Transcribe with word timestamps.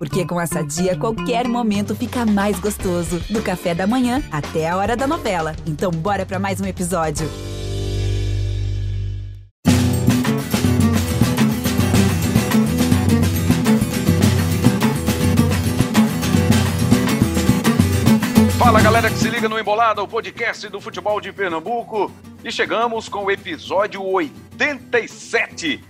Porque 0.00 0.24
com 0.24 0.40
essa 0.40 0.64
dia, 0.64 0.96
qualquer 0.96 1.46
momento 1.46 1.94
fica 1.94 2.24
mais 2.24 2.58
gostoso. 2.58 3.20
Do 3.28 3.42
café 3.42 3.74
da 3.74 3.86
manhã 3.86 4.22
até 4.32 4.66
a 4.66 4.74
hora 4.74 4.96
da 4.96 5.06
novela. 5.06 5.54
Então, 5.66 5.90
bora 5.90 6.24
para 6.24 6.38
mais 6.38 6.58
um 6.58 6.64
episódio. 6.64 7.28
Fala 18.58 18.80
galera 18.80 19.10
que 19.10 19.18
se 19.18 19.28
liga 19.28 19.50
no 19.50 19.58
Embolada, 19.58 20.02
o 20.02 20.08
podcast 20.08 20.66
do 20.70 20.80
futebol 20.80 21.20
de 21.20 21.30
Pernambuco. 21.30 22.10
E 22.42 22.50
chegamos 22.50 23.06
com 23.06 23.26
o 23.26 23.30
episódio 23.30 24.02
87. 24.02 25.84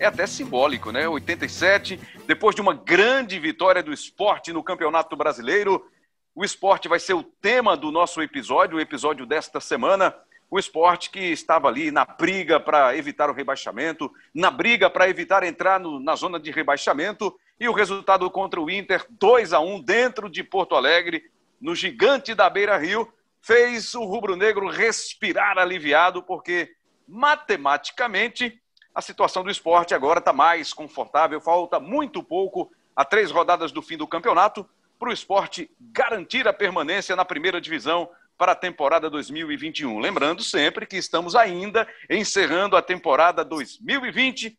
É 0.00 0.06
até 0.06 0.26
simbólico, 0.26 0.90
né? 0.90 1.06
87, 1.06 2.00
depois 2.32 2.54
de 2.56 2.62
uma 2.62 2.72
grande 2.72 3.38
vitória 3.38 3.82
do 3.82 3.92
esporte 3.92 4.54
no 4.54 4.62
Campeonato 4.62 5.14
Brasileiro. 5.14 5.86
O 6.34 6.42
esporte 6.42 6.88
vai 6.88 6.98
ser 6.98 7.12
o 7.12 7.22
tema 7.22 7.76
do 7.76 7.92
nosso 7.92 8.22
episódio, 8.22 8.78
o 8.78 8.80
episódio 8.80 9.26
desta 9.26 9.60
semana. 9.60 10.16
O 10.50 10.58
esporte 10.58 11.10
que 11.10 11.20
estava 11.20 11.68
ali 11.68 11.90
na 11.90 12.06
briga 12.06 12.58
para 12.58 12.96
evitar 12.96 13.28
o 13.28 13.34
rebaixamento, 13.34 14.10
na 14.34 14.50
briga 14.50 14.88
para 14.88 15.10
evitar 15.10 15.42
entrar 15.42 15.78
no, 15.78 16.00
na 16.00 16.16
zona 16.16 16.40
de 16.40 16.50
rebaixamento. 16.50 17.38
E 17.60 17.68
o 17.68 17.72
resultado 17.74 18.30
contra 18.30 18.58
o 18.58 18.70
Inter, 18.70 19.04
2 19.10 19.52
a 19.52 19.60
1 19.60 19.82
dentro 19.82 20.30
de 20.30 20.42
Porto 20.42 20.74
Alegre, 20.74 21.30
no 21.60 21.74
gigante 21.74 22.34
da 22.34 22.48
Beira 22.48 22.78
Rio, 22.78 23.12
fez 23.42 23.94
o 23.94 24.04
rubro-negro 24.04 24.70
respirar 24.70 25.58
aliviado, 25.58 26.22
porque 26.22 26.74
matematicamente 27.06 28.58
a 28.94 29.00
situação 29.00 29.42
do 29.42 29.50
esporte 29.50 29.94
agora 29.94 30.18
está 30.18 30.32
mais 30.32 30.72
confortável. 30.72 31.40
Falta 31.40 31.80
muito 31.80 32.22
pouco 32.22 32.70
a 32.94 33.04
três 33.04 33.30
rodadas 33.30 33.72
do 33.72 33.80
fim 33.80 33.96
do 33.96 34.06
campeonato 34.06 34.68
para 34.98 35.08
o 35.08 35.12
esporte 35.12 35.70
garantir 35.80 36.46
a 36.46 36.52
permanência 36.52 37.16
na 37.16 37.24
primeira 37.24 37.60
divisão 37.60 38.08
para 38.36 38.52
a 38.52 38.56
temporada 38.56 39.08
2021. 39.08 39.98
Lembrando 39.98 40.42
sempre 40.42 40.86
que 40.86 40.96
estamos 40.96 41.34
ainda 41.34 41.88
encerrando 42.08 42.76
a 42.76 42.82
temporada 42.82 43.44
2020. 43.44 44.58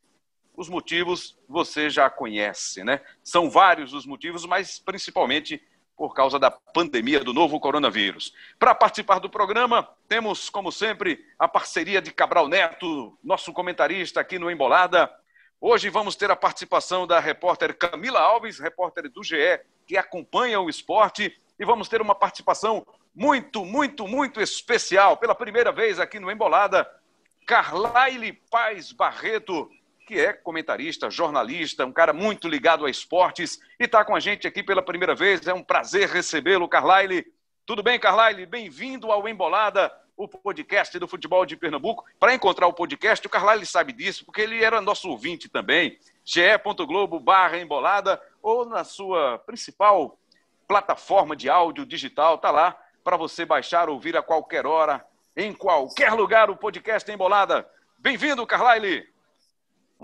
Os 0.56 0.70
motivos 0.70 1.38
você 1.48 1.90
já 1.90 2.10
conhece, 2.10 2.84
né? 2.84 3.02
São 3.24 3.50
vários 3.50 3.94
os 3.94 4.06
motivos, 4.06 4.46
mas 4.46 4.80
principalmente 4.80 5.62
por 5.96 6.14
causa 6.14 6.40
da 6.40 6.52
pandemia 6.52 7.24
do 7.24 7.34
novo 7.34 7.60
coronavírus. 7.60 8.34
Para 8.58 8.74
participar 8.74 9.20
do 9.20 9.30
programa, 9.30 9.88
temos, 10.08 10.50
como 10.50 10.72
sempre, 10.72 11.24
a 11.38 11.48
parceria 11.48 12.02
de 12.02 12.12
Cabral 12.12 12.48
Neto, 12.48 13.18
nosso 13.24 13.54
comentarista 13.54 14.20
aqui 14.20 14.40
no 14.40 14.50
Embolada. 14.50 15.10
Hoje 15.62 15.90
vamos 15.90 16.16
ter 16.16 16.30
a 16.30 16.36
participação 16.36 17.08
da 17.08 17.20
repórter 17.20 17.78
Camila 17.78 18.20
Alves, 18.20 18.60
repórter 18.60 19.10
do 19.10 19.24
GE, 19.24 19.62
que 19.86 19.98
acompanha 19.98 20.60
o 20.60 20.70
esporte, 20.70 21.40
e 21.60 21.66
vamos 21.66 21.88
ter 21.88 22.02
uma 22.02 22.16
participação 22.16 22.86
muito, 23.16 23.64
muito, 23.64 24.08
muito 24.08 24.42
especial, 24.42 25.18
pela 25.18 25.36
primeira 25.36 25.72
vez 25.72 26.00
aqui 26.00 26.20
no 26.20 26.32
Embolada, 26.32 26.90
Carlaile 27.46 28.34
Paz 28.50 28.92
Barreto, 28.92 29.70
que 30.06 30.20
é 30.20 30.34
comentarista, 30.34 31.10
jornalista, 31.10 31.86
um 31.86 31.92
cara 31.92 32.12
muito 32.12 32.48
ligado 32.48 32.86
a 32.86 32.90
esportes 32.90 33.60
e 33.80 33.86
está 33.86 34.04
com 34.04 34.16
a 34.16 34.20
gente 34.20 34.46
aqui 34.46 34.62
pela 34.62 34.82
primeira 34.82 35.16
vez. 35.16 35.46
É 35.48 35.54
um 35.54 35.64
prazer 35.64 36.10
recebê-lo, 36.10 36.68
Carlyle. 36.68 37.26
Tudo 37.66 37.82
bem, 37.82 37.98
Carlyle? 38.00 38.46
Bem-vindo 38.46 39.12
ao 39.12 39.28
Embolada, 39.28 39.92
o 40.18 40.28
podcast 40.28 41.00
do 41.00 41.08
futebol 41.08 41.46
de 41.46 41.56
Pernambuco. 41.56 42.04
Para 42.20 42.34
encontrar 42.34 42.68
o 42.68 42.74
podcast, 42.74 43.26
o 43.26 43.30
Carlyle 43.30 43.66
sabe 43.66 43.94
disso, 43.94 44.26
porque 44.26 44.42
ele 44.42 44.62
era 44.62 44.82
nosso 44.82 45.10
ouvinte 45.10 45.48
também. 45.48 45.98
ge.globo 46.26 47.20
barra 47.20 47.58
embolada 47.58 48.22
ou 48.42 48.66
na 48.66 48.84
sua 48.84 49.40
principal 49.40 50.20
plataforma 50.68 51.36
de 51.36 51.50
áudio 51.50 51.86
digital, 51.86 52.38
tá 52.38 52.52
lá 52.52 52.78
para 53.04 53.18
você 53.18 53.46
baixar, 53.46 53.90
ouvir 53.90 54.16
a 54.16 54.22
qualquer 54.22 54.66
hora, 54.66 55.06
em 55.36 55.54
qualquer 55.54 56.14
lugar, 56.14 56.50
o 56.50 56.56
podcast 56.56 57.10
Embolada. 57.12 57.68
Bem-vindo, 57.98 58.46
Carlyle! 58.46 59.13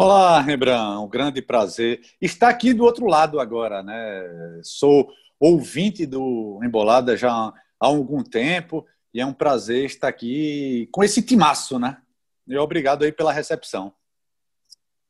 Olá, 0.01 0.39
Rembrandt, 0.39 0.97
um 1.03 1.09
grande 1.09 1.41
prazer 1.41 1.99
estar 2.21 2.47
aqui 2.47 2.73
do 2.73 2.85
outro 2.85 3.05
lado 3.05 3.37
agora, 3.37 3.83
né? 3.83 4.61
Sou 4.63 5.11
ouvinte 5.37 6.05
do 6.05 6.57
Embolada 6.63 7.17
já 7.17 7.29
há 7.29 7.53
algum 7.81 8.23
tempo 8.23 8.87
e 9.13 9.19
é 9.19 9.25
um 9.25 9.33
prazer 9.33 9.83
estar 9.83 10.07
aqui 10.07 10.87
com 10.93 11.03
esse 11.03 11.21
timaço, 11.21 11.77
né? 11.77 12.01
E 12.47 12.57
obrigado 12.57 13.03
aí 13.03 13.11
pela 13.11 13.33
recepção. 13.33 13.93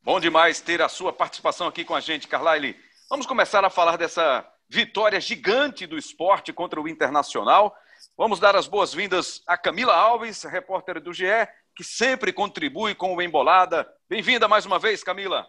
Bom 0.01 0.19
demais 0.19 0.59
ter 0.59 0.81
a 0.81 0.89
sua 0.89 1.13
participação 1.13 1.67
aqui 1.67 1.85
com 1.85 1.93
a 1.93 1.99
gente, 1.99 2.27
Carlyle. 2.27 2.75
Vamos 3.11 3.27
começar 3.27 3.63
a 3.63 3.69
falar 3.69 3.95
dessa 3.95 4.43
vitória 4.67 5.21
gigante 5.21 5.85
do 5.85 5.99
esporte 5.99 6.51
contra 6.51 6.81
o 6.81 6.87
Internacional. 6.87 7.75
Vamos 8.17 8.39
dar 8.39 8.55
as 8.55 8.67
boas-vindas 8.67 9.43
a 9.45 9.55
Camila 9.55 9.93
Alves, 9.93 10.41
repórter 10.45 10.99
do 10.99 11.13
GE, 11.13 11.47
que 11.79 11.83
sempre 11.85 12.33
contribui 12.33 12.93
com 12.93 13.15
o 13.15 13.21
Embolada. 13.21 13.87
Bem-vinda 14.09 14.49
mais 14.49 14.65
uma 14.65 14.77
vez, 14.77 15.01
Camila. 15.01 15.47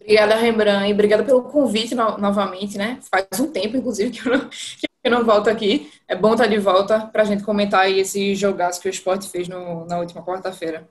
Obrigada, 0.00 0.34
Rembrandt, 0.34 0.88
e 0.88 0.92
obrigada 0.92 1.22
pelo 1.22 1.44
convite 1.44 1.94
no, 1.94 2.18
novamente, 2.18 2.76
né? 2.76 2.98
Faz 3.08 3.38
um 3.38 3.52
tempo, 3.52 3.76
inclusive, 3.76 4.10
que 4.18 4.28
eu, 4.28 4.36
não, 4.36 4.48
que 4.48 4.88
eu 5.04 5.10
não 5.12 5.24
volto 5.24 5.48
aqui. 5.48 5.92
É 6.08 6.16
bom 6.16 6.32
estar 6.32 6.48
de 6.48 6.58
volta 6.58 6.98
para 6.98 7.22
a 7.22 7.24
gente 7.24 7.44
comentar 7.44 7.82
aí 7.82 8.00
esse 8.00 8.34
jogaço 8.34 8.80
que 8.80 8.88
o 8.88 8.90
esporte 8.90 9.30
fez 9.30 9.46
no, 9.46 9.86
na 9.86 10.00
última 10.00 10.20
quarta-feira. 10.20 10.88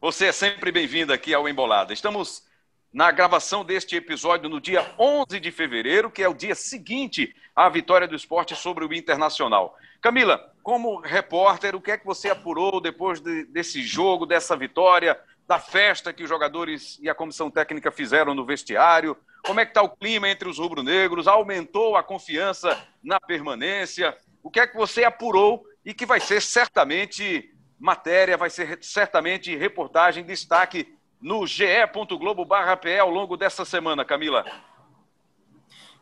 Você 0.00 0.26
é 0.26 0.32
sempre 0.32 0.70
bem-vinda 0.70 1.12
aqui 1.12 1.34
ao 1.34 1.48
Embolada. 1.48 1.92
Estamos 1.92 2.44
na 2.92 3.10
gravação 3.10 3.64
deste 3.64 3.96
episódio 3.96 4.48
no 4.48 4.60
dia 4.60 4.86
11 4.96 5.40
de 5.40 5.50
fevereiro, 5.50 6.12
que 6.12 6.22
é 6.22 6.28
o 6.28 6.34
dia 6.34 6.54
seguinte 6.54 7.34
à 7.56 7.68
vitória 7.68 8.06
do 8.06 8.14
esporte 8.14 8.54
sobre 8.54 8.84
o 8.84 8.94
Internacional. 8.94 9.76
Camila, 10.00 10.52
como 10.62 11.00
repórter, 11.00 11.74
o 11.74 11.80
que 11.80 11.90
é 11.90 11.98
que 11.98 12.06
você 12.06 12.30
apurou 12.30 12.80
depois 12.80 13.20
de, 13.20 13.44
desse 13.44 13.82
jogo, 13.82 14.24
dessa 14.24 14.56
vitória, 14.56 15.18
da 15.46 15.58
festa 15.58 16.12
que 16.12 16.22
os 16.22 16.28
jogadores 16.28 16.98
e 17.02 17.10
a 17.10 17.14
comissão 17.14 17.50
técnica 17.50 17.90
fizeram 17.90 18.34
no 18.34 18.46
vestiário? 18.46 19.16
Como 19.44 19.60
é 19.60 19.64
que 19.64 19.72
está 19.72 19.82
o 19.82 19.90
clima 19.90 20.28
entre 20.28 20.48
os 20.48 20.58
rubro-negros? 20.58 21.26
Aumentou 21.26 21.96
a 21.96 22.02
confiança 22.02 22.78
na 23.02 23.20
permanência? 23.20 24.16
O 24.42 24.50
que 24.50 24.60
é 24.60 24.66
que 24.66 24.76
você 24.76 25.04
apurou 25.04 25.64
e 25.84 25.92
que 25.92 26.06
vai 26.06 26.20
ser 26.20 26.40
certamente 26.40 27.52
matéria, 27.78 28.36
vai 28.36 28.50
ser 28.50 28.78
certamente 28.82 29.56
reportagem, 29.56 30.24
destaque 30.24 30.94
no 31.20 31.46
ge.globo.br 31.46 33.00
ao 33.00 33.10
longo 33.10 33.36
dessa 33.36 33.64
semana, 33.64 34.04
Camila? 34.04 34.44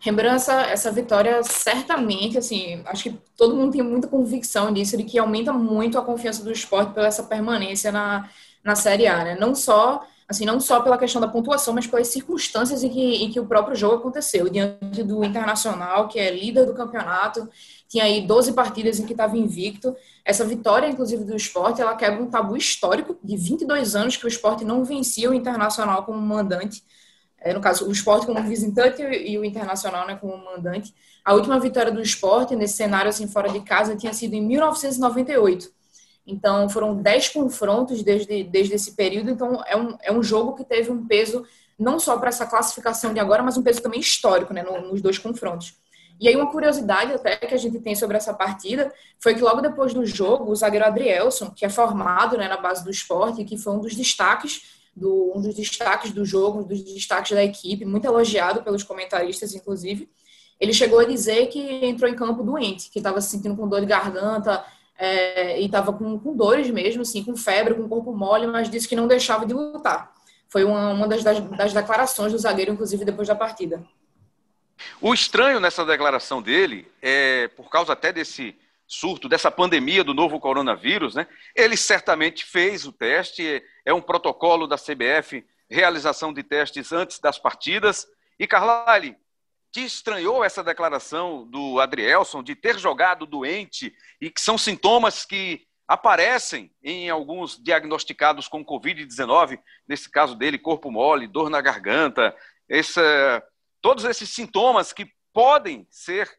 Rembrandt, 0.00 0.36
essa, 0.36 0.62
essa 0.62 0.92
vitória 0.92 1.42
certamente, 1.42 2.38
assim, 2.38 2.80
acho 2.86 3.04
que 3.04 3.18
todo 3.36 3.56
mundo 3.56 3.72
tem 3.72 3.82
muita 3.82 4.06
convicção 4.06 4.72
disso, 4.72 4.96
de 4.96 5.02
que 5.02 5.18
aumenta 5.18 5.52
muito 5.52 5.98
a 5.98 6.04
confiança 6.04 6.42
do 6.44 6.52
esporte 6.52 6.92
pela 6.92 7.08
essa 7.08 7.24
permanência 7.24 7.90
na, 7.90 8.28
na 8.62 8.76
Série 8.76 9.08
A, 9.08 9.24
né? 9.24 9.36
Não 9.38 9.56
só, 9.56 10.04
assim, 10.28 10.44
não 10.44 10.60
só 10.60 10.80
pela 10.80 10.96
questão 10.96 11.20
da 11.20 11.26
pontuação, 11.26 11.74
mas 11.74 11.86
pelas 11.86 12.06
circunstâncias 12.08 12.84
em 12.84 12.88
que, 12.88 13.24
em 13.24 13.30
que 13.30 13.40
o 13.40 13.46
próprio 13.46 13.74
jogo 13.74 13.96
aconteceu, 13.96 14.48
diante 14.48 15.02
do 15.02 15.24
Internacional, 15.24 16.06
que 16.06 16.20
é 16.20 16.30
líder 16.30 16.66
do 16.66 16.74
campeonato, 16.74 17.48
tinha 17.88 18.04
aí 18.04 18.24
12 18.24 18.52
partidas 18.52 19.00
em 19.00 19.06
que 19.06 19.14
estava 19.14 19.36
invicto. 19.36 19.96
Essa 20.24 20.44
vitória, 20.44 20.86
inclusive, 20.86 21.24
do 21.24 21.34
esporte, 21.34 21.80
ela 21.80 21.96
quebra 21.96 22.22
um 22.22 22.30
tabu 22.30 22.56
histórico 22.56 23.18
de 23.24 23.36
22 23.36 23.96
anos 23.96 24.16
que 24.16 24.26
o 24.26 24.28
esporte 24.28 24.64
não 24.64 24.84
vencia 24.84 25.28
o 25.28 25.34
Internacional 25.34 26.04
como 26.04 26.20
mandante 26.20 26.84
é, 27.40 27.52
no 27.52 27.60
caso, 27.60 27.88
o 27.88 27.92
esporte 27.92 28.26
como 28.26 28.42
visitante 28.42 29.02
e 29.02 29.38
o 29.38 29.44
internacional 29.44 30.06
né, 30.06 30.16
como 30.16 30.36
mandante. 30.44 30.92
A 31.24 31.34
última 31.34 31.58
vitória 31.60 31.92
do 31.92 32.02
esporte 32.02 32.56
nesse 32.56 32.74
cenário 32.74 33.08
assim 33.08 33.28
fora 33.28 33.48
de 33.48 33.60
casa 33.60 33.96
tinha 33.96 34.12
sido 34.12 34.34
em 34.34 34.42
1998. 34.42 35.70
Então, 36.26 36.68
foram 36.68 36.96
10 36.96 37.28
confrontos 37.30 38.02
desde, 38.02 38.44
desde 38.44 38.74
esse 38.74 38.94
período. 38.94 39.30
Então, 39.30 39.62
é 39.66 39.76
um, 39.76 39.96
é 40.02 40.12
um 40.12 40.22
jogo 40.22 40.54
que 40.54 40.64
teve 40.64 40.90
um 40.90 41.06
peso 41.06 41.44
não 41.78 41.98
só 42.00 42.18
para 42.18 42.28
essa 42.28 42.44
classificação 42.44 43.14
de 43.14 43.20
agora, 43.20 43.42
mas 43.42 43.56
um 43.56 43.62
peso 43.62 43.80
também 43.80 44.00
histórico 44.00 44.52
né, 44.52 44.62
nos 44.62 45.00
dois 45.00 45.16
confrontos. 45.16 45.76
E 46.20 46.26
aí, 46.26 46.34
uma 46.34 46.50
curiosidade 46.50 47.12
até 47.12 47.36
que 47.36 47.54
a 47.54 47.58
gente 47.58 47.78
tem 47.78 47.94
sobre 47.94 48.16
essa 48.16 48.34
partida 48.34 48.92
foi 49.20 49.34
que 49.36 49.40
logo 49.40 49.60
depois 49.60 49.94
do 49.94 50.04
jogo, 50.04 50.50
o 50.50 50.56
zagueiro 50.56 50.84
Adrielson, 50.84 51.50
que 51.50 51.64
é 51.64 51.68
formado 51.68 52.36
né, 52.36 52.48
na 52.48 52.56
base 52.56 52.82
do 52.82 52.90
esporte, 52.90 53.44
que 53.44 53.56
foi 53.56 53.72
um 53.72 53.78
dos 53.78 53.94
destaques 53.94 54.77
do, 54.98 55.32
um 55.34 55.40
dos 55.40 55.54
destaques 55.54 56.12
do 56.12 56.24
jogo, 56.24 56.60
um 56.60 56.64
dos 56.64 56.82
destaques 56.82 57.32
da 57.32 57.44
equipe, 57.44 57.84
muito 57.84 58.04
elogiado 58.04 58.62
pelos 58.62 58.82
comentaristas, 58.82 59.54
inclusive. 59.54 60.08
Ele 60.60 60.72
chegou 60.72 60.98
a 60.98 61.04
dizer 61.04 61.46
que 61.46 61.86
entrou 61.86 62.10
em 62.10 62.16
campo 62.16 62.42
doente, 62.42 62.90
que 62.90 62.98
estava 62.98 63.20
se 63.20 63.30
sentindo 63.30 63.56
com 63.56 63.68
dor 63.68 63.80
de 63.80 63.86
garganta 63.86 64.64
é, 64.98 65.60
e 65.60 65.66
estava 65.66 65.92
com, 65.92 66.18
com 66.18 66.36
dores 66.36 66.68
mesmo, 66.70 67.02
assim, 67.02 67.22
com 67.22 67.36
febre, 67.36 67.74
com 67.74 67.88
corpo 67.88 68.12
mole, 68.12 68.46
mas 68.46 68.68
disse 68.68 68.88
que 68.88 68.96
não 68.96 69.06
deixava 69.06 69.46
de 69.46 69.54
lutar. 69.54 70.12
Foi 70.48 70.64
uma, 70.64 70.92
uma 70.92 71.06
das, 71.06 71.22
das, 71.22 71.40
das 71.40 71.72
declarações 71.72 72.32
do 72.32 72.38
zagueiro, 72.38 72.72
inclusive, 72.72 73.04
depois 73.04 73.28
da 73.28 73.34
partida. 73.34 73.84
O 75.00 75.14
estranho 75.14 75.60
nessa 75.60 75.84
declaração 75.84 76.42
dele 76.42 76.86
é, 77.00 77.48
por 77.48 77.68
causa 77.70 77.92
até 77.92 78.12
desse 78.12 78.56
surto, 78.88 79.28
dessa 79.28 79.50
pandemia 79.50 80.02
do 80.02 80.14
novo 80.14 80.40
coronavírus, 80.40 81.14
né? 81.14 81.28
Ele 81.54 81.76
certamente 81.76 82.44
fez 82.44 82.86
o 82.86 82.92
teste, 82.92 83.62
é 83.84 83.92
um 83.92 84.00
protocolo 84.00 84.66
da 84.66 84.76
CBF, 84.76 85.46
realização 85.70 86.32
de 86.32 86.42
testes 86.42 86.90
antes 86.90 87.20
das 87.20 87.38
partidas, 87.38 88.08
E 88.40 88.46
Carlyle, 88.46 89.16
te 89.70 89.84
estranhou 89.84 90.42
essa 90.42 90.64
declaração 90.64 91.46
do 91.46 91.78
Adrielson 91.78 92.42
de 92.42 92.54
ter 92.54 92.78
jogado 92.78 93.26
doente 93.26 93.94
e 94.20 94.30
que 94.30 94.40
são 94.40 94.56
sintomas 94.56 95.26
que 95.26 95.66
aparecem 95.86 96.70
em 96.82 97.10
alguns 97.10 97.62
diagnosticados 97.62 98.48
com 98.48 98.64
Covid-19, 98.64 99.58
nesse 99.86 100.10
caso 100.10 100.34
dele, 100.34 100.58
corpo 100.58 100.90
mole, 100.90 101.26
dor 101.26 101.50
na 101.50 101.60
garganta, 101.60 102.34
esse, 102.68 103.00
todos 103.80 104.04
esses 104.04 104.30
sintomas 104.30 104.92
que 104.92 105.10
podem 105.32 105.86
ser 105.90 106.30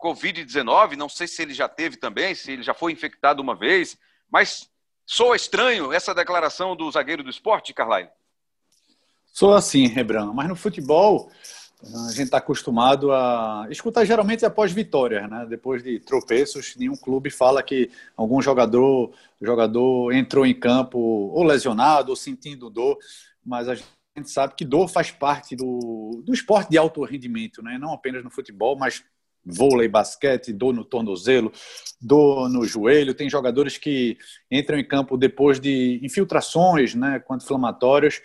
Covid-19, 0.00 0.96
não 0.96 1.08
sei 1.08 1.26
se 1.26 1.42
ele 1.42 1.54
já 1.54 1.68
teve 1.68 1.96
também, 1.96 2.34
se 2.34 2.52
ele 2.52 2.62
já 2.62 2.74
foi 2.74 2.92
infectado 2.92 3.42
uma 3.42 3.54
vez, 3.54 3.98
mas 4.30 4.70
soa 5.04 5.36
estranho 5.36 5.92
essa 5.92 6.14
declaração 6.14 6.76
do 6.76 6.90
zagueiro 6.90 7.22
do 7.22 7.30
esporte, 7.30 7.72
Carlyle? 7.72 8.10
Soa 9.26 9.58
assim, 9.58 9.86
Rebran, 9.86 10.32
mas 10.32 10.48
no 10.48 10.56
futebol 10.56 11.30
a 11.82 12.10
gente 12.10 12.24
está 12.24 12.38
acostumado 12.38 13.12
a 13.12 13.66
escutar 13.70 14.04
geralmente 14.04 14.44
após 14.46 14.72
vitórias, 14.72 15.28
né? 15.28 15.46
Depois 15.48 15.82
de 15.82 16.00
tropeços, 16.00 16.74
nenhum 16.76 16.96
clube 16.96 17.30
fala 17.30 17.62
que 17.62 17.90
algum 18.16 18.40
jogador, 18.40 19.12
jogador 19.40 20.12
entrou 20.12 20.46
em 20.46 20.58
campo 20.58 20.98
ou 20.98 21.42
lesionado 21.42 22.10
ou 22.10 22.16
sentindo 22.16 22.70
dor, 22.70 22.96
mas 23.44 23.68
a 23.68 23.74
gente 23.74 24.30
sabe 24.30 24.54
que 24.54 24.64
dor 24.64 24.88
faz 24.88 25.10
parte 25.10 25.54
do, 25.54 26.22
do 26.24 26.32
esporte 26.32 26.70
de 26.70 26.78
alto 26.78 27.04
rendimento, 27.04 27.62
né? 27.62 27.78
Não 27.78 27.92
apenas 27.92 28.24
no 28.24 28.30
futebol, 28.30 28.76
mas 28.76 29.04
vôlei, 29.46 29.86
basquete, 29.86 30.52
dor 30.52 30.74
no 30.74 30.84
tornozelo, 30.84 31.52
dor 32.00 32.48
no 32.48 32.64
joelho. 32.64 33.14
Tem 33.14 33.30
jogadores 33.30 33.78
que 33.78 34.18
entram 34.50 34.78
em 34.78 34.86
campo 34.86 35.16
depois 35.16 35.60
de 35.60 36.00
infiltrações, 36.02 36.94
né, 36.94 37.22
inflamatórias. 37.30 38.20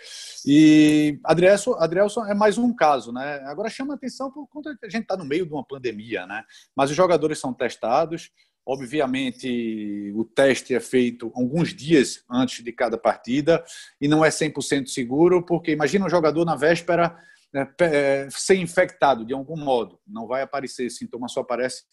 E 0.46 1.20
Adrielson, 1.24 1.76
Adrielson 1.76 2.26
é 2.26 2.34
mais 2.34 2.58
um 2.58 2.74
caso, 2.74 3.12
né? 3.12 3.42
Agora 3.46 3.70
chama 3.70 3.94
atenção 3.94 4.32
por 4.32 4.48
conta 4.48 4.76
que 4.76 4.86
a 4.86 4.90
gente 4.90 5.04
está 5.04 5.16
no 5.16 5.26
meio 5.26 5.46
de 5.46 5.54
uma 5.54 5.64
pandemia, 5.64 6.26
né? 6.26 6.44
Mas 6.76 6.90
os 6.90 6.96
jogadores 6.96 7.38
são 7.38 7.54
testados. 7.54 8.32
Obviamente, 8.66 10.14
o 10.16 10.24
teste 10.24 10.76
é 10.76 10.80
feito 10.80 11.32
alguns 11.36 11.74
dias 11.74 12.24
antes 12.30 12.64
de 12.64 12.72
cada 12.72 12.96
partida 12.96 13.64
e 14.00 14.08
não 14.08 14.24
é 14.24 14.30
100% 14.30 14.88
seguro, 14.88 15.44
porque 15.44 15.72
imagina 15.72 16.06
um 16.06 16.10
jogador 16.10 16.46
na 16.46 16.56
véspera 16.56 17.18
né, 17.54 17.68
é, 17.80 18.28
ser 18.30 18.56
infectado 18.56 19.26
de 19.26 19.34
algum 19.34 19.58
modo. 19.58 20.00
Não 20.08 20.28
vai 20.28 20.42
aparecer, 20.42 20.86
esse 20.86 20.98
sintoma 20.98 21.28
só 21.28 21.42
aparece 21.42 21.84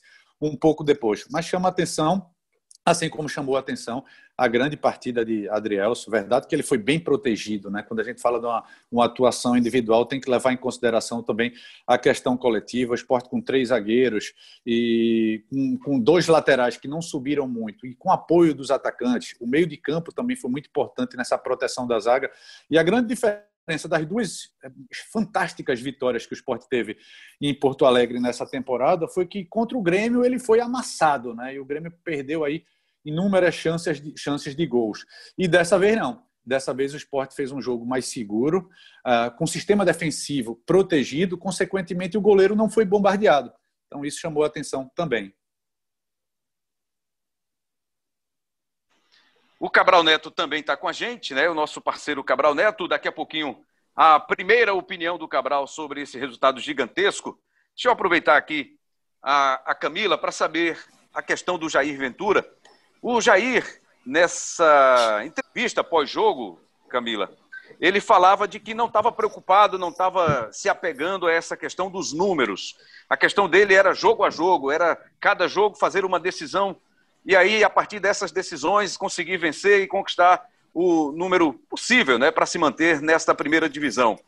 um 0.41 0.57
pouco 0.57 0.85
depois. 0.85 1.27
Mas 1.31 1.47
chama 1.47 1.69
atenção, 1.69 2.31
assim 2.85 3.09
como 3.09 3.29
chamou 3.29 3.57
a 3.57 3.61
atenção 3.61 4.05
a 4.39 4.47
grande 4.47 4.77
partida 4.77 5.25
de 5.25 5.49
Adrielso. 5.49 6.09
Verdade 6.09 6.47
que 6.47 6.55
ele 6.55 6.63
foi 6.63 6.79
bem 6.79 7.01
protegido, 7.01 7.69
né? 7.69 7.83
Quando 7.83 7.99
a 7.99 8.05
gente 8.05 8.23
fala 8.23 8.39
de 8.39 8.47
uma, 8.47 8.65
uma 8.89 9.05
atuação 9.07 9.57
individual, 9.57 10.07
tem 10.07 10.21
que 10.21 10.31
levar 10.31 10.53
em 10.53 10.57
consideração 10.57 11.25
também 11.25 11.53
a 11.85 11.99
questão 11.99 12.37
coletiva. 12.37 12.95
Esporte 12.95 13.29
com 13.29 13.41
três 13.41 13.71
zagueiros 13.71 14.33
e 14.65 15.43
com, 15.51 15.79
com 15.79 15.99
dois 15.99 16.29
laterais 16.29 16.77
que 16.77 16.87
não 16.87 17.03
subiram 17.03 17.49
muito 17.49 17.85
e 17.85 17.97
com 17.97 18.13
apoio 18.13 18.55
dos 18.55 18.71
atacantes. 18.71 19.35
O 19.41 19.47
meio 19.47 19.67
de 19.67 19.77
campo 19.77 20.13
também 20.13 20.37
foi 20.37 20.49
muito 20.49 20.69
importante 20.69 21.17
nessa 21.17 21.37
proteção 21.37 21.85
da 21.85 21.99
zaga. 21.99 22.31
E 22.71 22.79
a 22.79 22.83
grande 22.85 23.09
diferença 23.09 23.48
diferença 23.69 23.87
das 23.87 24.07
duas 24.07 24.51
eh, 24.65 24.71
fantásticas 25.13 25.81
vitórias 25.81 26.25
que 26.27 26.33
o 26.33 26.35
esporte 26.35 26.67
teve 26.69 26.97
em 27.41 27.55
Porto 27.55 27.85
Alegre 27.85 28.19
nessa 28.19 28.47
temporada 28.47 29.07
foi 29.07 29.27
que 29.27 29.45
contra 29.45 29.77
o 29.77 29.83
Grêmio 29.83 30.25
ele 30.25 30.39
foi 30.39 30.61
amassado, 30.61 31.35
né? 31.35 31.55
E 31.55 31.61
o 31.61 31.65
Grêmio 31.65 31.93
perdeu 32.03 32.45
aí 32.45 32.65
inúmeras 33.05 33.55
chances 33.55 34.01
de, 34.01 34.15
chances 34.17 34.57
de 34.57 34.67
gols. 34.67 35.05
E 35.37 35.47
dessa 35.47 35.79
vez 35.79 35.97
não. 35.97 36.27
Dessa 36.45 36.73
vez 36.73 36.95
o 36.95 36.97
esporte 36.97 37.35
fez 37.35 37.53
um 37.53 37.61
jogo 37.61 37.85
mais 37.85 38.07
seguro, 38.07 38.71
uh, 39.07 39.37
com 39.37 39.47
sistema 39.47 39.85
defensivo 39.85 40.57
protegido, 40.65 41.37
consequentemente 41.37 42.17
o 42.17 42.23
goleiro 42.23 42.57
não 42.57 42.71
foi 42.71 42.87
bombardeado. 42.87 43.53
Então 43.87 44.03
isso 44.03 44.19
chamou 44.19 44.45
a 44.45 44.47
atenção 44.47 44.91
também. 44.95 45.35
O 49.61 49.69
Cabral 49.69 50.05
Neto 50.05 50.31
também 50.31 50.61
está 50.61 50.77
com 50.77 50.87
a 50.87 50.93
gente, 50.93 51.35
né? 51.35 51.49
O 51.51 51.55
nosso 51.55 51.81
parceiro 51.81 52.23
Cabral 52.23 52.55
Neto. 52.55 52.87
Daqui 52.87 53.09
a 53.09 53.13
pouquinho, 53.13 53.61
a 53.95 54.21
primeira 54.21 54.73
opinião 54.73 55.19
do 55.19 55.27
Cabral 55.27 55.67
sobre 55.67 56.03
esse 56.03 56.17
resultado 56.17 56.61
gigantesco. 56.61 57.37
Deixa 57.75 57.89
eu 57.89 57.93
aproveitar 57.93 58.37
aqui 58.37 58.79
a, 59.21 59.55
a 59.73 59.75
Camila 59.75 60.17
para 60.17 60.31
saber 60.31 60.79
a 61.13 61.21
questão 61.21 61.59
do 61.59 61.69
Jair 61.69 61.99
Ventura. 61.99 62.49
O 63.03 63.21
Jair, 63.21 63.83
nessa 64.07 65.23
entrevista 65.25 65.83
pós-jogo, 65.83 66.61
Camila, 66.89 67.29
ele 67.81 68.01
falava 68.01 68.47
de 68.47 68.61
que 68.61 68.75
não 68.75 68.87
estava 68.87 69.11
preocupado, 69.11 69.77
não 69.77 69.89
estava 69.89 70.53
se 70.53 70.69
apegando 70.69 71.27
a 71.27 71.33
essa 71.33 71.57
questão 71.57 71.91
dos 71.91 72.13
números. 72.13 72.77
A 73.09 73.17
questão 73.17 73.49
dele 73.49 73.75
era 73.75 73.93
jogo 73.93 74.23
a 74.25 74.31
jogo, 74.31 74.71
era 74.71 74.97
cada 75.21 75.49
jogo 75.49 75.77
fazer 75.77 76.05
uma 76.05 76.21
decisão 76.21 76.81
e 77.25 77.37
aí, 77.37 77.63
a 77.63 77.71
partir 77.71 78.01
dessas 78.01 78.33
decisões, 78.33 78.97
conseguir 78.97 79.37
vencer 79.37 79.83
e 79.83 79.87
conquistar 79.87 80.47
o 80.73 81.13
número 81.13 81.53
possível 81.53 82.19
né, 82.19 82.31
para 82.31 82.47
se 82.47 82.59
manter 82.59 83.01
nesta 83.01 83.35
primeira 83.35 83.69
divisão. 83.69 84.19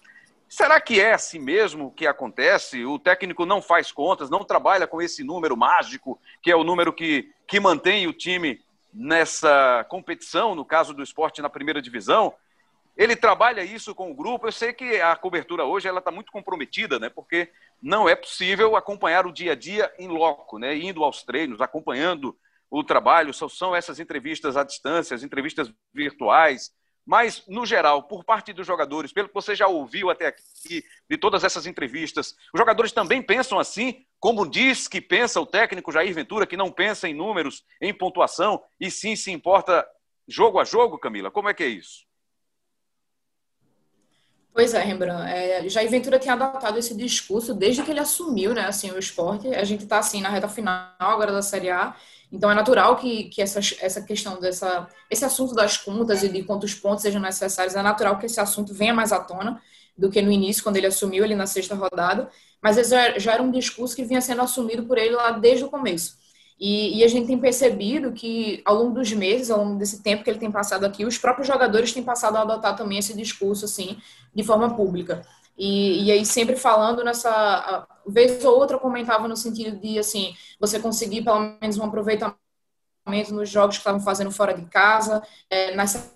Será 0.48 0.80
que 0.80 1.00
é 1.00 1.12
assim 1.14 1.38
mesmo 1.38 1.92
que 1.92 2.06
acontece? 2.06 2.84
O 2.84 2.98
técnico 2.98 3.46
não 3.46 3.62
faz 3.62 3.92
contas, 3.92 4.28
não 4.28 4.44
trabalha 4.44 4.86
com 4.86 5.00
esse 5.00 5.22
número 5.22 5.56
mágico, 5.56 6.18
que 6.42 6.50
é 6.50 6.56
o 6.56 6.64
número 6.64 6.92
que, 6.92 7.30
que 7.46 7.60
mantém 7.60 8.08
o 8.08 8.12
time 8.12 8.60
nessa 8.92 9.86
competição, 9.88 10.56
no 10.56 10.64
caso 10.64 10.92
do 10.92 11.04
esporte 11.04 11.40
na 11.40 11.48
primeira 11.48 11.80
divisão? 11.80 12.34
Ele 12.96 13.14
trabalha 13.14 13.62
isso 13.62 13.94
com 13.94 14.10
o 14.10 14.14
grupo. 14.14 14.48
Eu 14.48 14.52
sei 14.52 14.72
que 14.72 15.00
a 15.00 15.14
cobertura 15.14 15.64
hoje 15.64 15.86
ela 15.86 16.00
está 16.00 16.10
muito 16.10 16.32
comprometida, 16.32 16.98
né? 16.98 17.08
Porque 17.08 17.48
não 17.80 18.08
é 18.08 18.16
possível 18.16 18.74
acompanhar 18.74 19.26
o 19.26 19.32
dia 19.32 19.52
a 19.52 19.54
dia 19.54 19.92
em 19.98 20.08
loco, 20.08 20.58
né? 20.58 20.76
Indo 20.76 21.04
aos 21.04 21.22
treinos, 21.22 21.60
acompanhando 21.60 22.36
o 22.70 22.84
trabalho, 22.84 23.34
são 23.34 23.74
essas 23.74 23.98
entrevistas 23.98 24.56
à 24.56 24.62
distância, 24.62 25.14
as 25.14 25.22
entrevistas 25.22 25.72
virtuais, 25.92 26.70
mas, 27.04 27.42
no 27.48 27.66
geral, 27.66 28.04
por 28.04 28.22
parte 28.22 28.52
dos 28.52 28.66
jogadores, 28.66 29.12
pelo 29.12 29.26
que 29.26 29.34
você 29.34 29.56
já 29.56 29.66
ouviu 29.66 30.10
até 30.10 30.26
aqui, 30.26 30.84
de 31.08 31.18
todas 31.18 31.42
essas 31.42 31.66
entrevistas, 31.66 32.36
os 32.54 32.58
jogadores 32.58 32.92
também 32.92 33.20
pensam 33.20 33.58
assim, 33.58 34.04
como 34.20 34.48
diz 34.48 34.86
que 34.86 35.00
pensa 35.00 35.40
o 35.40 35.46
técnico 35.46 35.90
Jair 35.90 36.14
Ventura, 36.14 36.46
que 36.46 36.56
não 36.56 36.70
pensa 36.70 37.08
em 37.08 37.14
números, 37.14 37.64
em 37.80 37.92
pontuação, 37.92 38.62
e 38.78 38.90
sim 38.90 39.16
se 39.16 39.32
importa 39.32 39.84
jogo 40.28 40.60
a 40.60 40.64
jogo, 40.64 40.98
Camila? 40.98 41.30
Como 41.30 41.48
é 41.48 41.54
que 41.54 41.64
é 41.64 41.68
isso? 41.68 42.08
Pois 44.52 44.74
é, 44.74 44.82
Rembrandt. 44.82 45.30
É, 45.30 45.68
Jair 45.68 45.90
Ventura 45.90 46.18
tinha 46.18 46.34
adotado 46.34 46.78
esse 46.78 46.94
discurso 46.96 47.54
desde 47.54 47.82
que 47.82 47.90
ele 47.90 48.00
assumiu 48.00 48.52
né, 48.52 48.66
assim, 48.66 48.90
o 48.90 48.98
esporte. 48.98 49.48
A 49.48 49.64
gente 49.64 49.84
está 49.84 49.98
assim, 49.98 50.20
na 50.20 50.28
reta 50.28 50.48
final 50.48 50.92
agora 50.98 51.32
da 51.32 51.42
Série 51.42 51.70
A 51.70 51.96
então 52.32 52.50
é 52.50 52.54
natural 52.54 52.96
que, 52.96 53.24
que 53.24 53.42
essa, 53.42 53.60
essa 53.80 54.00
questão 54.02 54.40
dessa 54.40 54.88
esse 55.10 55.24
assunto 55.24 55.54
das 55.54 55.76
contas 55.76 56.22
e 56.22 56.28
de 56.28 56.42
quantos 56.42 56.74
pontos 56.74 57.02
sejam 57.02 57.20
necessários 57.20 57.74
é 57.74 57.82
natural 57.82 58.18
que 58.18 58.26
esse 58.26 58.40
assunto 58.40 58.72
venha 58.72 58.94
mais 58.94 59.12
à 59.12 59.20
tona 59.20 59.60
do 59.96 60.10
que 60.10 60.22
no 60.22 60.32
início 60.32 60.62
quando 60.62 60.76
ele 60.76 60.86
assumiu 60.86 61.22
ali 61.24 61.34
na 61.34 61.46
sexta 61.46 61.74
rodada, 61.74 62.30
mas 62.62 62.76
já 62.88 63.32
era 63.32 63.42
um 63.42 63.50
discurso 63.50 63.94
que 63.94 64.04
vinha 64.04 64.20
sendo 64.20 64.40
assumido 64.42 64.84
por 64.84 64.96
ele 64.96 65.14
lá 65.14 65.32
desde 65.32 65.64
o 65.64 65.68
começo. 65.68 66.18
E, 66.58 66.98
e, 66.98 67.04
a 67.04 67.08
gente 67.08 67.26
tem 67.26 67.38
percebido 67.38 68.12
que 68.12 68.60
ao 68.66 68.74
longo 68.74 68.94
dos 68.94 69.10
meses, 69.12 69.50
ao 69.50 69.64
longo 69.64 69.78
desse 69.78 70.02
tempo 70.02 70.22
que 70.22 70.28
ele 70.28 70.38
tem 70.38 70.50
passado 70.50 70.84
aqui, 70.84 71.06
os 71.06 71.16
próprios 71.16 71.46
jogadores 71.46 71.90
têm 71.90 72.02
passado 72.02 72.36
a 72.36 72.42
adotar 72.42 72.76
também 72.76 72.98
esse 72.98 73.16
discurso 73.16 73.64
assim 73.64 73.96
de 74.34 74.44
forma 74.44 74.76
pública. 74.76 75.26
E, 75.62 76.04
e 76.04 76.10
aí 76.10 76.24
sempre 76.24 76.56
falando 76.56 77.04
nessa 77.04 77.86
vez 78.06 78.42
ou 78.46 78.58
outra 78.58 78.78
comentava 78.78 79.28
no 79.28 79.36
sentido 79.36 79.78
de 79.78 79.98
assim 79.98 80.34
você 80.58 80.80
conseguir 80.80 81.22
pelo 81.22 81.38
menos 81.60 81.76
um 81.76 81.84
aproveitamento 81.84 82.38
nos 83.30 83.50
jogos 83.50 83.76
que 83.76 83.80
estavam 83.82 84.00
fazendo 84.00 84.30
fora 84.30 84.54
de 84.54 84.64
casa, 84.70 85.22
é, 85.50 85.74
nas 85.74 86.10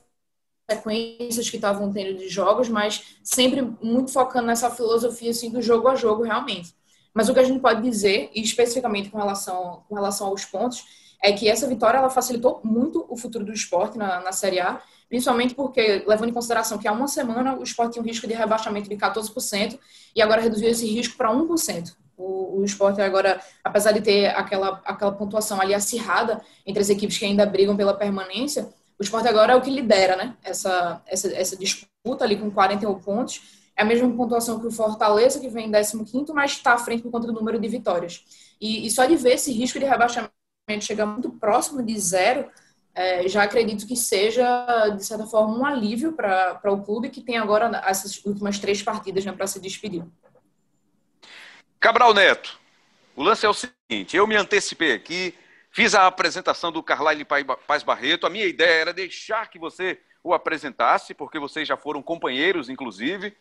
sequências 0.71 1.51
que 1.51 1.57
estavam 1.57 1.93
tendo 1.93 2.17
de 2.17 2.27
jogos, 2.27 2.71
mas 2.71 3.19
sempre 3.23 3.61
muito 3.83 4.11
focando 4.11 4.47
nessa 4.47 4.71
filosofia 4.71 5.31
assim 5.31 5.51
do 5.51 5.61
jogo 5.61 5.89
a 5.89 5.95
jogo 5.95 6.23
realmente. 6.23 6.75
Mas 7.13 7.29
o 7.29 7.35
que 7.35 7.41
a 7.41 7.45
gente 7.45 7.61
pode 7.61 7.83
dizer, 7.83 8.31
e 8.35 8.41
especificamente 8.41 9.11
com 9.11 9.19
relação 9.19 9.85
com 9.87 9.95
relação 9.95 10.29
aos 10.29 10.47
pontos, 10.47 11.04
é 11.25 11.33
que 11.33 11.49
essa 11.49 11.67
vitória 11.67 11.97
ela 11.97 12.11
facilitou 12.11 12.61
muito 12.63 13.07
o 13.09 13.17
futuro 13.17 13.47
do 13.47 13.53
esporte 13.53 13.97
na, 13.97 14.21
na 14.21 14.31
Série 14.31 14.61
A 14.61 14.81
principalmente 15.09 15.55
porque, 15.55 16.05
levando 16.07 16.31
em 16.31 16.33
consideração 16.33 16.77
que 16.77 16.89
há 16.89 16.93
uma 16.93 17.09
semana 17.09 17.57
o 17.57 17.63
esporte 17.63 17.93
tinha 17.95 18.03
um 18.03 18.07
risco 18.07 18.27
de 18.27 18.35
rebaixamento 18.35 18.89
de 18.89 18.97
14% 18.97 19.79
e 20.15 20.21
agora 20.21 20.41
reduziu 20.41 20.69
esse 20.69 20.87
risco 20.87 21.17
para 21.17 21.31
1%. 21.31 21.95
O, 22.17 22.61
o 22.61 22.65
esporte 22.65 23.01
agora, 23.01 23.41
apesar 23.63 23.93
de 23.93 24.01
ter 24.01 24.27
aquela, 24.37 24.83
aquela 24.85 25.13
pontuação 25.13 25.61
ali 25.61 25.75
acirrada 25.75 26.41
entre 26.67 26.81
as 26.81 26.91
equipes 26.91 27.17
que 27.17 27.25
ainda 27.25 27.47
brigam 27.47 27.77
pela 27.77 27.95
permanência, 27.95 28.69
o 28.99 29.03
esporte 29.03 29.29
agora 29.29 29.53
é 29.53 29.57
o 29.57 29.61
que 29.61 29.71
lidera 29.71 30.17
né? 30.17 30.37
essa, 30.43 31.03
essa, 31.07 31.33
essa 31.35 31.57
disputa 31.57 32.25
ali 32.25 32.37
com 32.37 32.51
41 32.51 32.95
pontos. 33.01 33.63
É 33.77 33.83
a 33.83 33.85
mesma 33.85 34.09
pontuação 34.11 34.61
que 34.61 34.67
o 34.67 34.71
Fortaleza, 34.71 35.41
que 35.41 35.49
vem 35.49 35.69
em 35.69 35.73
15, 35.73 36.33
mas 36.33 36.53
está 36.53 36.75
à 36.75 36.79
frente 36.79 37.03
por 37.03 37.11
conta 37.11 37.27
do 37.27 37.33
número 37.33 37.59
de 37.59 37.67
vitórias. 37.67 38.25
E, 38.61 38.87
e 38.87 38.91
só 38.91 39.05
de 39.05 39.17
ver 39.17 39.35
esse 39.35 39.53
risco 39.53 39.81
de 39.81 39.85
rebaixamento 39.85 40.33
chegar 40.81 41.07
muito 41.07 41.31
próximo 41.31 41.83
de 41.83 41.99
zero, 41.99 42.51
é, 42.95 43.27
já 43.29 43.43
acredito 43.43 43.87
que 43.87 43.97
seja, 43.97 44.89
de 44.91 45.05
certa 45.05 45.27
forma, 45.27 45.59
um 45.59 45.67
alívio 45.67 46.13
para 46.13 46.73
o 46.73 46.83
clube 46.83 47.11
que 47.11 47.21
tem 47.21 47.37
agora 47.37 47.83
essas 47.85 48.25
últimas 48.25 48.59
três 48.59 48.83
partidas 48.83 49.25
né, 49.25 49.33
para 49.33 49.47
se 49.47 49.61
despedir. 49.61 50.05
Cabral 51.79 52.15
Neto, 52.15 52.59
o 53.15 53.23
lance 53.23 53.45
é 53.45 53.49
o 53.49 53.55
seguinte: 53.55 54.17
eu 54.17 54.27
me 54.27 54.37
antecipei 54.37 54.93
aqui, 54.93 55.35
fiz 55.71 55.95
a 55.95 56.07
apresentação 56.07 56.73
do 56.73 56.83
Carlyle 56.83 57.27
Paz 57.67 57.83
Barreto. 57.83 58.27
A 58.27 58.31
minha 58.31 58.47
ideia 58.47 58.81
era 58.81 58.93
deixar 58.93 59.51
que 59.51 59.59
você 59.59 60.01
o 60.23 60.33
apresentasse, 60.33 61.13
porque 61.13 61.39
vocês 61.39 61.69
já 61.69 61.77
foram 61.77 62.03
companheiros, 62.03 62.71
inclusive, 62.71 63.37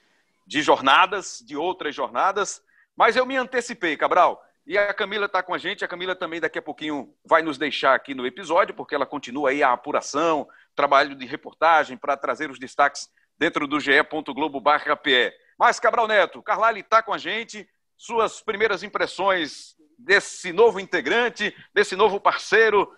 de 0.45 0.61
jornadas, 0.61 1.41
de 1.45 1.55
outras 1.55 1.95
jornadas. 1.95 2.61
Mas 2.95 3.15
eu 3.15 3.25
me 3.25 3.37
antecipei, 3.37 3.95
Cabral. 3.95 4.43
E 4.65 4.77
a 4.77 4.93
Camila 4.93 5.25
está 5.25 5.43
com 5.43 5.53
a 5.53 5.57
gente. 5.57 5.83
A 5.83 5.87
Camila 5.87 6.15
também 6.15 6.39
daqui 6.39 6.57
a 6.57 6.61
pouquinho 6.61 7.13
vai 7.25 7.41
nos 7.41 7.57
deixar 7.57 7.93
aqui 7.93 8.15
no 8.15 8.25
episódio, 8.25 8.73
porque 8.73 8.95
ela 8.95 9.05
continua 9.05 9.49
aí 9.49 9.61
a 9.61 9.73
apuração, 9.73 10.47
trabalho 10.75 11.15
de 11.15 11.25
reportagem 11.25 11.97
para 11.97 12.15
trazer 12.15 12.49
os 12.49 12.57
destaques 12.57 13.09
dentro 13.37 13.67
do 13.67 13.79
ge.globo.pe. 13.79 15.33
Mas, 15.59 15.79
Cabral 15.79 16.07
Neto, 16.07 16.41
Carlyle 16.41 16.79
está 16.79 17.03
com 17.03 17.13
a 17.13 17.17
gente. 17.17 17.67
Suas 17.97 18.41
primeiras 18.41 18.83
impressões 18.83 19.75
desse 19.97 20.51
novo 20.51 20.79
integrante, 20.79 21.55
desse 21.73 21.95
novo 21.95 22.19
parceiro. 22.19 22.89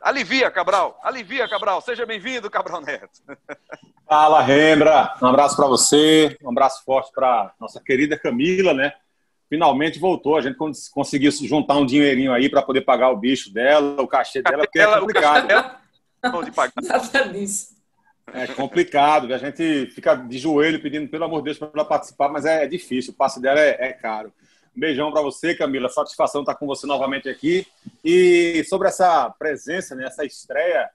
Alivia, 0.00 0.50
Cabral. 0.50 0.98
Alivia, 1.02 1.48
Cabral. 1.48 1.80
Seja 1.82 2.04
bem-vindo, 2.06 2.50
Cabral 2.50 2.80
Neto. 2.80 3.20
Fala, 4.08 4.40
Rembra. 4.40 5.14
Um 5.22 5.26
abraço 5.26 5.56
para 5.56 5.66
você. 5.66 6.36
Um 6.42 6.50
abraço 6.50 6.82
forte 6.84 7.10
para 7.12 7.54
nossa 7.60 7.80
querida 7.80 8.18
Camila, 8.18 8.74
né? 8.74 8.92
Finalmente 9.48 9.98
voltou. 9.98 10.36
A 10.36 10.40
gente 10.40 10.56
conseguiu 10.92 11.30
juntar 11.30 11.76
um 11.76 11.86
dinheirinho 11.86 12.32
aí 12.32 12.48
para 12.48 12.62
poder 12.62 12.82
pagar 12.82 13.10
o 13.10 13.16
bicho 13.16 13.52
dela, 13.52 14.00
o 14.00 14.08
cachê 14.08 14.42
dela, 14.42 14.64
porque 14.64 14.80
é 14.80 14.98
complicado. 14.98 15.48
Nada 16.82 17.28
disso. 17.32 17.74
É 18.32 18.46
complicado, 18.46 19.32
a 19.32 19.38
gente 19.38 19.86
fica 19.90 20.14
de 20.14 20.38
joelho 20.38 20.80
pedindo, 20.80 21.08
pelo 21.08 21.24
amor 21.24 21.40
de 21.40 21.44
Deus, 21.44 21.58
para 21.58 21.70
ela 21.74 21.84
participar, 21.84 22.30
mas 22.30 22.46
é, 22.46 22.64
é, 22.64 22.66
difícil, 22.66 23.12
o 23.12 23.16
passe 23.16 23.40
dela 23.40 23.60
é, 23.60 23.76
é 23.78 23.92
caro. 23.92 24.32
Um 24.74 24.80
beijão 24.80 25.12
para 25.12 25.22
você, 25.22 25.54
Camila, 25.54 25.88
satisfação 25.88 26.40
estar 26.40 26.54
com 26.54 26.66
você 26.66 26.86
novamente 26.86 27.28
aqui. 27.28 27.66
E 28.02 28.64
sobre 28.64 28.88
essa 28.88 29.30
presença, 29.38 29.94
né, 29.94 30.06
essa 30.06 30.24
estreia, 30.24 30.88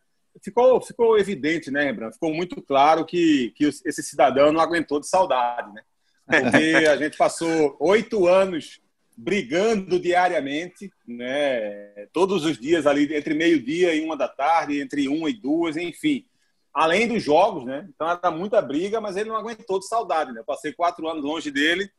ficou, 0.43 0.81
ficou 0.81 1.17
evidente, 1.17 1.71
né, 1.71 1.83
Rembrandt? 1.83 2.15
Ficou 2.15 2.33
muito 2.33 2.61
claro 2.61 3.05
que, 3.05 3.53
que 3.55 3.65
esse 3.65 4.03
cidadão 4.03 4.51
não 4.51 4.59
aguentou 4.59 4.99
de 4.99 5.07
saudade, 5.07 5.71
né? 5.71 5.81
Porque 6.29 6.87
a 6.87 6.97
gente 6.97 7.17
passou 7.17 7.75
oito 7.79 8.27
anos 8.27 8.79
brigando 9.17 9.99
diariamente, 9.99 10.91
né? 11.07 12.07
Todos 12.13 12.45
os 12.45 12.57
dias 12.57 12.85
ali, 12.87 13.13
entre 13.13 13.33
meio-dia 13.33 13.93
e 13.93 14.01
uma 14.01 14.15
da 14.15 14.27
tarde, 14.27 14.79
entre 14.79 15.07
uma 15.09 15.29
e 15.29 15.33
duas, 15.33 15.75
enfim 15.75 16.25
além 16.73 17.07
dos 17.07 17.23
jogos, 17.23 17.65
né? 17.65 17.87
Então 17.93 18.09
era 18.09 18.31
muita 18.31 18.61
briga, 18.61 19.01
mas 19.01 19.17
ele 19.17 19.29
não 19.29 19.35
aguentou 19.35 19.79
de 19.79 19.87
saudade, 19.87 20.31
né? 20.31 20.39
Eu 20.39 20.45
passei 20.45 20.71
quatro 20.71 21.07
anos 21.07 21.23
longe 21.23 21.51
dele 21.51 21.91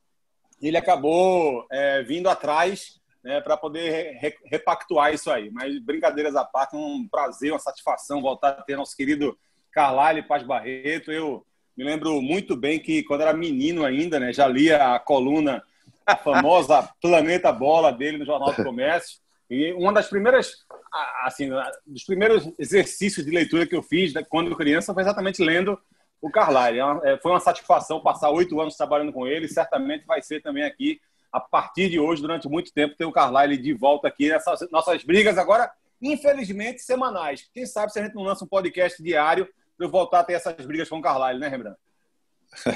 e 0.61 0.69
ele 0.69 0.77
acabou 0.77 1.67
é, 1.71 2.03
vindo 2.03 2.29
atrás 2.29 3.01
né, 3.23 3.41
para 3.41 3.57
poder 3.57 4.17
re 4.19 4.35
repactuar 4.45 5.13
isso 5.13 5.31
aí. 5.31 5.51
Mas 5.51 5.79
brincadeiras 5.81 6.35
à 6.37 6.45
parte, 6.45 6.77
um 6.77 7.07
prazer, 7.09 7.53
uma 7.53 7.59
satisfação 7.59 8.23
voltar 8.23 8.51
a 8.51 8.63
ter 8.63 8.77
nosso 8.77 8.97
querido 8.97 9.39
Carlyle 9.73 10.27
Paz 10.27 10.43
Barreto. 10.43 11.13
Eu 11.13 11.45
me 11.77 11.85
lembro 11.85 12.21
muito 12.21 12.57
bem 12.57 12.79
que 12.79 13.03
quando 13.03 13.23
era 13.23 13.33
menino 13.33 13.85
ainda, 13.85 14.21
né, 14.21 14.33
já 14.33 14.47
lia 14.47 14.95
a 14.95 14.99
coluna, 14.99 15.63
a 16.07 16.17
famosa 16.17 16.89
Planeta 17.01 17.53
Bola 17.53 17.93
dele 17.93 18.19
no 18.19 18.27
Jornal 18.27 18.53
do 18.53 18.63
Comércio. 18.65 19.19
E 19.49 19.73
uma 19.73 19.93
das 19.93 20.09
primeiras, 20.09 20.65
assim, 21.25 21.51
dos 21.87 22.05
primeiros 22.05 22.53
exercícios 22.59 23.27
de 23.27 23.33
leitura 23.33 23.67
que 23.67 23.75
eu 23.75 23.83
fiz 23.83 24.13
né, 24.13 24.25
quando 24.29 24.55
criança 24.55 24.95
foi 24.95 25.03
exatamente 25.03 25.43
lendo 25.43 25.79
o 26.21 26.31
Carlyle. 26.31 26.79
É 26.79 27.13
é, 27.13 27.19
foi 27.19 27.33
uma 27.33 27.41
satisfação 27.41 28.01
passar 28.01 28.31
oito 28.31 28.61
anos 28.61 28.77
trabalhando 28.77 29.13
com 29.13 29.27
ele. 29.27 29.49
Certamente 29.49 30.07
vai 30.07 30.23
ser 30.23 30.41
também 30.41 30.63
aqui, 30.63 31.01
a 31.33 31.41
partir 31.41 31.89
de 31.89 31.99
hoje, 31.99 32.23
durante 32.23 32.49
muito 32.49 32.73
tempo, 32.73 32.97
ter 32.97 33.05
o 33.05 33.13
Carlyle 33.13 33.57
de 33.57 33.73
volta 33.73 34.07
aqui 34.07 34.29
nessas 34.29 34.71
nossas 34.71 35.03
brigas 35.03 35.37
agora, 35.37 35.71
infelizmente, 36.01 36.83
semanais. 36.83 37.49
Quem 37.53 37.67
sabe 37.67 37.93
se 37.93 37.99
a 37.99 38.05
gente 38.05 38.15
não 38.15 38.23
lança 38.23 38.45
um 38.45 38.49
podcast 38.49 39.03
diário 39.03 39.49
eu 39.81 39.89
voltar 39.89 40.21
a 40.21 40.25
ter 40.25 40.35
essas 40.35 40.65
brigas 40.67 40.89
com 40.89 40.99
o 40.99 41.03
Carlyle, 41.03 41.41
né, 41.41 41.49
Rembrandt? 41.49 41.79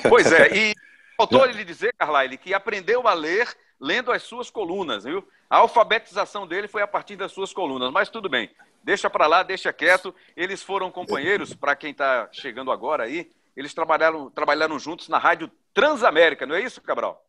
Pois 0.08 0.32
é, 0.32 0.54
e 0.56 0.74
faltou 1.16 1.46
ele 1.46 1.64
dizer, 1.64 1.94
Carlyle, 1.98 2.38
que 2.38 2.54
aprendeu 2.54 3.06
a 3.06 3.14
ler 3.14 3.48
lendo 3.80 4.10
as 4.10 4.22
suas 4.22 4.50
colunas, 4.50 5.04
viu? 5.04 5.26
A 5.50 5.58
alfabetização 5.58 6.46
dele 6.46 6.66
foi 6.66 6.82
a 6.82 6.86
partir 6.86 7.16
das 7.16 7.32
suas 7.32 7.52
colunas, 7.52 7.92
mas 7.92 8.08
tudo 8.08 8.28
bem. 8.28 8.50
Deixa 8.82 9.10
para 9.10 9.26
lá, 9.26 9.42
deixa 9.42 9.72
quieto. 9.72 10.14
Eles 10.36 10.62
foram 10.62 10.90
companheiros, 10.90 11.54
para 11.54 11.76
quem 11.76 11.90
está 11.90 12.28
chegando 12.32 12.72
agora 12.72 13.04
aí, 13.04 13.30
eles 13.56 13.72
trabalharam, 13.74 14.30
trabalharam 14.30 14.78
juntos 14.78 15.08
na 15.08 15.18
Rádio 15.18 15.50
Transamérica, 15.72 16.46
não 16.46 16.54
é 16.54 16.62
isso, 16.62 16.80
Cabral? 16.80 17.24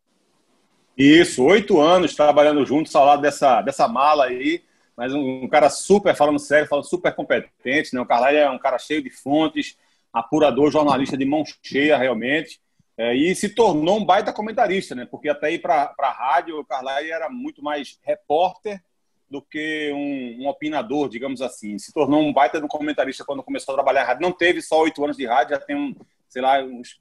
Isso, 0.96 1.44
oito 1.44 1.80
anos 1.80 2.14
trabalhando 2.14 2.64
juntos 2.64 2.94
ao 2.94 3.04
lado 3.04 3.22
dessa, 3.22 3.60
dessa 3.60 3.86
mala 3.86 4.26
aí, 4.26 4.64
mas 4.96 5.12
um, 5.12 5.44
um, 5.44 5.48
cara 5.48 5.68
super, 5.68 6.14
falando 6.14 6.38
sério, 6.38 6.68
falando 6.68 6.88
super 6.88 7.14
competente, 7.14 7.94
né? 7.94 8.00
O 8.00 8.06
Carlyle 8.06 8.38
é 8.38 8.50
um 8.50 8.58
cara 8.58 8.78
cheio 8.78 9.02
de 9.02 9.10
fontes, 9.10 9.76
apurador, 10.12 10.70
jornalista 10.70 11.16
de 11.16 11.24
mão 11.24 11.44
cheia, 11.62 11.98
realmente. 11.98 12.60
É, 12.96 13.14
e 13.14 13.34
se 13.34 13.50
tornou 13.50 13.98
um 13.98 14.04
baita 14.04 14.32
comentarista, 14.32 14.94
né? 14.94 15.04
Porque 15.04 15.28
até 15.28 15.52
ir 15.52 15.60
para 15.60 15.94
a 15.98 16.10
rádio, 16.10 16.58
o 16.58 16.64
Carlyle 16.64 17.10
era 17.10 17.28
muito 17.28 17.62
mais 17.62 17.98
repórter 18.02 18.82
do 19.28 19.42
que 19.42 19.92
um, 19.92 20.44
um, 20.44 20.48
opinador, 20.48 21.08
digamos 21.08 21.42
assim. 21.42 21.78
Se 21.78 21.92
tornou 21.92 22.22
um 22.22 22.32
baita 22.32 22.58
do 22.58 22.68
comentarista 22.68 23.24
quando 23.24 23.42
começou 23.42 23.72
a 23.72 23.76
trabalhar 23.76 24.04
rádio. 24.04 24.22
Não 24.22 24.32
teve 24.32 24.62
só 24.62 24.80
oito 24.80 25.04
anos 25.04 25.16
de 25.16 25.26
rádio, 25.26 25.56
já 25.56 25.60
tem, 25.60 25.76
um, 25.76 25.94
sei 26.28 26.40
lá, 26.40 26.62
uns, 26.62 26.98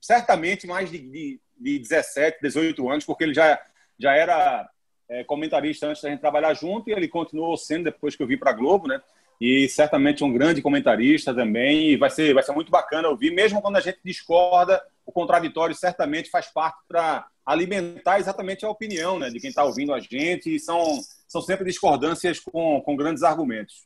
certamente 0.00 0.66
mais 0.66 0.90
de, 0.90 0.98
de, 0.98 1.40
de 1.58 1.78
17, 1.78 2.38
18 2.40 2.88
anos, 2.88 3.04
porque 3.04 3.24
ele 3.24 3.34
já, 3.34 3.60
já 3.98 4.14
era 4.14 4.70
é, 5.10 5.24
comentarista 5.24 5.86
antes 5.86 6.02
da 6.02 6.08
gente 6.08 6.20
trabalhar 6.20 6.54
junto 6.54 6.88
e 6.88 6.92
ele 6.92 7.08
continuou 7.08 7.56
sendo 7.56 7.84
depois 7.84 8.16
que 8.16 8.22
eu 8.22 8.26
vi 8.26 8.36
para 8.36 8.50
a 8.50 8.54
Globo, 8.54 8.88
né? 8.88 9.00
E 9.40 9.68
certamente 9.68 10.22
um 10.22 10.32
grande 10.32 10.62
comentarista 10.62 11.34
também. 11.34 11.90
E 11.90 11.96
vai 11.96 12.10
ser, 12.10 12.32
vai 12.32 12.42
ser 12.42 12.52
muito 12.52 12.70
bacana 12.70 13.08
ouvir, 13.08 13.30
mesmo 13.30 13.60
quando 13.60 13.76
a 13.76 13.80
gente 13.80 13.98
discorda 14.04 14.80
o 15.10 15.12
contraditório 15.12 15.74
certamente 15.74 16.30
faz 16.30 16.46
parte 16.46 16.78
para 16.86 17.26
alimentar 17.44 18.20
exatamente 18.20 18.64
a 18.64 18.70
opinião 18.70 19.18
né, 19.18 19.28
de 19.28 19.40
quem 19.40 19.50
está 19.50 19.64
ouvindo 19.64 19.92
a 19.92 19.98
gente, 19.98 20.54
e 20.54 20.60
são, 20.60 21.00
são 21.26 21.42
sempre 21.42 21.64
discordâncias 21.64 22.38
com, 22.38 22.80
com 22.80 22.96
grandes 22.96 23.24
argumentos. 23.24 23.84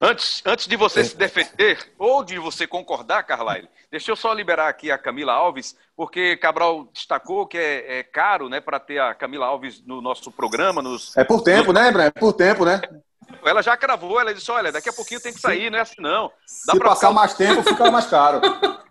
Antes, 0.00 0.42
antes 0.44 0.66
de 0.66 0.76
você 0.76 1.02
se 1.02 1.16
defender 1.16 1.94
ou 1.98 2.22
de 2.22 2.38
você 2.38 2.66
concordar, 2.66 3.22
Carlyle, 3.22 3.68
deixa 3.90 4.10
eu 4.10 4.16
só 4.16 4.32
liberar 4.32 4.68
aqui 4.68 4.90
a 4.90 4.98
Camila 4.98 5.32
Alves, 5.32 5.74
porque 5.96 6.36
Cabral 6.36 6.84
destacou 6.92 7.46
que 7.46 7.56
é, 7.56 8.00
é 8.00 8.02
caro 8.02 8.50
né, 8.50 8.60
para 8.60 8.78
ter 8.78 8.98
a 8.98 9.14
Camila 9.14 9.46
Alves 9.46 9.82
no 9.86 10.02
nosso 10.02 10.30
programa. 10.30 10.82
Nos, 10.82 11.16
é 11.16 11.24
por 11.24 11.42
tempo, 11.42 11.72
nos... 11.72 11.82
né, 11.82 11.90
Breno? 11.90 12.08
É 12.08 12.10
por 12.10 12.34
tempo, 12.34 12.66
né? 12.66 12.82
Ela 13.42 13.62
já 13.62 13.74
cravou, 13.74 14.20
ela 14.20 14.34
disse: 14.34 14.50
olha, 14.50 14.70
daqui 14.70 14.88
a 14.90 14.92
pouquinho 14.92 15.20
tem 15.20 15.32
que 15.32 15.40
sair, 15.40 15.70
não 15.70 15.78
é 15.78 15.82
assim 15.82 16.00
não. 16.00 16.30
Dá 16.66 16.74
se 16.74 16.78
passar 16.78 17.10
mais 17.12 17.32
tempo, 17.34 17.62
fica 17.62 17.90
mais 17.90 18.06
caro. 18.06 18.40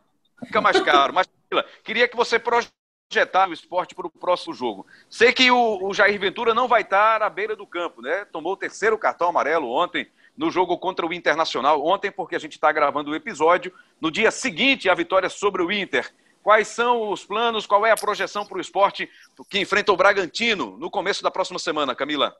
Fica 0.46 0.62
mais 0.62 0.80
caro. 0.82 1.14
Mas 1.14 1.28
queria 1.84 2.08
que 2.08 2.16
você 2.16 2.38
projetasse 2.38 3.50
o 3.50 3.54
esporte 3.54 3.96
para 3.96 4.06
o 4.06 4.12
próximo 4.12 4.54
jogo. 4.54 4.86
Sei 5.10 5.32
que 5.34 5.50
o, 5.50 5.88
o, 5.88 5.94
Jair 5.94 6.20
Ventura 6.20 6.54
não 6.54 6.68
vai 6.68 6.82
estar 6.82 7.24
à 7.24 7.30
beira 7.30 7.56
do 7.56 7.66
campo, 7.66 8.02
né? 8.02 8.26
Tomou 8.26 8.54
o 8.54 8.58
terceiro 8.58 8.98
cartão 8.98 9.30
amarelo 9.30 9.72
ontem 9.72 10.08
no 10.38 10.52
jogo 10.52 10.78
contra 10.78 11.06
o 11.06 11.14
Internacional. 11.14 11.86
Ontem, 11.86 12.12
porque 12.12 12.36
a 12.36 12.40
gente 12.40 12.54
está 12.54 12.72
gravando 12.72 13.12
o 13.12 13.16
episódio. 13.16 13.74
No 14.00 14.12
dia 14.12 14.32
seguinte, 14.32 14.90
a 14.90 14.96
vitória 14.96 15.30
sobre 15.30 15.62
o 15.62 15.72
Inter. 15.72 16.14
Quais 16.44 16.68
são 16.68 17.12
os 17.12 17.26
planos? 17.26 17.66
Qual 17.66 17.86
é 17.86 17.92
a 17.92 17.98
projeção 17.98 18.46
para 18.46 18.58
o 18.58 18.62
esporte 18.62 19.10
que 19.50 19.60
enfrenta 19.60 19.92
o 19.92 19.98
Bragantino 19.98 20.78
no 20.78 20.92
começo 20.92 21.24
da 21.24 21.32
próxima 21.32 21.58
semana, 21.58 21.96
Camila? 21.96 22.36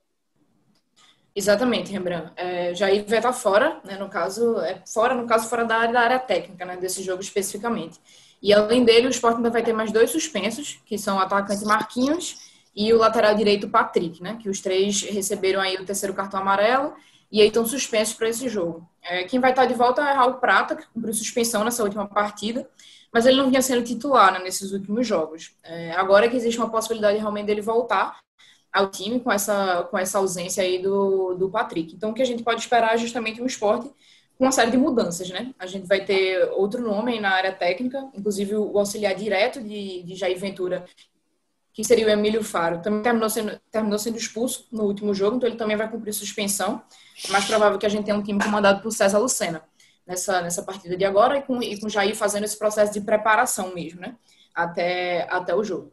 Exatamente, 1.36 1.92
Rembrandt. 1.92 2.32
É, 2.38 2.74
Jair 2.74 3.04
vai 3.08 3.18
estar 3.18 3.34
fora, 3.34 3.82
né, 3.84 3.98
no 3.98 4.08
caso, 4.08 4.58
é 4.60 4.82
fora, 4.86 5.14
no 5.14 5.28
caso, 5.28 5.50
fora 5.50 5.66
da 5.66 5.76
área, 5.78 5.94
da 5.94 6.00
área 6.00 6.20
técnica, 6.20 6.64
né, 6.64 6.78
desse 6.78 7.04
jogo 7.04 7.22
especificamente. 7.22 8.00
E 8.42 8.54
além 8.54 8.86
dele, 8.86 9.08
o 9.08 9.10
Sport 9.10 9.38
ainda 9.38 9.50
vai 9.50 9.62
ter 9.62 9.74
mais 9.74 9.92
dois 9.92 10.12
suspensos, 10.12 10.80
que 10.86 10.98
são 10.98 11.18
o 11.18 11.20
atacante 11.20 11.66
Marquinhos 11.66 12.38
e 12.74 12.94
o 12.94 12.98
lateral 12.98 13.36
direito 13.36 13.68
Patrick, 13.68 14.24
né, 14.24 14.38
que 14.42 14.48
os 14.48 14.62
três 14.62 15.02
receberam 15.02 15.60
aí 15.60 15.76
o 15.76 15.86
terceiro 15.86 16.14
cartão 16.14 16.40
amarelo 16.40 16.94
e 17.32 17.42
aí 17.42 17.48
estão 17.48 17.66
suspensos 17.66 18.14
para 18.14 18.30
esse 18.30 18.48
jogo. 18.50 18.88
É, 19.02 19.24
quem 19.24 19.40
vai 19.40 19.52
estar 19.52 19.66
de 19.66 19.74
volta 19.74 20.02
é 20.02 20.14
Raul 20.14 20.36
Prata, 20.36 20.76
que 20.76 20.88
cumpriu 20.88 21.14
suspensão 21.14 21.64
nessa 21.64 21.84
última 21.84 22.08
partida, 22.08 22.70
mas 23.12 23.26
ele 23.26 23.38
não 23.38 23.50
vinha 23.50 23.62
sendo 23.62 23.84
titular 23.84 24.32
né, 24.34 24.40
nesses 24.40 24.72
últimos 24.72 25.08
jogos. 25.08 25.56
É, 25.64 25.92
agora 25.92 26.30
que 26.30 26.36
existe 26.36 26.60
uma 26.60 26.70
possibilidade 26.70 27.18
realmente 27.18 27.46
dele 27.46 27.62
voltar, 27.62 28.20
ao 28.76 28.92
time 28.92 29.22
com 29.22 29.32
essa, 29.32 29.84
com 29.90 29.98
essa 29.98 30.18
ausência 30.18 30.62
aí 30.62 30.80
do, 30.80 31.34
do 31.36 31.50
Patrick. 31.50 31.96
Então, 31.96 32.10
o 32.10 32.14
que 32.14 32.22
a 32.22 32.26
gente 32.26 32.44
pode 32.44 32.60
esperar 32.60 32.94
é 32.94 32.98
justamente 32.98 33.42
um 33.42 33.46
esporte 33.46 33.90
com 34.38 34.44
uma 34.44 34.52
série 34.52 34.72
de 34.72 34.78
mudanças, 34.78 35.30
né? 35.30 35.54
A 35.58 35.66
gente 35.66 35.88
vai 35.88 36.04
ter 36.04 36.52
outro 36.52 36.82
nome 36.82 37.18
na 37.22 37.30
área 37.30 37.54
técnica, 37.54 38.06
inclusive 38.14 38.54
o 38.58 38.78
auxiliar 38.78 39.16
direto 39.16 39.62
de, 39.64 40.04
de 40.04 40.16
Jair 40.16 40.38
Ventura, 40.38 40.86
que 41.76 41.84
seria 41.84 42.08
o 42.08 42.10
Emílio 42.10 42.42
Faro. 42.42 42.82
Também 42.82 43.04
terminou 43.04 43.30
sendo, 43.30 43.60
terminou 43.70 44.00
sendo 44.00 44.18
expulso 44.18 44.66
no 44.72 44.84
último 44.84 45.14
jogo, 45.14 45.36
então 45.36 45.48
ele 45.48 45.58
também 45.58 45.76
vai 45.76 45.90
cumprir 45.90 46.14
suspensão. 46.14 46.82
É 47.28 47.30
mais 47.30 47.44
provável 47.44 47.78
que 47.78 47.86
a 47.86 47.90
gente 47.90 48.06
tenha 48.06 48.16
um 48.18 48.24
time 48.24 48.42
comandado 48.42 48.82
por 48.82 48.92
César 48.94 49.20
Lucena 49.20 49.62
nessa, 50.08 50.42
nessa 50.42 50.64
partida 50.64 50.96
de 50.96 51.04
agora 51.04 51.38
e 51.38 51.42
com, 51.42 51.62
e 51.62 51.78
com 51.78 51.90
Jair 51.90 52.16
fazendo 52.16 52.46
esse 52.46 52.58
processo 52.58 52.94
de 52.94 53.02
preparação 53.02 53.76
mesmo, 53.76 54.00
né? 54.00 54.16
Até, 54.56 55.28
até 55.30 55.54
o 55.54 55.66
jogo. 55.66 55.92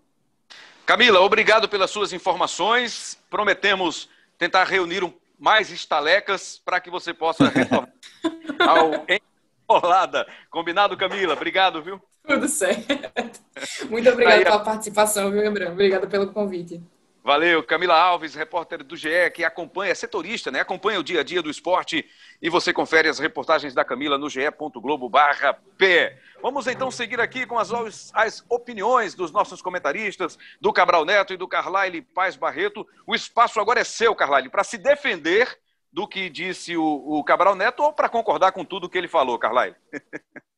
Camila, 0.87 1.21
obrigado 1.21 1.69
pelas 1.69 1.91
suas 1.91 2.13
informações. 2.13 3.19
Prometemos 3.29 4.09
tentar 4.39 4.63
reunir 4.63 5.03
um, 5.03 5.13
mais 5.37 5.69
estalecas 5.73 6.63
para 6.65 6.81
que 6.81 6.91
você 6.91 7.13
possa 7.13 7.49
retornar 7.49 7.93
ao 8.69 9.05
Enrolada. 9.69 10.29
Combinado, 10.49 10.97
Camila? 10.97 11.35
Obrigado, 11.35 11.83
viu? 11.83 12.01
Tudo 12.27 12.49
certo. 12.49 13.41
Muito 13.91 14.09
obrigada 14.09 14.45
pela 14.45 14.61
participação, 14.61 15.31
viu, 15.31 15.43
Lembrando? 15.43 15.73
Obrigada 15.73 16.07
pelo 16.07 16.33
convite. 16.33 16.83
Valeu, 17.25 17.63
Camila 17.63 17.95
Alves, 17.95 18.35
repórter 18.35 18.83
do 18.83 18.97
GE, 18.97 19.31
que 19.33 19.45
acompanha, 19.45 19.93
é 19.93 19.95
setorista, 19.95 20.51
né? 20.51 20.59
Acompanha 20.59 20.99
o 20.99 21.05
dia 21.05 21.21
a 21.21 21.23
dia 21.23 21.41
do 21.41 21.49
esporte 21.49 22.05
e 22.41 22.51
você 22.51 22.73
confere 22.73 23.09
as 23.09 23.21
reportagens 23.21 23.73
da 23.73 23.85
Camila 23.85 24.19
no 24.19 24.29
ge.globo 24.29 25.09
P. 25.79 26.19
Vamos 26.43 26.67
então 26.67 26.91
seguir 26.91 27.21
aqui 27.21 27.47
com 27.47 27.61
as, 27.61 28.11
as 28.13 28.45
opiniões 28.49 29.15
dos 29.15 29.31
nossos 29.31 29.63
comentaristas, 29.63 30.37
do 30.61 30.73
Cabral 30.73 31.05
Neto 31.05 31.33
e 31.33 31.37
do 31.37 31.47
Carlyle 31.47 32.03
Paz 32.03 32.35
Barreto. 32.35 32.85
O 33.07 33.15
espaço 33.15 33.61
agora 33.61 33.79
é 33.79 33.85
seu, 33.85 34.17
Carlyle, 34.17 34.51
para 34.51 34.65
se 34.65 34.77
defender 34.77 35.61
do 35.93 36.09
que 36.09 36.29
disse 36.29 36.77
o, 36.77 36.85
o 36.85 37.23
Cabral 37.23 37.55
Neto 37.55 37.85
ou 37.85 37.93
para 37.93 38.09
concordar 38.09 38.51
com 38.51 38.65
tudo 38.65 38.89
que 38.89 38.99
ele 38.99 39.07
falou, 39.07 39.39
Carlyle? 39.39 39.77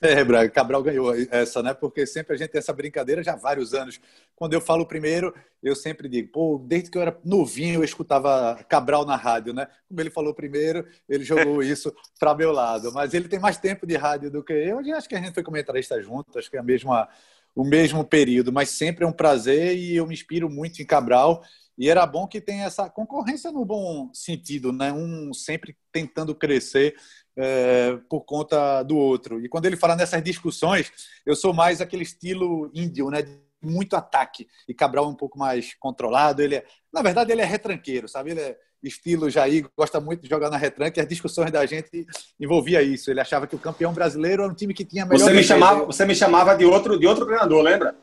É, 0.00 0.22
Braga, 0.24 0.50
Cabral 0.50 0.82
ganhou 0.82 1.12
essa, 1.30 1.62
né? 1.62 1.72
Porque 1.72 2.06
sempre 2.06 2.34
a 2.34 2.38
gente 2.38 2.50
tem 2.50 2.58
essa 2.58 2.72
brincadeira 2.72 3.22
já 3.22 3.32
há 3.32 3.36
vários 3.36 3.74
anos. 3.74 4.00
Quando 4.34 4.52
eu 4.52 4.60
falo 4.60 4.86
primeiro, 4.86 5.34
eu 5.62 5.74
sempre 5.74 6.08
digo, 6.08 6.30
pô, 6.32 6.64
desde 6.66 6.90
que 6.90 6.98
eu 6.98 7.02
era 7.02 7.18
novinho 7.24 7.80
eu 7.80 7.84
escutava 7.84 8.62
Cabral 8.68 9.04
na 9.04 9.16
rádio, 9.16 9.52
né? 9.52 9.68
Como 9.88 10.00
ele 10.00 10.10
falou 10.10 10.34
primeiro, 10.34 10.86
ele 11.08 11.24
jogou 11.24 11.62
isso 11.62 11.94
para 12.18 12.34
meu 12.34 12.52
lado. 12.52 12.92
Mas 12.92 13.14
ele 13.14 13.28
tem 13.28 13.38
mais 13.38 13.58
tempo 13.58 13.86
de 13.86 13.96
rádio 13.96 14.30
do 14.30 14.42
que 14.42 14.52
eu. 14.52 14.80
E 14.80 14.92
acho 14.92 15.08
que 15.08 15.14
a 15.14 15.20
gente 15.20 15.34
foi 15.34 15.42
comentarista 15.42 16.00
junto, 16.02 16.38
acho 16.38 16.50
que 16.50 16.56
é 16.56 16.60
a 16.60 16.64
mesma, 16.64 17.08
o 17.54 17.64
mesmo 17.64 18.04
período. 18.04 18.52
Mas 18.52 18.70
sempre 18.70 19.04
é 19.04 19.06
um 19.06 19.12
prazer 19.12 19.76
e 19.76 19.96
eu 19.96 20.06
me 20.06 20.14
inspiro 20.14 20.48
muito 20.50 20.80
em 20.82 20.86
Cabral. 20.86 21.42
E 21.78 21.88
era 21.88 22.04
bom 22.04 22.26
que 22.26 22.40
tem 22.40 22.62
essa 22.62 22.90
concorrência 22.90 23.52
no 23.52 23.64
bom 23.64 24.10
sentido, 24.12 24.72
né? 24.72 24.92
Um 24.92 25.32
sempre 25.32 25.76
tentando 25.92 26.34
crescer 26.34 26.96
é, 27.38 27.96
por 28.10 28.22
conta 28.22 28.82
do 28.82 28.96
outro. 28.96 29.40
E 29.40 29.48
quando 29.48 29.66
ele 29.66 29.76
fala 29.76 29.94
nessas 29.94 30.22
discussões, 30.22 30.90
eu 31.24 31.36
sou 31.36 31.54
mais 31.54 31.80
aquele 31.80 32.02
estilo 32.02 32.68
índio, 32.74 33.08
né? 33.08 33.24
Muito 33.62 33.94
ataque. 33.94 34.48
E 34.68 34.74
Cabral 34.74 35.04
é 35.04 35.08
um 35.08 35.14
pouco 35.14 35.38
mais 35.38 35.74
controlado. 35.74 36.42
Ele 36.42 36.56
é, 36.56 36.64
na 36.92 37.00
verdade, 37.00 37.30
ele 37.30 37.40
é 37.40 37.44
retranqueiro, 37.44 38.08
sabe? 38.08 38.32
Ele 38.32 38.40
é 38.40 38.58
estilo 38.82 39.28
Jair, 39.28 39.68
gosta 39.76 40.00
muito 40.00 40.22
de 40.22 40.28
jogar 40.28 40.50
na 40.50 40.56
retranca. 40.56 40.98
E 40.98 41.02
as 41.02 41.08
discussões 41.08 41.50
da 41.50 41.64
gente 41.64 42.06
envolvia 42.38 42.82
isso. 42.82 43.10
Ele 43.10 43.20
achava 43.20 43.46
que 43.46 43.54
o 43.54 43.58
campeão 43.58 43.92
brasileiro 43.92 44.42
era 44.42 44.52
um 44.52 44.54
time 44.54 44.74
que 44.74 44.84
tinha 44.84 45.06
melhor. 45.06 45.24
Você 45.24 45.32
me 45.32 45.44
chamava, 45.44 45.84
você 45.84 46.04
me 46.04 46.14
chamava 46.14 46.56
de 46.56 46.64
outro, 46.64 46.98
de 46.98 47.06
outro 47.06 47.24
treinador, 47.24 47.62
lembra? 47.62 47.96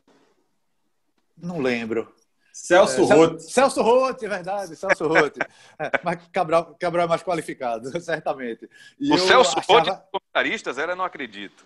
Não 1.38 1.60
lembro. 1.60 2.14
Celso 2.56 3.02
é, 3.02 3.16
Roth. 3.16 3.40
Celso 3.42 3.82
Roth, 3.82 4.24
é 4.24 4.30
verdade, 4.30 4.78
Celso 4.78 5.08
Roth. 5.08 5.38
É, 5.78 5.92
mas 6.02 6.20
Cabral, 6.32 6.74
Cabral 6.80 7.04
é 7.06 7.10
mais 7.10 7.22
qualificado, 7.22 7.92
certamente. 8.00 8.70
E 8.98 9.12
o 9.12 9.18
Celso 9.18 9.60
achava... 9.60 9.80
Roth 9.80 9.84
de 9.84 10.04
comentaristas 10.10 10.78
era, 10.78 10.96
não 10.96 11.04
acredito. 11.04 11.66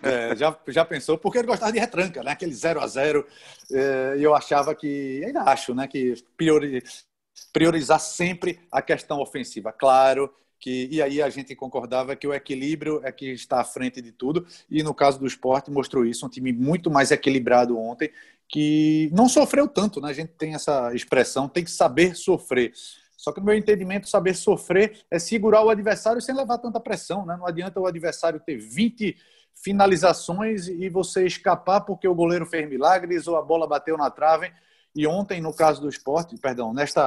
É, 0.00 0.36
já, 0.36 0.56
já 0.68 0.84
pensou, 0.84 1.18
porque 1.18 1.38
ele 1.38 1.48
gostava 1.48 1.72
de 1.72 1.80
retranca, 1.80 2.22
né? 2.22 2.30
aquele 2.30 2.54
0 2.54 2.80
a 2.80 2.86
0 2.86 3.26
é, 3.72 4.14
E 4.16 4.22
eu 4.22 4.32
achava 4.32 4.76
que, 4.76 5.24
ainda 5.26 5.42
acho, 5.42 5.74
né? 5.74 5.88
que 5.88 6.14
priori, 6.36 6.84
priorizar 7.52 7.98
sempre 7.98 8.60
a 8.70 8.80
questão 8.80 9.18
ofensiva. 9.20 9.72
Claro 9.72 10.32
que, 10.60 10.88
e 10.88 11.02
aí 11.02 11.20
a 11.20 11.28
gente 11.30 11.56
concordava 11.56 12.14
que 12.14 12.28
o 12.28 12.32
equilíbrio 12.32 13.00
é 13.02 13.10
que 13.10 13.26
está 13.32 13.60
à 13.60 13.64
frente 13.64 14.00
de 14.00 14.12
tudo, 14.12 14.46
e 14.70 14.84
no 14.84 14.94
caso 14.94 15.18
do 15.18 15.26
esporte 15.26 15.68
mostrou 15.68 16.06
isso, 16.06 16.24
um 16.24 16.28
time 16.28 16.52
muito 16.52 16.88
mais 16.88 17.10
equilibrado 17.10 17.76
ontem, 17.76 18.12
que 18.52 19.08
não 19.14 19.30
sofreu 19.30 19.66
tanto, 19.66 19.98
né? 19.98 20.10
A 20.10 20.12
gente 20.12 20.34
tem 20.34 20.54
essa 20.54 20.94
expressão, 20.94 21.48
tem 21.48 21.64
que 21.64 21.70
saber 21.70 22.14
sofrer. 22.14 22.72
Só 23.16 23.32
que 23.32 23.40
no 23.40 23.46
meu 23.46 23.56
entendimento, 23.56 24.08
saber 24.08 24.34
sofrer 24.34 25.00
é 25.10 25.18
segurar 25.18 25.64
o 25.64 25.70
adversário 25.70 26.20
sem 26.20 26.34
levar 26.34 26.58
tanta 26.58 26.78
pressão, 26.78 27.24
né? 27.24 27.34
Não 27.34 27.46
adianta 27.46 27.80
o 27.80 27.86
adversário 27.86 28.38
ter 28.38 28.58
20 28.58 29.16
finalizações 29.54 30.68
e 30.68 30.86
você 30.90 31.24
escapar 31.24 31.80
porque 31.80 32.06
o 32.06 32.14
goleiro 32.14 32.44
fez 32.44 32.68
milagres 32.68 33.26
ou 33.26 33.36
a 33.36 33.42
bola 33.42 33.66
bateu 33.66 33.96
na 33.96 34.10
trave. 34.10 34.52
E 34.94 35.06
ontem, 35.06 35.40
no 35.40 35.54
caso 35.54 35.80
do 35.80 35.88
esporte, 35.88 36.36
perdão, 36.36 36.74
nesta, 36.74 37.06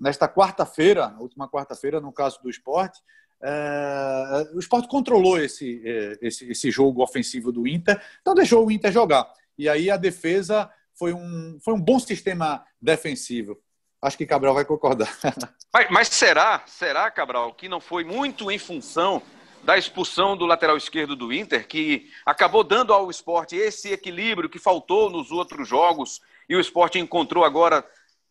nesta 0.00 0.26
quarta-feira, 0.26 1.14
última 1.18 1.46
quarta-feira, 1.46 2.00
no 2.00 2.10
caso 2.10 2.40
do 2.42 2.48
esporte, 2.48 3.02
é, 3.42 4.50
o 4.54 4.58
esporte 4.58 4.88
controlou 4.88 5.38
esse, 5.38 5.82
é, 5.84 6.18
esse, 6.22 6.50
esse 6.50 6.70
jogo 6.70 7.02
ofensivo 7.02 7.52
do 7.52 7.68
Inter, 7.68 8.00
então 8.22 8.34
deixou 8.34 8.66
o 8.66 8.70
Inter 8.70 8.90
jogar. 8.90 9.30
E 9.58 9.68
aí 9.68 9.90
a 9.90 9.98
defesa 9.98 10.70
foi 10.98 11.12
um, 11.12 11.58
foi 11.64 11.74
um 11.74 11.80
bom 11.80 11.98
sistema 11.98 12.64
defensivo. 12.80 13.56
Acho 14.02 14.16
que 14.16 14.26
Cabral 14.26 14.54
vai 14.54 14.64
concordar. 14.64 15.08
Mas, 15.72 15.90
mas, 15.90 16.08
será, 16.08 16.62
será, 16.66 17.10
Cabral, 17.10 17.52
que 17.52 17.68
não 17.68 17.80
foi 17.80 18.02
muito 18.02 18.50
em 18.50 18.58
função 18.58 19.20
da 19.62 19.76
expulsão 19.76 20.34
do 20.34 20.46
lateral 20.46 20.76
esquerdo 20.76 21.14
do 21.14 21.30
Inter, 21.30 21.68
que 21.68 22.08
acabou 22.24 22.64
dando 22.64 22.94
ao 22.94 23.10
esporte 23.10 23.56
esse 23.56 23.92
equilíbrio 23.92 24.48
que 24.48 24.58
faltou 24.58 25.10
nos 25.10 25.30
outros 25.30 25.68
jogos, 25.68 26.22
e 26.48 26.56
o 26.56 26.60
esporte 26.60 26.98
encontrou 26.98 27.44
agora 27.44 27.84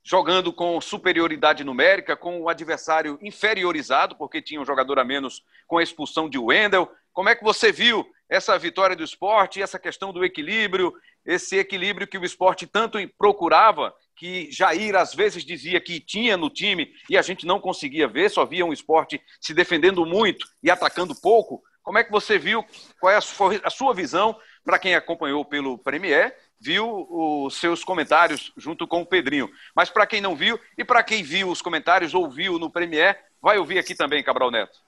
jogando 0.03 0.53
com 0.53 0.79
superioridade 0.79 1.63
numérica, 1.63 2.15
com 2.15 2.39
o 2.39 2.47
adversário 2.47 3.19
inferiorizado, 3.21 4.15
porque 4.15 4.41
tinha 4.41 4.61
um 4.61 4.65
jogador 4.65 4.97
a 4.97 5.03
menos 5.03 5.43
com 5.67 5.77
a 5.77 5.83
expulsão 5.83 6.29
de 6.29 6.37
Wendel. 6.37 6.89
Como 7.11 7.27
é 7.27 7.35
que 7.35 7.43
você 7.43 7.71
viu 7.71 8.05
essa 8.29 8.57
vitória 8.57 8.95
do 8.95 9.03
esporte, 9.03 9.61
essa 9.61 9.77
questão 9.77 10.13
do 10.13 10.23
equilíbrio, 10.23 10.93
esse 11.25 11.57
equilíbrio 11.57 12.07
que 12.07 12.17
o 12.17 12.25
esporte 12.25 12.67
tanto 12.67 12.97
procurava, 13.17 13.93
que 14.15 14.49
Jair 14.51 14.95
às 14.95 15.13
vezes 15.13 15.43
dizia 15.43 15.81
que 15.81 15.99
tinha 15.99 16.37
no 16.37 16.49
time 16.49 16.93
e 17.09 17.17
a 17.17 17.21
gente 17.21 17.45
não 17.45 17.59
conseguia 17.59 18.07
ver, 18.07 18.29
só 18.29 18.45
via 18.45 18.65
um 18.65 18.71
esporte 18.71 19.21
se 19.41 19.53
defendendo 19.53 20.05
muito 20.05 20.47
e 20.63 20.71
atacando 20.71 21.19
pouco. 21.19 21.61
Como 21.83 21.97
é 21.97 22.03
que 22.03 22.11
você 22.11 22.37
viu? 22.39 22.65
Qual 22.99 23.11
é 23.11 23.17
a 23.17 23.69
sua 23.69 23.93
visão 23.93 24.35
para 24.63 24.79
quem 24.79 24.95
acompanhou 24.95 25.45
pelo 25.45 25.77
Premier? 25.77 26.35
Viu 26.59 27.05
os 27.09 27.57
seus 27.57 27.83
comentários 27.83 28.51
junto 28.57 28.87
com 28.87 29.01
o 29.01 29.05
Pedrinho. 29.05 29.51
Mas 29.75 29.89
para 29.89 30.07
quem 30.07 30.21
não 30.21 30.35
viu 30.35 30.59
e 30.77 30.83
para 30.83 31.03
quem 31.03 31.21
viu 31.21 31.49
os 31.49 31.61
comentários 31.61 32.13
ou 32.13 32.29
viu 32.29 32.57
no 32.57 32.71
Premier, 32.71 33.19
vai 33.41 33.59
ouvir 33.59 33.77
aqui 33.77 33.93
também, 33.93 34.23
Cabral 34.23 34.49
Neto. 34.49 34.79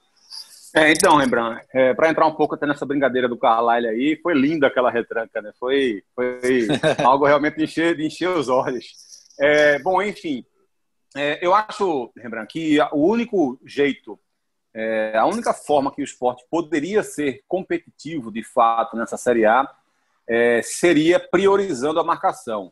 É, 0.76 0.92
então, 0.92 1.16
Rembrandt, 1.18 1.66
é, 1.74 1.94
para 1.94 2.10
entrar 2.10 2.28
um 2.28 2.36
pouco 2.36 2.56
até 2.56 2.66
nessa 2.66 2.86
brincadeira 2.86 3.28
do 3.28 3.38
Carlyle 3.38 3.88
aí, 3.88 4.20
foi 4.22 4.34
linda 4.34 4.68
aquela 4.68 4.92
retranca, 4.92 5.42
né? 5.42 5.52
Foi, 5.60 6.04
foi 6.14 6.68
algo 7.04 7.26
realmente 7.26 7.58
de 7.58 7.64
encher, 7.64 7.96
de 7.96 8.06
encher 8.06 8.30
os 8.30 8.50
olhos. 8.50 8.86
É, 9.40 9.80
bom, 9.80 10.02
enfim, 10.02 10.46
é, 11.16 11.40
eu 11.46 11.54
acho, 11.54 12.12
Rembrandt, 12.18 12.52
que 12.52 12.78
o 12.92 13.08
único 13.08 13.60
jeito, 13.66 14.20
é, 14.74 15.18
a 15.18 15.26
única 15.26 15.54
forma 15.54 15.92
que 15.92 16.02
o 16.02 16.04
esporte 16.04 16.46
poderia 16.50 17.02
ser 17.02 17.44
competitivo 17.48 18.32
de 18.32 18.44
fato 18.44 18.98
nessa 18.98 19.18
Série 19.18 19.46
A 19.46 19.68
é, 20.28 20.62
seria 20.62 21.20
priorizando 21.20 22.00
a 22.00 22.04
marcação. 22.04 22.72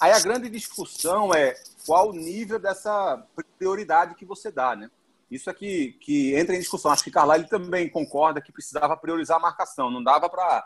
Aí 0.00 0.10
a 0.10 0.20
grande 0.20 0.48
discussão 0.48 1.32
é 1.32 1.54
qual 1.86 2.10
o 2.10 2.14
nível 2.14 2.58
dessa 2.58 3.24
prioridade 3.58 4.14
que 4.14 4.24
você 4.24 4.50
dá, 4.50 4.74
né? 4.74 4.90
Isso 5.34 5.50
é 5.50 5.52
que, 5.52 5.94
que 5.94 6.32
entra 6.36 6.54
em 6.54 6.60
discussão. 6.60 6.92
Acho 6.92 7.02
que 7.02 7.10
Carlyle 7.10 7.48
também 7.48 7.88
concorda 7.88 8.40
que 8.40 8.52
precisava 8.52 8.96
priorizar 8.96 9.36
a 9.36 9.40
marcação. 9.40 9.90
Não 9.90 10.00
dava 10.00 10.30
para 10.30 10.64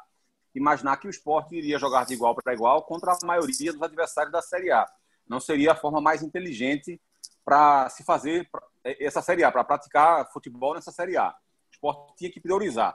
imaginar 0.55 0.99
que 0.99 1.07
o 1.07 1.11
esporte 1.11 1.57
iria 1.57 1.79
jogar 1.79 2.05
de 2.05 2.13
igual 2.13 2.35
para 2.35 2.53
igual 2.53 2.83
contra 2.83 3.13
a 3.13 3.27
maioria 3.27 3.73
dos 3.73 3.81
adversários 3.81 4.31
da 4.31 4.43
Série 4.43 4.71
A. 4.71 4.87
Não 5.27 5.41
seria 5.41 5.73
a 5.73 5.75
forma 5.75 6.03
mais 6.03 6.23
inteligente 6.23 7.01
para 7.47 7.89
se 7.89 8.05
fazer 8.05 8.47
essa 8.85 9.23
Série 9.23 9.43
A, 9.43 9.51
para 9.51 9.65
praticar 9.65 10.31
futebol 10.31 10.75
nessa 10.75 10.93
Série 10.93 11.17
A. 11.17 11.31
O 11.31 11.73
esporte 11.73 12.17
tinha 12.19 12.31
que 12.31 12.39
priorizar. 12.39 12.95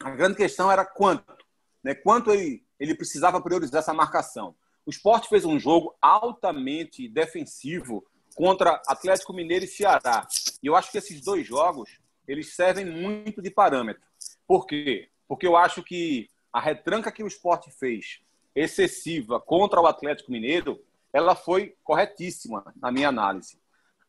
A 0.00 0.10
grande 0.10 0.36
questão 0.36 0.70
era 0.70 0.84
quanto. 0.84 1.36
Né? 1.82 1.96
Quanto 1.96 2.30
ele, 2.30 2.64
ele 2.78 2.94
precisava 2.94 3.40
priorizar 3.40 3.80
essa 3.80 3.92
marcação. 3.92 4.54
O 4.86 4.90
esporte 4.90 5.28
fez 5.28 5.44
um 5.44 5.58
jogo 5.58 5.96
altamente 6.00 7.08
defensivo 7.08 8.06
contra 8.38 8.80
Atlético 8.86 9.32
Mineiro 9.32 9.64
e 9.64 9.68
Ceará. 9.68 10.24
E 10.62 10.68
eu 10.68 10.76
acho 10.76 10.92
que 10.92 10.98
esses 10.98 11.20
dois 11.20 11.44
jogos 11.44 11.98
eles 12.26 12.54
servem 12.54 12.84
muito 12.84 13.42
de 13.42 13.50
parâmetro. 13.50 14.00
Por 14.46 14.64
quê? 14.64 15.08
Porque 15.26 15.44
eu 15.44 15.56
acho 15.56 15.82
que 15.82 16.30
a 16.52 16.60
retranca 16.60 17.10
que 17.10 17.24
o 17.24 17.26
esporte 17.26 17.68
fez, 17.72 18.20
excessiva, 18.54 19.40
contra 19.40 19.80
o 19.80 19.88
Atlético 19.88 20.30
Mineiro, 20.30 20.80
ela 21.12 21.34
foi 21.34 21.74
corretíssima, 21.82 22.72
na 22.80 22.92
minha 22.92 23.08
análise. 23.08 23.58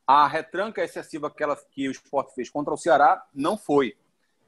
A 0.05 0.27
retranca 0.27 0.83
excessiva 0.83 1.31
que, 1.31 1.41
ela, 1.41 1.57
que 1.71 1.87
o 1.87 1.91
esporte 1.91 2.35
fez 2.35 2.51
contra 2.51 2.71
o 2.71 2.77
Ceará 2.77 3.25
não 3.33 3.57
foi. 3.57 3.97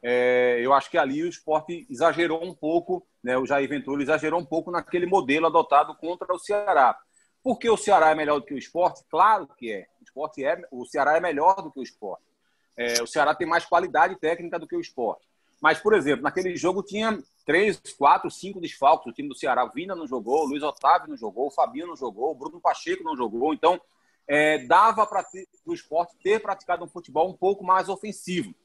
É, 0.04 0.60
eu 0.62 0.74
acho 0.74 0.92
que 0.92 0.98
ali 0.98 1.24
o 1.24 1.28
esporte 1.28 1.88
exagerou 1.90 2.44
um 2.44 2.54
pouco, 2.54 3.04
né, 3.24 3.36
o 3.36 3.48
Jair 3.48 3.68
Ventura 3.68 4.04
exagerou 4.04 4.40
um 4.40 4.46
pouco 4.46 4.70
naquele 4.70 5.08
modelo 5.08 5.48
adotado 5.48 5.96
contra 5.96 6.32
o 6.32 6.40
Ceará. 6.40 7.00
Porque 7.44 7.70
o 7.70 7.78
Ceará 7.78 8.12
é 8.12 8.16
melhor 8.16 8.40
do 8.40 8.46
que 8.46 8.54
o 8.54 8.58
esporte? 8.58 9.04
Claro 9.10 9.48
que 9.58 9.72
é. 9.72 9.88
O, 10.00 10.04
esporte 10.04 10.44
é, 10.44 10.62
o 10.72 10.86
Ceará 10.86 11.18
é 11.18 11.20
melhor 11.20 11.56
do 11.62 11.72
que 11.72 11.80
o 11.80 11.84
esporte. 11.84 12.24
É, 12.78 13.02
o 13.02 13.08
Ceará 13.08 13.34
tem 13.34 13.48
mais 13.48 13.66
qualidade 13.66 14.16
técnica 14.16 14.60
do 14.60 14.68
que 14.68 14.76
o 14.76 14.82
esporte. 14.82 15.28
Mas, 15.62 15.80
por 15.80 15.94
exemplo, 15.94 16.24
naquele 16.24 16.56
jogo 16.56 16.82
tinha 16.82 17.22
três, 17.46 17.80
quatro, 17.98 18.30
cinco 18.32 18.60
desfalques. 18.60 19.08
O 19.12 19.14
time 19.14 19.30
do 19.30 19.36
Ceará, 19.36 19.66
Vina 19.66 19.96
não 19.96 20.08
jogou, 20.08 20.44
o 20.44 20.48
Luiz 20.48 20.64
Otávio 20.64 21.10
não 21.10 21.18
jogou, 21.18 21.48
o 21.48 21.52
Fabinho 21.52 21.88
não 21.88 21.96
jogou, 21.96 22.32
o 22.32 22.36
Bruno 22.36 22.60
Pacheco 22.60 23.04
não 23.04 23.16
jogou. 23.16 23.54
Então, 23.54 23.80
é, 24.28 24.60
dava 24.66 25.06
para 25.06 25.26
o 25.66 25.74
esporte 25.74 26.16
ter 26.24 26.42
praticado 26.42 26.84
um 26.84 26.88
futebol 26.88 27.30
um 27.30 27.34
pouco 27.34 27.64
mais 27.64 27.90
ofensivo. 27.90 28.56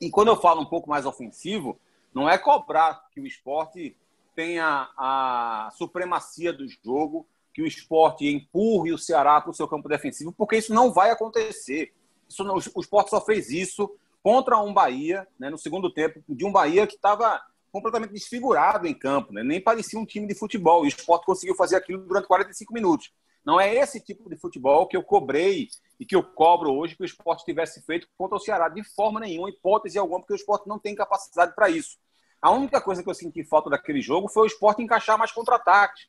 E 0.00 0.10
quando 0.10 0.28
eu 0.28 0.36
falo 0.36 0.60
um 0.62 0.66
pouco 0.66 0.88
mais 0.88 1.06
ofensivo, 1.06 1.78
não 2.12 2.28
é 2.28 2.38
cobrar 2.38 3.08
que 3.12 3.20
o 3.20 3.26
esporte 3.26 3.96
tenha 4.34 4.88
a 4.96 5.70
supremacia 5.76 6.52
do 6.52 6.66
jogo, 6.66 7.26
que 7.60 7.62
o 7.62 7.66
esporte 7.66 8.26
empurre 8.26 8.92
o 8.92 8.98
Ceará 8.98 9.38
para 9.40 9.50
o 9.50 9.54
seu 9.54 9.68
campo 9.68 9.88
defensivo, 9.88 10.32
porque 10.32 10.56
isso 10.56 10.72
não 10.72 10.90
vai 10.90 11.10
acontecer. 11.10 11.92
Isso 12.26 12.42
não, 12.42 12.54
o 12.54 12.80
esporte 12.80 13.10
só 13.10 13.20
fez 13.20 13.50
isso 13.50 13.94
contra 14.22 14.58
um 14.58 14.72
Bahia, 14.72 15.28
né, 15.38 15.50
no 15.50 15.58
segundo 15.58 15.92
tempo, 15.92 16.22
de 16.26 16.44
um 16.44 16.52
Bahia 16.52 16.86
que 16.86 16.94
estava 16.94 17.40
completamente 17.70 18.12
desfigurado 18.12 18.86
em 18.86 18.94
campo, 18.94 19.32
né, 19.32 19.42
nem 19.42 19.60
parecia 19.60 19.98
um 19.98 20.06
time 20.06 20.26
de 20.26 20.34
futebol. 20.34 20.84
E 20.84 20.86
o 20.86 20.88
esporte 20.88 21.26
conseguiu 21.26 21.54
fazer 21.54 21.76
aquilo 21.76 22.02
durante 22.02 22.26
45 22.26 22.72
minutos. 22.72 23.12
Não 23.44 23.60
é 23.60 23.74
esse 23.74 24.00
tipo 24.00 24.28
de 24.28 24.36
futebol 24.36 24.86
que 24.86 24.96
eu 24.96 25.02
cobrei 25.02 25.68
e 25.98 26.06
que 26.06 26.16
eu 26.16 26.22
cobro 26.22 26.72
hoje 26.72 26.96
que 26.96 27.02
o 27.02 27.04
esporte 27.04 27.44
tivesse 27.44 27.82
feito 27.82 28.08
contra 28.16 28.36
o 28.36 28.40
Ceará, 28.40 28.68
de 28.68 28.82
forma 28.82 29.20
nenhuma, 29.20 29.50
hipótese 29.50 29.98
alguma, 29.98 30.20
porque 30.20 30.34
o 30.34 30.36
esporte 30.36 30.66
não 30.66 30.78
tem 30.78 30.94
capacidade 30.94 31.54
para 31.54 31.68
isso. 31.68 31.98
A 32.40 32.50
única 32.50 32.80
coisa 32.80 33.02
que 33.02 33.10
eu 33.10 33.14
senti 33.14 33.44
falta 33.44 33.68
daquele 33.68 34.00
jogo 34.00 34.28
foi 34.28 34.44
o 34.44 34.46
esporte 34.46 34.82
encaixar 34.82 35.18
mais 35.18 35.30
contra-ataques. 35.30 36.08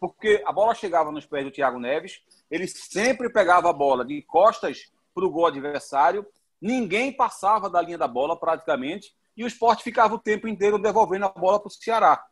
Porque 0.00 0.42
a 0.46 0.52
bola 0.52 0.74
chegava 0.74 1.12
nos 1.12 1.26
pés 1.26 1.44
do 1.44 1.50
Thiago 1.50 1.78
Neves, 1.78 2.22
ele 2.50 2.66
sempre 2.66 3.30
pegava 3.30 3.68
a 3.68 3.72
bola 3.72 4.04
de 4.04 4.22
costas 4.22 4.90
para 5.14 5.24
o 5.24 5.30
gol 5.30 5.46
adversário, 5.46 6.26
ninguém 6.60 7.12
passava 7.12 7.68
da 7.68 7.82
linha 7.82 7.98
da 7.98 8.08
bola 8.08 8.38
praticamente, 8.38 9.14
e 9.36 9.44
o 9.44 9.46
esporte 9.46 9.84
ficava 9.84 10.14
o 10.14 10.18
tempo 10.18 10.48
inteiro 10.48 10.78
devolvendo 10.78 11.26
a 11.26 11.28
bola 11.28 11.60
para 11.60 11.68
o 11.68 11.70
Ceará. 11.70 12.24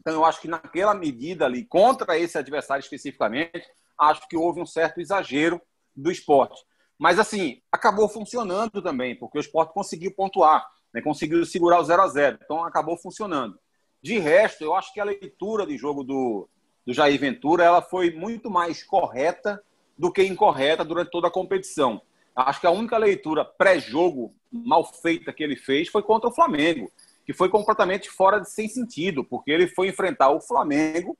Então, 0.00 0.14
eu 0.14 0.24
acho 0.24 0.40
que 0.40 0.48
naquela 0.48 0.94
medida 0.94 1.44
ali, 1.44 1.64
contra 1.64 2.18
esse 2.18 2.36
adversário 2.36 2.82
especificamente, 2.82 3.64
acho 3.96 4.28
que 4.28 4.36
houve 4.36 4.60
um 4.60 4.66
certo 4.66 5.00
exagero 5.00 5.60
do 5.94 6.10
esporte. 6.10 6.60
Mas, 6.98 7.18
assim, 7.18 7.62
acabou 7.70 8.08
funcionando 8.08 8.82
também, 8.82 9.16
porque 9.16 9.38
o 9.38 9.40
esporte 9.40 9.72
conseguiu 9.72 10.12
pontuar 10.14 10.66
né, 10.92 11.00
conseguiu 11.00 11.44
segurar 11.46 11.80
o 11.80 11.84
0 11.84 12.02
a 12.02 12.08
0 12.08 12.38
Então 12.42 12.64
acabou 12.64 12.96
funcionando. 12.96 13.58
De 14.02 14.18
resto, 14.18 14.62
eu 14.62 14.74
acho 14.74 14.92
que 14.92 15.00
a 15.00 15.04
leitura 15.04 15.66
de 15.66 15.76
jogo 15.78 16.02
do, 16.02 16.48
do 16.86 16.92
Jair 16.92 17.18
Ventura 17.18 17.64
ela 17.64 17.82
foi 17.82 18.10
muito 18.10 18.50
mais 18.50 18.82
correta 18.82 19.62
do 19.96 20.10
que 20.10 20.22
incorreta 20.22 20.84
durante 20.84 21.10
toda 21.10 21.28
a 21.28 21.30
competição. 21.30 22.00
Acho 22.34 22.60
que 22.60 22.66
a 22.66 22.70
única 22.70 22.96
leitura 22.96 23.44
pré-jogo 23.44 24.34
mal 24.50 24.84
feita 24.84 25.32
que 25.32 25.42
ele 25.42 25.56
fez 25.56 25.88
foi 25.88 26.02
contra 26.02 26.28
o 26.28 26.34
Flamengo, 26.34 26.90
que 27.24 27.32
foi 27.32 27.48
completamente 27.48 28.10
fora 28.10 28.40
de 28.40 28.50
sem 28.50 28.68
sentido, 28.68 29.22
porque 29.22 29.50
ele 29.50 29.68
foi 29.68 29.88
enfrentar 29.88 30.30
o 30.30 30.40
Flamengo, 30.40 31.16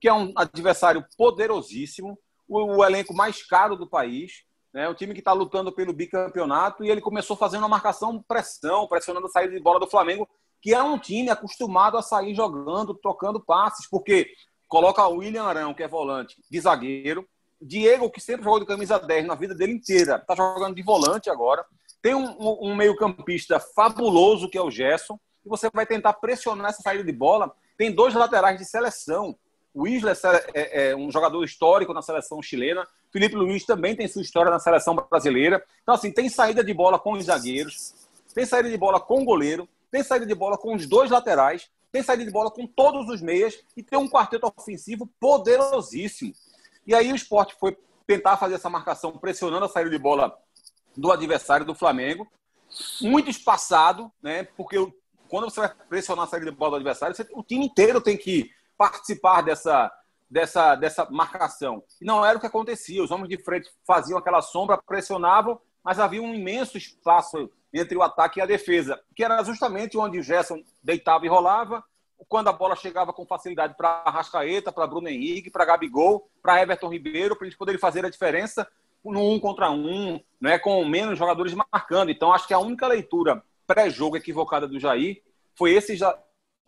que 0.00 0.08
é 0.08 0.12
um 0.12 0.32
adversário 0.36 1.04
poderosíssimo, 1.16 2.18
o, 2.48 2.76
o 2.76 2.84
elenco 2.84 3.14
mais 3.14 3.42
caro 3.42 3.76
do 3.76 3.86
país, 3.86 4.44
né? 4.76 4.88
Um 4.88 4.94
time 4.94 5.14
que 5.14 5.20
está 5.20 5.32
lutando 5.32 5.72
pelo 5.72 5.92
bicampeonato 5.92 6.84
e 6.84 6.90
ele 6.90 7.00
começou 7.00 7.34
fazendo 7.34 7.62
uma 7.62 7.68
marcação 7.68 8.22
pressão, 8.28 8.86
pressionando 8.86 9.26
a 9.26 9.30
saída 9.30 9.54
de 9.54 9.62
bola 9.62 9.80
do 9.80 9.88
Flamengo, 9.88 10.28
que 10.60 10.74
é 10.74 10.82
um 10.82 10.98
time 10.98 11.30
acostumado 11.30 11.96
a 11.96 12.02
sair 12.02 12.34
jogando, 12.34 12.94
trocando 12.94 13.40
passes, 13.40 13.88
porque 13.88 14.34
coloca 14.68 15.06
o 15.06 15.18
William 15.18 15.44
Arão, 15.44 15.74
que 15.74 15.82
é 15.82 15.88
volante, 15.88 16.36
de 16.50 16.60
zagueiro, 16.60 17.26
Diego, 17.60 18.10
que 18.10 18.20
sempre 18.20 18.44
jogou 18.44 18.60
de 18.60 18.66
camisa 18.66 18.98
10 18.98 19.26
na 19.26 19.34
vida 19.34 19.54
dele 19.54 19.72
inteira, 19.72 20.16
está 20.16 20.34
jogando 20.34 20.74
de 20.74 20.82
volante 20.82 21.30
agora. 21.30 21.64
Tem 22.02 22.14
um, 22.14 22.36
um, 22.38 22.76
meio-campista 22.76 23.58
fabuloso, 23.58 24.48
que 24.48 24.58
é 24.58 24.62
o 24.62 24.70
Gerson, 24.70 25.18
e 25.44 25.48
você 25.48 25.70
vai 25.72 25.86
tentar 25.86 26.12
pressionar 26.14 26.70
essa 26.70 26.82
saída 26.82 27.02
de 27.02 27.12
bola. 27.12 27.52
Tem 27.76 27.90
dois 27.90 28.14
laterais 28.14 28.58
de 28.58 28.64
seleção. 28.64 29.36
O 29.72 29.86
Isla 29.86 30.12
é, 30.12 30.16
é, 30.54 30.90
é 30.90 30.96
um 30.96 31.10
jogador 31.10 31.42
histórico 31.44 31.92
na 31.92 32.02
seleção 32.02 32.42
chilena. 32.42 32.86
Felipe 33.10 33.34
Luiz 33.34 33.64
também 33.64 33.96
tem 33.96 34.06
sua 34.06 34.22
história 34.22 34.50
na 34.50 34.58
seleção 34.58 34.94
brasileira. 34.94 35.64
Então, 35.82 35.94
assim, 35.94 36.12
tem 36.12 36.28
saída 36.28 36.62
de 36.62 36.74
bola 36.74 36.98
com 36.98 37.12
os 37.12 37.24
zagueiros, 37.24 37.94
tem 38.34 38.44
saída 38.44 38.68
de 38.68 38.76
bola 38.76 39.00
com 39.00 39.22
o 39.22 39.24
goleiro, 39.24 39.68
tem 39.90 40.02
saída 40.02 40.26
de 40.26 40.34
bola 40.34 40.58
com 40.58 40.74
os 40.74 40.86
dois 40.86 41.10
laterais, 41.10 41.70
tem 41.92 42.02
saída 42.02 42.24
de 42.24 42.30
bola 42.30 42.50
com 42.50 42.66
todos 42.66 43.08
os 43.08 43.20
meias 43.20 43.58
e 43.76 43.82
tem 43.82 43.98
um 43.98 44.08
quarteto 44.08 44.52
ofensivo 44.56 45.06
poderosíssimo. 45.20 46.32
E 46.86 46.94
aí 46.94 47.12
o 47.12 47.16
esporte 47.16 47.56
foi 47.58 47.76
tentar 48.06 48.36
fazer 48.36 48.54
essa 48.54 48.70
marcação 48.70 49.18
pressionando 49.18 49.64
a 49.64 49.68
saída 49.68 49.90
de 49.90 49.98
bola 49.98 50.36
do 50.96 51.10
adversário 51.10 51.66
do 51.66 51.74
Flamengo. 51.74 52.26
Muito 53.00 53.30
espaçado, 53.30 54.10
né? 54.22 54.44
Porque 54.56 54.76
quando 55.28 55.50
você 55.50 55.60
vai 55.60 55.74
pressionar 55.88 56.24
a 56.24 56.28
saída 56.28 56.50
de 56.50 56.56
bola 56.56 56.72
do 56.72 56.76
adversário, 56.76 57.14
você, 57.14 57.26
o 57.32 57.42
time 57.42 57.66
inteiro 57.66 58.00
tem 58.00 58.16
que 58.16 58.50
participar 58.76 59.42
dessa, 59.42 59.92
dessa, 60.30 60.74
dessa 60.74 61.08
marcação. 61.10 61.82
E 62.00 62.04
não 62.04 62.24
era 62.24 62.36
o 62.36 62.40
que 62.40 62.46
acontecia. 62.46 63.02
Os 63.02 63.10
homens 63.10 63.28
de 63.28 63.42
frente 63.42 63.70
faziam 63.86 64.18
aquela 64.18 64.42
sombra, 64.42 64.80
pressionavam, 64.86 65.60
mas 65.86 66.00
havia 66.00 66.20
um 66.20 66.34
imenso 66.34 66.76
espaço 66.76 67.48
entre 67.72 67.96
o 67.96 68.02
ataque 68.02 68.40
e 68.40 68.42
a 68.42 68.46
defesa, 68.46 69.00
que 69.14 69.22
era 69.22 69.40
justamente 69.44 69.96
onde 69.96 70.18
o 70.18 70.22
Gerson 70.22 70.60
deitava 70.82 71.24
e 71.24 71.28
rolava, 71.28 71.84
quando 72.28 72.48
a 72.48 72.52
bola 72.52 72.74
chegava 72.74 73.12
com 73.12 73.24
facilidade 73.24 73.76
para 73.76 74.02
Arrascaeta, 74.04 74.72
para 74.72 74.88
Bruno 74.88 75.08
Henrique, 75.08 75.48
para 75.48 75.64
Gabigol, 75.64 76.28
para 76.42 76.60
Everton 76.60 76.88
Ribeiro, 76.88 77.36
para 77.36 77.46
eles 77.46 77.56
poderem 77.56 77.78
fazer 77.78 78.04
a 78.04 78.10
diferença 78.10 78.66
no 79.04 79.30
um 79.30 79.38
contra 79.38 79.70
um, 79.70 80.20
né, 80.40 80.58
com 80.58 80.84
menos 80.84 81.16
jogadores 81.16 81.54
marcando. 81.54 82.10
Então, 82.10 82.32
acho 82.32 82.48
que 82.48 82.54
a 82.54 82.58
única 82.58 82.88
leitura 82.88 83.40
pré-jogo 83.64 84.16
equivocada 84.16 84.66
do 84.66 84.80
Jair 84.80 85.22
foi 85.54 85.72
esse 85.72 85.96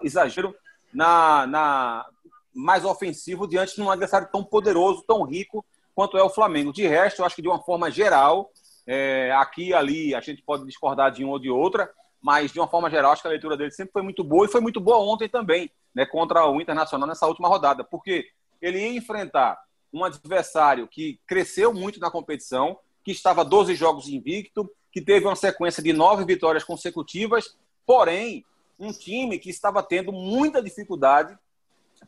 exagero 0.01 0.55
na, 0.95 1.45
na, 1.45 2.07
mais 2.55 2.85
ofensivo 2.85 3.49
diante 3.49 3.75
de 3.75 3.83
um 3.83 3.91
adversário 3.91 4.29
tão 4.31 4.45
poderoso, 4.45 5.03
tão 5.03 5.25
rico 5.25 5.67
quanto 5.93 6.17
é 6.17 6.23
o 6.23 6.31
Flamengo. 6.31 6.73
De 6.73 6.87
resto, 6.87 7.21
eu 7.23 7.27
acho 7.27 7.35
que 7.35 7.43
de 7.43 7.49
uma 7.49 7.61
forma 7.61 7.91
geral, 7.91 8.53
é, 8.91 9.31
aqui 9.33 9.69
e 9.69 9.75
ali 9.75 10.15
a 10.15 10.21
gente 10.21 10.41
pode 10.41 10.65
discordar 10.65 11.13
de 11.13 11.23
uma 11.23 11.35
ou 11.35 11.39
de 11.39 11.51
outra, 11.51 11.91
mas 12.23 12.51
de 12.51 12.59
uma 12.59 12.67
forma 12.67 12.89
geral, 12.89 13.13
acho 13.13 13.21
que 13.21 13.29
a 13.29 13.31
leitura 13.31 13.55
dele 13.55 13.71
sempre 13.71 13.93
foi 13.93 14.01
muito 14.01 14.25
boa 14.25 14.47
e 14.47 14.51
foi 14.51 14.63
muito 14.63 14.81
boa 14.81 14.97
ontem 14.99 15.29
também, 15.29 15.71
né, 15.95 16.07
contra 16.07 16.47
o 16.47 16.59
Internacional 16.59 17.07
nessa 17.07 17.27
última 17.27 17.49
rodada, 17.49 17.85
porque 17.85 18.27
ele 18.63 18.79
ia 18.79 18.97
enfrentar 18.97 19.61
um 19.93 20.03
adversário 20.05 20.89
que 20.89 21.21
cresceu 21.27 21.73
muito 21.75 22.01
na 22.01 22.11
competição, 22.11 22.79
que 23.05 23.13
estava 23.13 23.45
12 23.45 23.75
jogos 23.75 24.09
invicto, 24.09 24.71
que 24.91 25.03
teve 25.03 25.27
uma 25.27 25.37
sequência 25.37 25.83
de 25.83 25.93
nove 25.93 26.25
vitórias 26.25 26.65
consecutivas, 26.65 27.57
porém, 27.87 28.43
um 28.81 28.91
time 28.91 29.39
que 29.39 29.51
estava 29.51 29.83
tendo 29.83 30.13
muita 30.13 30.63
dificuldade 30.63 31.37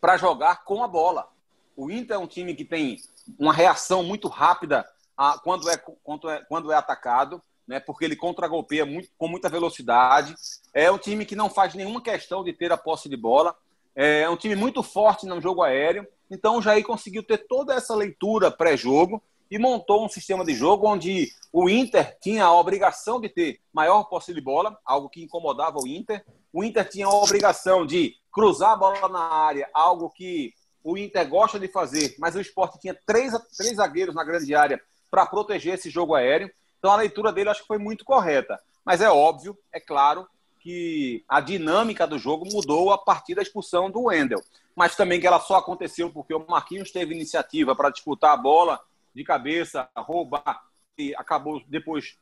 para 0.01 0.17
jogar 0.17 0.65
com 0.65 0.83
a 0.83 0.89
bola. 0.89 1.29
O 1.77 1.91
Inter 1.91 2.17
é 2.17 2.19
um 2.19 2.27
time 2.27 2.55
que 2.55 2.65
tem 2.65 2.97
uma 3.39 3.53
reação 3.53 4.03
muito 4.03 4.29
rápida 4.29 4.87
a, 5.21 5.39
quando, 5.39 5.69
é, 5.69 5.77
quando, 6.03 6.31
é, 6.31 6.43
quando 6.49 6.73
é 6.73 6.75
atacado, 6.75 7.43
né, 7.69 7.79
porque 7.79 8.07
ele 8.07 8.17
contragolpeia 8.17 8.87
muito, 8.87 9.11
com 9.19 9.29
muita 9.29 9.51
velocidade. 9.51 10.35
É 10.73 10.91
um 10.91 10.97
time 10.97 11.27
que 11.27 11.37
não 11.37 11.51
faz 11.51 11.75
nenhuma 11.75 12.03
questão 12.03 12.43
de 12.43 12.55
ter 12.55 12.73
a 12.73 12.77
posse 12.79 13.07
de 13.07 13.19
bola. 13.19 13.55
É 13.95 14.29
um 14.31 14.37
time 14.37 14.57
muito 14.57 14.83
forte 14.83 15.27
no 15.27 15.39
jogo 15.39 15.63
aéreo. 15.63 16.07
Então 16.31 16.57
o 16.57 16.63
Jair 16.63 16.83
conseguiu 16.87 17.23
ter 17.23 17.37
toda 17.47 17.75
essa 17.75 17.95
leitura 17.95 18.51
pré-jogo 18.51 19.23
e 19.51 19.59
montou 19.59 20.07
um 20.07 20.09
sistema 20.09 20.43
de 20.43 20.55
jogo 20.55 20.89
onde 20.89 21.29
o 21.53 21.69
Inter 21.69 22.17
tinha 22.19 22.45
a 22.45 22.55
obrigação 22.55 23.21
de 23.21 23.29
ter 23.29 23.61
maior 23.75 24.05
posse 24.05 24.33
de 24.33 24.41
bola, 24.41 24.79
algo 24.87 25.11
que 25.11 25.23
incomodava 25.23 25.79
o 25.79 25.87
Inter. 25.87 26.25
O 26.51 26.65
Inter 26.65 26.89
tinha 26.89 27.07
a 27.07 27.15
obrigação 27.15 27.85
de 27.85 28.15
cruzar 28.33 28.71
a 28.71 28.77
bola 28.77 29.09
na 29.09 29.21
área, 29.21 29.69
algo 29.75 30.09
que 30.09 30.55
o 30.83 30.97
Inter 30.97 31.29
gosta 31.29 31.59
de 31.59 31.69
fazer, 31.69 32.17
mas 32.19 32.35
o 32.35 32.41
esporte 32.41 32.79
tinha 32.81 32.99
três, 33.07 33.35
três 33.57 33.77
zagueiros 33.77 34.15
na 34.15 34.25
grande 34.25 34.55
área 34.55 34.81
para 35.11 35.27
proteger 35.27 35.75
esse 35.75 35.91
jogo 35.91 36.15
aéreo. 36.15 36.51
Então 36.79 36.93
a 36.93 36.97
leitura 36.97 37.33
dele 37.33 37.51
acho 37.51 37.63
que 37.63 37.67
foi 37.67 37.79
muito 37.79 38.05
correta. 38.05 38.61
Mas 38.85 39.01
é 39.01 39.11
óbvio, 39.11 39.57
é 39.73 39.81
claro, 39.81 40.27
que 40.61 41.25
a 41.29 41.41
dinâmica 41.41 42.07
do 42.07 42.19
jogo 42.19 42.47
mudou 42.51 42.93
a 42.93 42.99
partir 42.99 43.35
da 43.35 43.43
expulsão 43.43 43.91
do 43.91 44.05
Wendel. 44.05 44.43
Mas 44.77 44.95
também 44.95 45.21
que 45.21 45.27
ela 45.27 45.41
só 45.41 45.57
aconteceu 45.57 46.11
porque 46.11 46.35
o 46.35 46.47
Marquinhos 46.49 46.91
teve 46.91 47.15
iniciativa 47.15 47.75
para 47.75 47.91
disputar 47.91 48.33
a 48.33 48.37
bola 48.37 48.81
de 49.15 49.25
cabeça, 49.25 49.89
roubar, 49.97 50.63
e 50.99 51.15
acabou 51.17 51.63
depois 51.67 52.17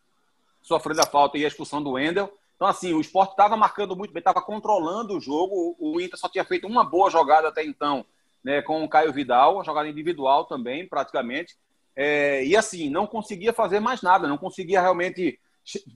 sofrendo 0.62 1.00
a 1.00 1.06
falta 1.06 1.36
e 1.36 1.44
a 1.44 1.48
expulsão 1.48 1.82
do 1.82 1.92
Wendel. 1.92 2.32
Então, 2.56 2.66
assim, 2.66 2.92
o 2.92 3.00
esporte 3.00 3.30
estava 3.32 3.56
marcando 3.56 3.94
muito 3.96 4.12
bem, 4.12 4.20
estava 4.20 4.42
controlando 4.42 5.16
o 5.16 5.20
jogo. 5.20 5.76
O 5.78 6.00
Inter 6.00 6.18
só 6.18 6.28
tinha 6.28 6.44
feito 6.44 6.66
uma 6.66 6.84
boa 6.84 7.10
jogada 7.10 7.48
até 7.48 7.64
então, 7.64 8.04
né, 8.42 8.62
com 8.62 8.82
o 8.82 8.88
Caio 8.88 9.12
Vidal, 9.12 9.54
uma 9.54 9.64
jogada 9.64 9.88
individual 9.88 10.44
também, 10.44 10.86
praticamente. 10.86 11.56
É, 12.00 12.44
e 12.44 12.56
assim, 12.56 12.88
não 12.88 13.08
conseguia 13.08 13.52
fazer 13.52 13.80
mais 13.80 14.02
nada, 14.02 14.28
não 14.28 14.38
conseguia 14.38 14.80
realmente. 14.80 15.40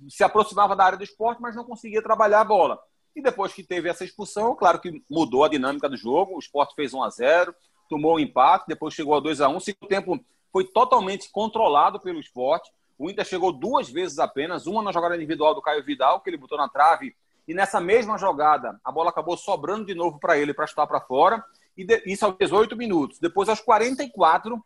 Se 0.08 0.22
aproximava 0.24 0.74
da 0.74 0.84
área 0.84 0.98
do 0.98 1.04
esporte, 1.04 1.40
mas 1.40 1.54
não 1.54 1.64
conseguia 1.64 2.02
trabalhar 2.02 2.40
a 2.40 2.44
bola. 2.44 2.78
E 3.14 3.22
depois 3.22 3.54
que 3.54 3.62
teve 3.62 3.88
essa 3.88 4.04
expulsão, 4.04 4.56
claro 4.56 4.80
que 4.80 5.00
mudou 5.08 5.44
a 5.44 5.48
dinâmica 5.48 5.88
do 5.88 5.96
jogo. 5.96 6.34
O 6.34 6.38
esporte 6.40 6.74
fez 6.74 6.92
1 6.92 7.02
a 7.04 7.08
0 7.08 7.54
tomou 7.88 8.12
o 8.12 8.16
um 8.16 8.18
empate, 8.18 8.64
depois 8.66 8.94
chegou 8.94 9.14
a 9.14 9.20
2 9.20 9.42
a 9.42 9.48
1 9.48 9.56
O 9.56 9.60
segundo 9.60 9.88
tempo 9.88 10.18
foi 10.50 10.64
totalmente 10.64 11.30
controlado 11.30 12.00
pelo 12.00 12.18
esporte. 12.18 12.70
O 12.98 13.08
Inter 13.08 13.24
chegou 13.24 13.52
duas 13.52 13.88
vezes 13.88 14.18
apenas, 14.18 14.66
uma 14.66 14.82
na 14.82 14.92
jogada 14.92 15.16
individual 15.16 15.54
do 15.54 15.62
Caio 15.62 15.84
Vidal, 15.84 16.20
que 16.20 16.28
ele 16.30 16.36
botou 16.36 16.58
na 16.58 16.68
trave 16.68 17.14
E 17.46 17.54
nessa 17.54 17.80
mesma 17.80 18.18
jogada, 18.18 18.80
a 18.84 18.90
bola 18.90 19.10
acabou 19.10 19.36
sobrando 19.36 19.86
de 19.86 19.94
novo 19.94 20.18
para 20.18 20.36
ele 20.36 20.52
para 20.52 20.66
chutar 20.66 20.86
para 20.86 21.00
fora. 21.00 21.44
E 21.76 21.86
isso 22.06 22.24
aos 22.24 22.36
18 22.36 22.76
minutos. 22.76 23.18
Depois, 23.18 23.48
aos 23.48 23.60
44, 23.60 24.62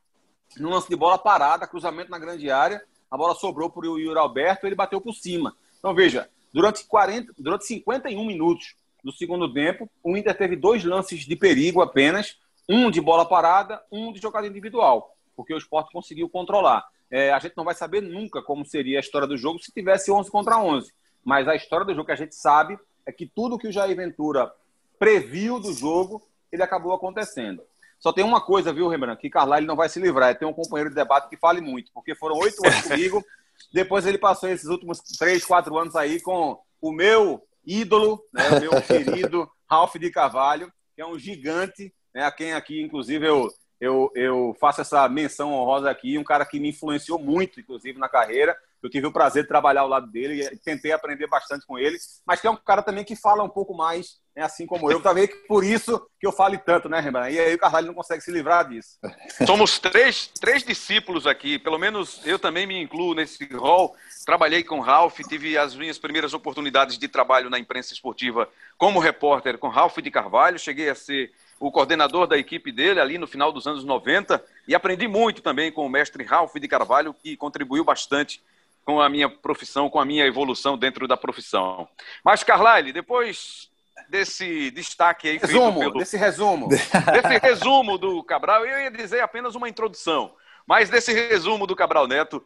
no 0.59 0.71
lance 0.71 0.89
de 0.89 0.97
bola 0.97 1.19
parada, 1.19 1.67
cruzamento 1.67 2.11
na 2.11 2.19
grande 2.19 2.51
área, 2.51 2.83
a 3.11 3.17
bola 3.17 3.35
sobrou 3.35 3.71
para 3.71 3.89
o 3.89 3.99
Yuri 3.99 4.19
Alberto 4.19 4.67
ele 4.67 4.75
bateu 4.75 5.01
por 5.01 5.15
cima. 5.15 5.57
Então, 5.79 5.95
veja, 5.95 6.29
durante, 6.53 6.85
40, 6.85 7.33
durante 7.39 7.65
51 7.67 8.25
minutos 8.25 8.75
do 9.05 9.13
segundo 9.13 9.53
tempo, 9.53 9.89
o 10.03 10.17
Inter 10.17 10.37
teve 10.37 10.57
dois 10.57 10.85
lances 10.85 11.21
de 11.21 11.37
perigo 11.37 11.81
apenas, 11.81 12.39
um 12.69 12.91
de 12.91 13.01
bola 13.01 13.25
parada, 13.25 13.81
um 13.91 14.13
de 14.13 14.21
jogada 14.21 14.47
individual, 14.47 15.15
porque 15.37 15.55
o 15.55 15.59
esporte 15.59 15.93
conseguiu 15.93 16.29
controlar. 16.29 16.85
É, 17.11 17.33
a 17.33 17.39
gente 17.39 17.57
não 17.57 17.65
vai 17.65 17.75
saber 17.75 18.01
nunca 18.01 18.43
como 18.43 18.67
seria 18.67 18.99
a 18.99 19.01
história 19.01 19.29
do 19.29 19.37
jogo 19.37 19.61
se 19.61 19.71
tivesse 19.71 20.11
11 20.11 20.31
contra 20.31 20.59
11. 20.59 20.93
Mas 21.25 21.47
a 21.47 21.55
história 21.55 21.87
do 21.87 21.95
jogo 21.95 22.07
que 22.07 22.13
a 22.13 22.17
gente 22.17 22.35
sabe 22.35 22.77
é 23.05 23.13
que 23.13 23.27
tudo 23.27 23.59
que 23.59 23.69
o 23.69 23.73
Jair 23.73 23.95
Ventura 23.97 24.53
previu 24.99 25.61
do 25.61 25.73
jogo, 25.73 26.27
ele 26.51 26.63
acabou 26.63 26.93
acontecendo. 26.93 27.63
Só 27.99 28.13
tem 28.13 28.25
uma 28.25 28.41
coisa, 28.41 28.73
viu, 28.73 28.89
Rembrandt, 28.89 29.21
que 29.21 29.31
Carlyle 29.31 29.67
não 29.67 29.77
vai 29.77 29.89
se 29.89 30.01
livrar. 30.01 30.31
É 30.31 30.35
ter 30.35 30.45
um 30.45 30.53
companheiro 30.53 30.91
de 30.91 30.97
debate 30.97 31.29
que 31.29 31.37
fale 31.37 31.61
muito, 31.61 31.91
porque 31.93 32.15
foram 32.15 32.37
oito 32.37 32.65
anos 32.67 32.83
comigo. 32.83 33.25
Depois 33.73 34.07
ele 34.07 34.19
passou 34.19 34.49
esses 34.49 34.69
últimos 34.69 35.01
três, 35.19 35.45
quatro 35.45 35.77
anos 35.79 35.97
aí 35.97 36.21
com 36.21 36.59
o 36.81 36.93
meu 36.93 37.43
ídolo, 37.65 38.23
né, 38.33 38.49
o 38.49 38.61
meu 38.61 38.83
querido 38.83 39.51
Ralph 39.69 39.97
de 39.97 40.11
Carvalho, 40.11 40.73
que 40.95 41.03
é 41.03 41.07
um 41.07 41.19
gigante, 41.19 41.93
né, 42.15 42.25
a 42.25 42.31
quem 42.31 42.53
aqui, 42.53 42.81
inclusive, 42.81 43.27
eu, 43.27 43.49
eu, 43.81 44.11
eu 44.15 44.57
faço 44.61 44.81
essa 44.81 45.09
menção 45.09 45.53
honrosa 45.53 45.91
aqui, 45.91 46.17
um 46.17 46.25
cara 46.25 46.47
que 46.47 46.61
me 46.61 46.69
influenciou 46.69 47.19
muito, 47.19 47.61
inclusive, 47.61 47.99
na 47.99 48.09
carreira. 48.09 48.57
Eu 48.83 48.91
tive 48.91 49.07
o 49.07 49.13
prazer 49.13 49.43
de 49.43 49.49
trabalhar 49.49 49.83
ao 49.83 49.89
lado 49.89 50.07
dele 50.07 50.43
e 50.43 50.57
tentei 50.59 50.93
aprender 50.93 51.27
bastante 51.27 51.67
com 51.67 51.79
ele, 51.79 51.99
mas 52.27 52.41
que 52.41 52.47
é 52.47 52.51
um 52.51 52.57
cara 52.57 52.83
também 52.83 53.05
que 53.05 53.17
fala 53.17 53.43
um 53.43 53.49
pouco 53.49 53.75
mais, 53.75 54.21
né, 54.35 54.43
assim 54.43 54.67
como 54.67 54.91
eu. 54.91 55.01
Talvez 55.01 55.31
por 55.49 55.65
isso 55.65 56.07
que 56.21 56.27
eu 56.27 56.33
fale 56.33 56.59
tanto, 56.59 56.89
né, 56.89 57.01
Rembrandt? 57.01 57.35
E 57.35 57.41
aí 57.41 57.55
o 57.55 57.59
Carvalho 57.59 57.89
não 57.89 57.95
consegue 57.95 58.23
se 58.23 58.31
livrar 58.31 58.69
disso. 58.69 58.99
Somos 59.47 59.79
três, 59.79 60.29
três 60.41 60.63
discípulos 60.63 61.27
aqui, 61.27 61.59
pelo 61.59 61.79
menos 61.79 62.21
eu 62.25 62.39
também 62.39 62.67
me 62.67 62.81
incluo 62.81 63.15
nesse 63.15 63.45
rol. 63.55 63.95
Trabalhei 64.25 64.63
com 64.63 64.81
Ralph, 64.81 65.19
tive 65.29 65.57
as 65.57 65.75
minhas 65.75 65.99
primeiras 65.99 66.35
oportunidades 66.35 66.99
de 66.99 67.09
trabalho 67.09 67.51
na 67.51 67.59
imprensa 67.59 67.93
esportiva 67.93 68.49
como 68.77 69.01
repórter 69.01 69.59
com 69.59 69.69
Ralph 69.69 69.99
de 69.99 70.11
Carvalho. 70.11 70.59
Cheguei 70.59 70.91
a 70.91 70.95
ser 70.95 71.33
o 71.59 71.71
coordenador 71.71 72.27
da 72.27 72.37
equipe 72.37 72.71
dele 72.71 73.01
ali 73.01 73.19
no 73.19 73.27
final 73.27 73.51
dos 73.51 73.67
anos 73.67 73.85
90 73.85 74.45
e 74.69 74.75
aprendi 74.75 75.09
muito 75.09 75.41
também 75.41 75.73
com 75.73 75.87
o 75.87 75.89
mestre 75.89 76.23
Ralph 76.23 76.55
de 76.55 76.69
Carvalho, 76.69 77.15
que 77.15 77.37
contribuiu 77.37 77.85
bastante 77.85 78.43
com 78.87 79.01
a 79.01 79.09
minha 79.09 79.29
profissão, 79.29 79.91
com 79.91 79.99
a 79.99 80.05
minha 80.05 80.25
evolução 80.25 80.79
dentro 80.79 81.09
da 81.09 81.17
profissão. 81.17 81.89
Mas, 82.25 82.45
Carlyle, 82.45 82.93
depois 82.93 83.69
desse 84.09 84.71
destaque 84.71 85.29
aí 85.29 85.39
resumo, 85.39 85.81
pelo... 85.81 85.99
desse 85.99 86.17
resumo. 86.17 86.69
Desse 86.71 87.39
resumo 87.43 87.99
do 87.99 88.23
Cabral, 88.23 88.65
eu 88.65 88.83
ia 88.83 88.91
dizer 88.91 89.21
apenas 89.21 89.57
uma 89.57 89.69
introdução, 89.69 90.33
mas 90.65 90.89
desse 90.89 91.13
resumo 91.13 91.67
do 91.67 91.75
Cabral 91.75 92.07
Neto, 92.07 92.45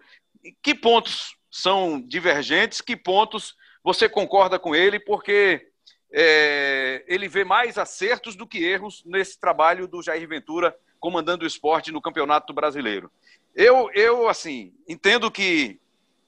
que 0.62 0.74
pontos 0.74 1.36
são 1.50 2.00
divergentes, 2.00 2.80
que 2.80 2.96
pontos 2.96 3.54
você 3.84 4.08
concorda 4.08 4.58
com 4.58 4.74
ele, 4.74 4.98
porque 4.98 5.68
é, 6.12 7.04
ele 7.06 7.28
vê 7.28 7.44
mais 7.44 7.76
acertos 7.76 8.34
do 8.34 8.46
que 8.46 8.64
erros 8.64 9.02
nesse 9.04 9.38
trabalho 9.38 9.86
do 9.86 10.02
Jair 10.02 10.26
Ventura 10.26 10.74
comandando 10.98 11.44
o 11.44 11.48
esporte 11.48 11.92
no 11.92 12.00
Campeonato 12.00 12.54
Brasileiro. 12.54 13.10
Eu, 13.54 13.90
eu 13.92 14.28
assim, 14.28 14.72
entendo 14.88 15.30
que 15.30 15.80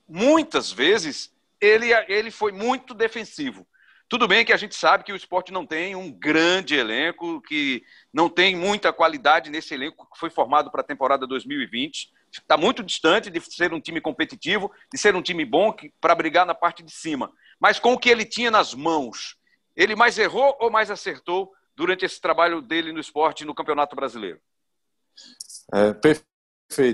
muitas 0.09 0.71
vezes 0.71 1.33
ele, 1.61 1.93
ele 2.09 2.31
foi 2.31 2.53
muito 2.53 2.95
defensivo. 2.95 3.67
Tudo 4.09 4.29
bem 4.29 4.45
que 4.45 4.53
a 4.53 4.57
gente 4.59 4.75
sabe 4.75 5.05
que 5.05 5.12
o 5.12 5.17
esporte 5.17 5.53
não 5.53 5.65
tem 5.65 5.97
um 5.97 6.12
grande 6.12 6.75
elenco, 6.75 7.41
que 7.41 7.83
não 8.12 8.29
tem 8.29 8.55
muita 8.55 8.93
qualidade 8.93 9.49
nesse 9.49 9.73
elenco 9.73 10.07
que 10.12 10.19
foi 10.19 10.29
formado 10.29 10.71
para 10.71 10.83
a 10.83 10.85
temporada 10.85 11.27
2020. 11.27 12.11
Está 12.31 12.59
muito 12.59 12.83
distante 12.83 13.31
de 13.31 13.41
ser 13.41 13.73
um 13.73 13.81
time 13.81 14.03
competitivo, 14.03 14.71
de 14.93 14.99
ser 14.99 15.17
um 15.17 15.23
time 15.23 15.47
bom 15.47 15.75
para 15.99 16.15
brigar 16.15 16.45
na 16.45 16.55
parte 16.55 16.83
de 16.83 16.93
cima. 16.93 17.33
Mas 17.59 17.79
com 17.79 17.95
o 17.95 17.99
que 17.99 18.11
ele 18.11 18.27
tinha 18.27 18.51
nas 18.51 18.75
mãos, 18.75 19.37
ele 19.75 19.97
mais 19.97 20.19
errou 20.19 20.57
ou 20.61 20.71
mais 20.71 20.91
acertou 20.91 21.51
durante 21.75 22.05
esse 22.05 22.21
trabalho 22.21 22.61
dele 22.61 22.93
no 22.93 23.01
esporte 23.01 23.47
no 23.47 23.55
Campeonato 23.55 23.97
Brasileiro? 23.97 24.41
É, 25.73 25.95
perfeito, 25.95 26.27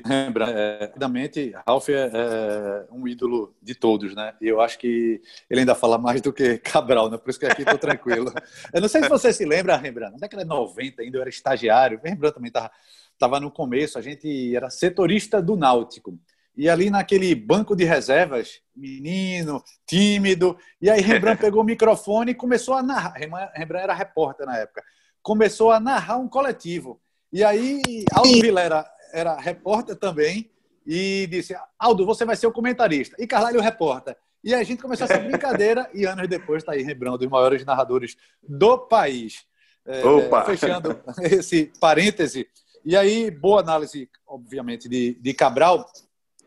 lembra. 0.05 0.51
É, 0.51 0.85
rapidamente, 0.87 1.53
Ralf 1.67 1.89
é, 1.89 2.11
é, 2.13 2.87
um 2.91 3.07
ídolo 3.07 3.55
de 3.63 3.75
todos, 3.75 4.15
né? 4.15 4.35
E 4.41 4.49
eu 4.49 4.61
acho 4.61 4.79
que 4.79 5.21
ele 5.49 5.61
ainda 5.61 5.75
fala 5.75 5.99
mais 5.99 6.21
do 6.21 6.33
que 6.33 6.59
Cabral, 6.59 7.11
né? 7.11 7.17
Por 7.17 7.31
isso 7.31 7.39
que 7.39 7.47
aqui 7.47 7.63
estou 7.63 7.79
tranquilo. 7.79 8.33
eu 8.73 8.81
não 8.81 8.89
sei 8.89 9.03
se 9.03 9.09
você 9.09 9.33
se 9.33 9.45
lembra, 9.45 9.77
Rembrandt, 9.77 10.13
na 10.13 10.19
década 10.19 10.43
de 10.43 10.49
90 10.49 11.03
ainda 11.03 11.19
eu 11.19 11.21
era 11.21 11.31
estagiário, 11.31 12.01
Rembrandt 12.03 12.35
também 12.35 12.49
estava 12.49 12.71
tava 13.19 13.41
no 13.41 13.51
começo, 13.51 13.99
a 13.99 14.03
gente 14.03 14.55
era 14.55 14.71
setorista 14.71 15.43
do 15.43 15.57
Náutico. 15.57 16.19
E 16.57 16.69
ali 16.69 16.91
naquele 16.91 17.35
banco 17.35 17.77
de 17.77 17.85
reservas, 17.85 18.61
menino, 18.75 19.63
tímido. 19.87 20.57
E 20.81 20.91
aí 20.91 21.01
Rembrandt 21.01 21.39
pegou 21.43 21.63
o 21.63 21.65
microfone 21.65 22.33
e 22.33 22.35
começou 22.35 22.75
a 22.75 22.83
narrar. 22.83 23.13
Rembrandt 23.13 23.85
era 23.85 23.95
repórter 23.95 24.47
na 24.47 24.57
época. 24.57 24.83
Começou 25.23 25.71
a 25.71 25.79
narrar 25.79 26.17
um 26.17 26.29
coletivo. 26.29 27.01
E 27.33 27.45
aí 27.45 28.05
Aldo 28.13 28.41
Vila 28.41 28.85
era, 29.13 29.39
repórter 29.39 29.97
também 29.97 30.51
e 30.87 31.27
disse: 31.31 31.55
Aldo, 31.79 32.07
você 32.07 32.25
vai 32.25 32.37
ser 32.37 32.47
o 32.47 32.53
comentarista. 32.53 33.17
E 33.19 33.27
Carlalho 33.27 33.61
o 33.61 33.63
repórter. 33.63 34.17
E 34.43 34.55
a 34.55 34.63
gente 34.63 34.81
começou 34.81 35.05
essa 35.05 35.19
brincadeira 35.21 35.89
e 35.93 36.05
anos 36.05 36.29
depois 36.29 36.63
está 36.63 36.73
aí 36.73 36.83
Rembrandt, 36.83 37.17
um 37.17 37.19
dos 37.19 37.29
maiores 37.29 37.65
narradores 37.65 38.17
do 38.43 38.79
país. 38.79 39.45
É, 39.87 40.05
Opa! 40.05 40.45
Fechando 40.45 41.01
esse 41.23 41.73
parêntese. 41.81 42.49
E 42.85 42.97
aí, 42.97 43.31
boa 43.31 43.61
análise, 43.61 44.09
obviamente, 44.27 44.89
de, 44.89 45.15
de 45.21 45.35
Cabral. 45.35 45.91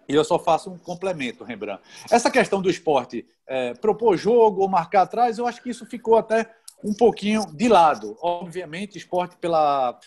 E 0.09 0.15
eu 0.15 0.23
só 0.23 0.39
faço 0.39 0.71
um 0.71 0.77
complemento, 0.77 1.43
Rembrandt. 1.43 1.83
Essa 2.09 2.31
questão 2.31 2.61
do 2.61 2.69
esporte, 2.69 3.25
é, 3.47 3.73
propor 3.75 4.17
jogo 4.17 4.61
ou 4.61 4.67
marcar 4.67 5.03
atrás, 5.03 5.37
eu 5.37 5.45
acho 5.45 5.61
que 5.61 5.69
isso 5.69 5.85
ficou 5.85 6.17
até 6.17 6.49
um 6.83 6.93
pouquinho 6.93 7.45
de 7.45 7.67
lado. 7.67 8.17
Obviamente, 8.21 8.97
esporte 8.97 9.37
pela, 9.37 9.97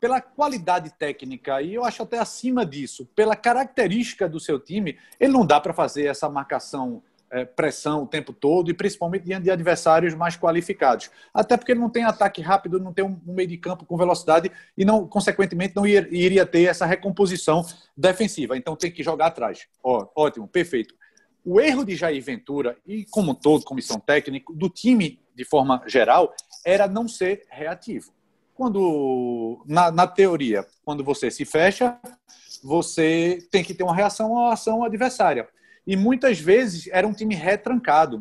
pela 0.00 0.20
qualidade 0.20 0.90
técnica, 0.98 1.62
e 1.62 1.74
eu 1.74 1.84
acho 1.84 2.02
até 2.02 2.18
acima 2.18 2.64
disso, 2.64 3.08
pela 3.14 3.34
característica 3.34 4.28
do 4.28 4.38
seu 4.38 4.58
time, 4.58 4.98
ele 5.18 5.32
não 5.32 5.46
dá 5.46 5.60
para 5.60 5.72
fazer 5.72 6.06
essa 6.06 6.28
marcação 6.28 7.02
é, 7.34 7.44
pressão 7.44 8.04
o 8.04 8.06
tempo 8.06 8.32
todo 8.32 8.70
e 8.70 8.74
principalmente 8.74 9.24
diante 9.24 9.42
de 9.44 9.50
adversários 9.50 10.14
mais 10.14 10.36
qualificados. 10.36 11.10
Até 11.32 11.56
porque 11.56 11.72
ele 11.72 11.80
não 11.80 11.90
tem 11.90 12.04
ataque 12.04 12.40
rápido, 12.40 12.78
não 12.78 12.92
tem 12.92 13.04
um 13.04 13.18
meio 13.26 13.48
de 13.48 13.56
campo 13.56 13.84
com 13.84 13.96
velocidade 13.96 14.52
e 14.78 14.84
não, 14.84 15.06
consequentemente, 15.06 15.74
não 15.74 15.84
iria 15.84 16.46
ter 16.46 16.62
essa 16.64 16.86
recomposição 16.86 17.66
defensiva. 17.96 18.56
Então 18.56 18.76
tem 18.76 18.90
que 18.90 19.02
jogar 19.02 19.26
atrás. 19.26 19.66
Ó, 19.82 20.06
ótimo, 20.14 20.46
perfeito. 20.46 20.94
O 21.44 21.60
erro 21.60 21.84
de 21.84 21.96
Jair 21.96 22.22
Ventura 22.22 22.76
e 22.86 23.04
como 23.06 23.34
todo 23.34 23.64
comissão 23.64 23.98
técnica 23.98 24.52
do 24.54 24.70
time 24.70 25.20
de 25.34 25.44
forma 25.44 25.82
geral 25.86 26.32
era 26.64 26.86
não 26.86 27.08
ser 27.08 27.44
reativo. 27.50 28.12
Quando 28.54 29.64
na, 29.66 29.90
na 29.90 30.06
teoria, 30.06 30.66
quando 30.84 31.02
você 31.02 31.30
se 31.30 31.44
fecha, 31.44 31.98
você 32.62 33.46
tem 33.50 33.62
que 33.62 33.74
ter 33.74 33.82
uma 33.82 33.94
reação 33.94 34.38
à 34.38 34.52
ação 34.52 34.84
adversária. 34.84 35.48
E 35.86 35.96
muitas 35.96 36.38
vezes 36.38 36.88
era 36.90 37.06
um 37.06 37.12
time 37.12 37.34
retrancado, 37.34 38.18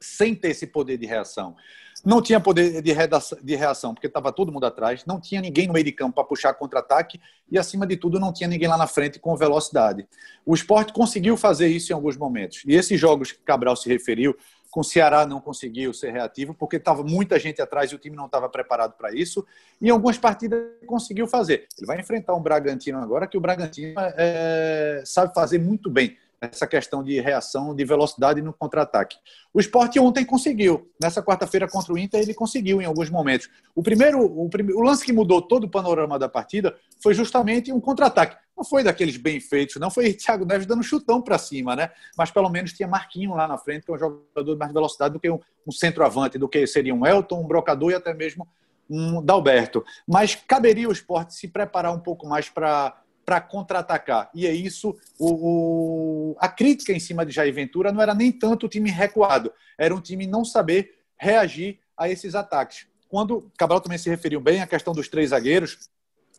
sem 0.00 0.34
ter 0.34 0.50
esse 0.50 0.66
poder 0.66 0.96
de 0.96 1.06
reação. 1.06 1.56
Não 2.04 2.22
tinha 2.22 2.38
poder 2.38 2.80
de 2.80 3.56
reação, 3.56 3.92
porque 3.92 4.06
estava 4.06 4.30
todo 4.30 4.52
mundo 4.52 4.64
atrás, 4.64 5.04
não 5.04 5.20
tinha 5.20 5.40
ninguém 5.40 5.66
no 5.66 5.72
meio 5.72 5.84
de 5.84 5.92
campo 5.92 6.14
para 6.14 6.24
puxar 6.24 6.54
contra-ataque 6.54 7.20
e, 7.50 7.58
acima 7.58 7.86
de 7.86 7.96
tudo, 7.96 8.20
não 8.20 8.32
tinha 8.32 8.48
ninguém 8.48 8.68
lá 8.68 8.76
na 8.76 8.86
frente 8.86 9.18
com 9.18 9.34
velocidade. 9.36 10.06
O 10.44 10.54
esporte 10.54 10.92
conseguiu 10.92 11.36
fazer 11.36 11.66
isso 11.66 11.92
em 11.92 11.94
alguns 11.94 12.16
momentos. 12.16 12.62
E 12.64 12.74
esses 12.74 13.00
jogos 13.00 13.32
que 13.32 13.40
Cabral 13.40 13.74
se 13.74 13.88
referiu, 13.88 14.36
com 14.76 14.80
o 14.80 14.84
Ceará 14.84 15.24
não 15.24 15.40
conseguiu 15.40 15.94
ser 15.94 16.12
reativo, 16.12 16.52
porque 16.52 16.76
estava 16.76 17.02
muita 17.02 17.38
gente 17.38 17.62
atrás 17.62 17.90
e 17.90 17.94
o 17.94 17.98
time 17.98 18.14
não 18.14 18.26
estava 18.26 18.46
preparado 18.46 18.92
para 18.92 19.10
isso. 19.10 19.42
E 19.80 19.86
em 19.86 19.90
algumas 19.90 20.18
partidas 20.18 20.60
conseguiu 20.86 21.26
fazer. 21.26 21.66
Ele 21.78 21.86
vai 21.86 21.98
enfrentar 21.98 22.34
um 22.34 22.42
Bragantino 22.42 22.98
agora, 22.98 23.26
que 23.26 23.38
o 23.38 23.40
Bragantino 23.40 23.94
é, 23.98 25.02
sabe 25.06 25.32
fazer 25.32 25.58
muito 25.58 25.88
bem 25.88 26.18
essa 26.40 26.66
questão 26.66 27.02
de 27.02 27.20
reação, 27.20 27.74
de 27.74 27.84
velocidade 27.84 28.42
no 28.42 28.52
contra-ataque. 28.52 29.16
O 29.52 29.60
esporte 29.60 29.98
ontem 29.98 30.24
conseguiu. 30.24 30.90
Nessa 31.02 31.22
quarta-feira 31.22 31.68
contra 31.68 31.92
o 31.92 31.98
Inter, 31.98 32.20
ele 32.20 32.34
conseguiu 32.34 32.80
em 32.80 32.84
alguns 32.84 33.08
momentos. 33.08 33.48
O 33.74 33.82
primeiro, 33.82 34.20
o, 34.20 34.48
primeiro, 34.48 34.78
o 34.78 34.82
lance 34.82 35.04
que 35.04 35.12
mudou 35.12 35.40
todo 35.40 35.64
o 35.64 35.70
panorama 35.70 36.18
da 36.18 36.28
partida 36.28 36.76
foi 37.02 37.14
justamente 37.14 37.72
um 37.72 37.80
contra-ataque. 37.80 38.36
Não 38.56 38.64
foi 38.64 38.82
daqueles 38.82 39.16
bem 39.16 39.38
feitos, 39.38 39.76
não 39.76 39.90
foi 39.90 40.14
Thiago 40.14 40.46
Neves 40.46 40.66
dando 40.66 40.82
chutão 40.82 41.20
para 41.20 41.36
cima, 41.36 41.76
né? 41.76 41.90
Mas 42.16 42.30
pelo 42.30 42.48
menos 42.48 42.72
tinha 42.72 42.88
Marquinho 42.88 43.34
lá 43.34 43.46
na 43.46 43.58
frente, 43.58 43.84
que 43.84 43.90
é 43.90 43.94
um 43.94 43.98
jogador 43.98 44.54
de 44.54 44.58
mais 44.58 44.72
velocidade 44.72 45.14
do 45.14 45.20
que 45.20 45.30
um, 45.30 45.38
um 45.66 45.72
centroavante, 45.72 46.38
do 46.38 46.48
que 46.48 46.66
seria 46.66 46.94
um 46.94 47.06
Elton, 47.06 47.42
um 47.42 47.46
brocador 47.46 47.90
e 47.90 47.94
até 47.94 48.14
mesmo 48.14 48.48
um 48.88 49.22
Dalberto. 49.22 49.84
Mas 50.06 50.34
caberia 50.34 50.88
o 50.88 50.92
esporte 50.92 51.34
se 51.34 51.48
preparar 51.48 51.92
um 51.92 52.00
pouco 52.00 52.26
mais 52.26 52.48
para 52.48 52.96
para 53.26 53.40
contra-atacar. 53.40 54.30
E 54.32 54.46
é 54.46 54.54
isso, 54.54 54.96
o, 55.18 56.30
o, 56.30 56.36
a 56.38 56.48
crítica 56.48 56.92
em 56.92 57.00
cima 57.00 57.26
de 57.26 57.32
Jair 57.32 57.52
Ventura 57.52 57.90
não 57.90 58.00
era 58.00 58.14
nem 58.14 58.30
tanto 58.30 58.66
o 58.66 58.68
time 58.68 58.88
recuado, 58.88 59.52
era 59.76 59.92
um 59.92 60.00
time 60.00 60.28
não 60.28 60.44
saber 60.44 60.94
reagir 61.16 61.80
a 61.96 62.08
esses 62.08 62.36
ataques. 62.36 62.86
Quando 63.08 63.50
Cabral 63.58 63.80
também 63.80 63.98
se 63.98 64.08
referiu 64.08 64.40
bem 64.40 64.62
à 64.62 64.66
questão 64.66 64.92
dos 64.92 65.08
três 65.08 65.30
zagueiros, 65.30 65.90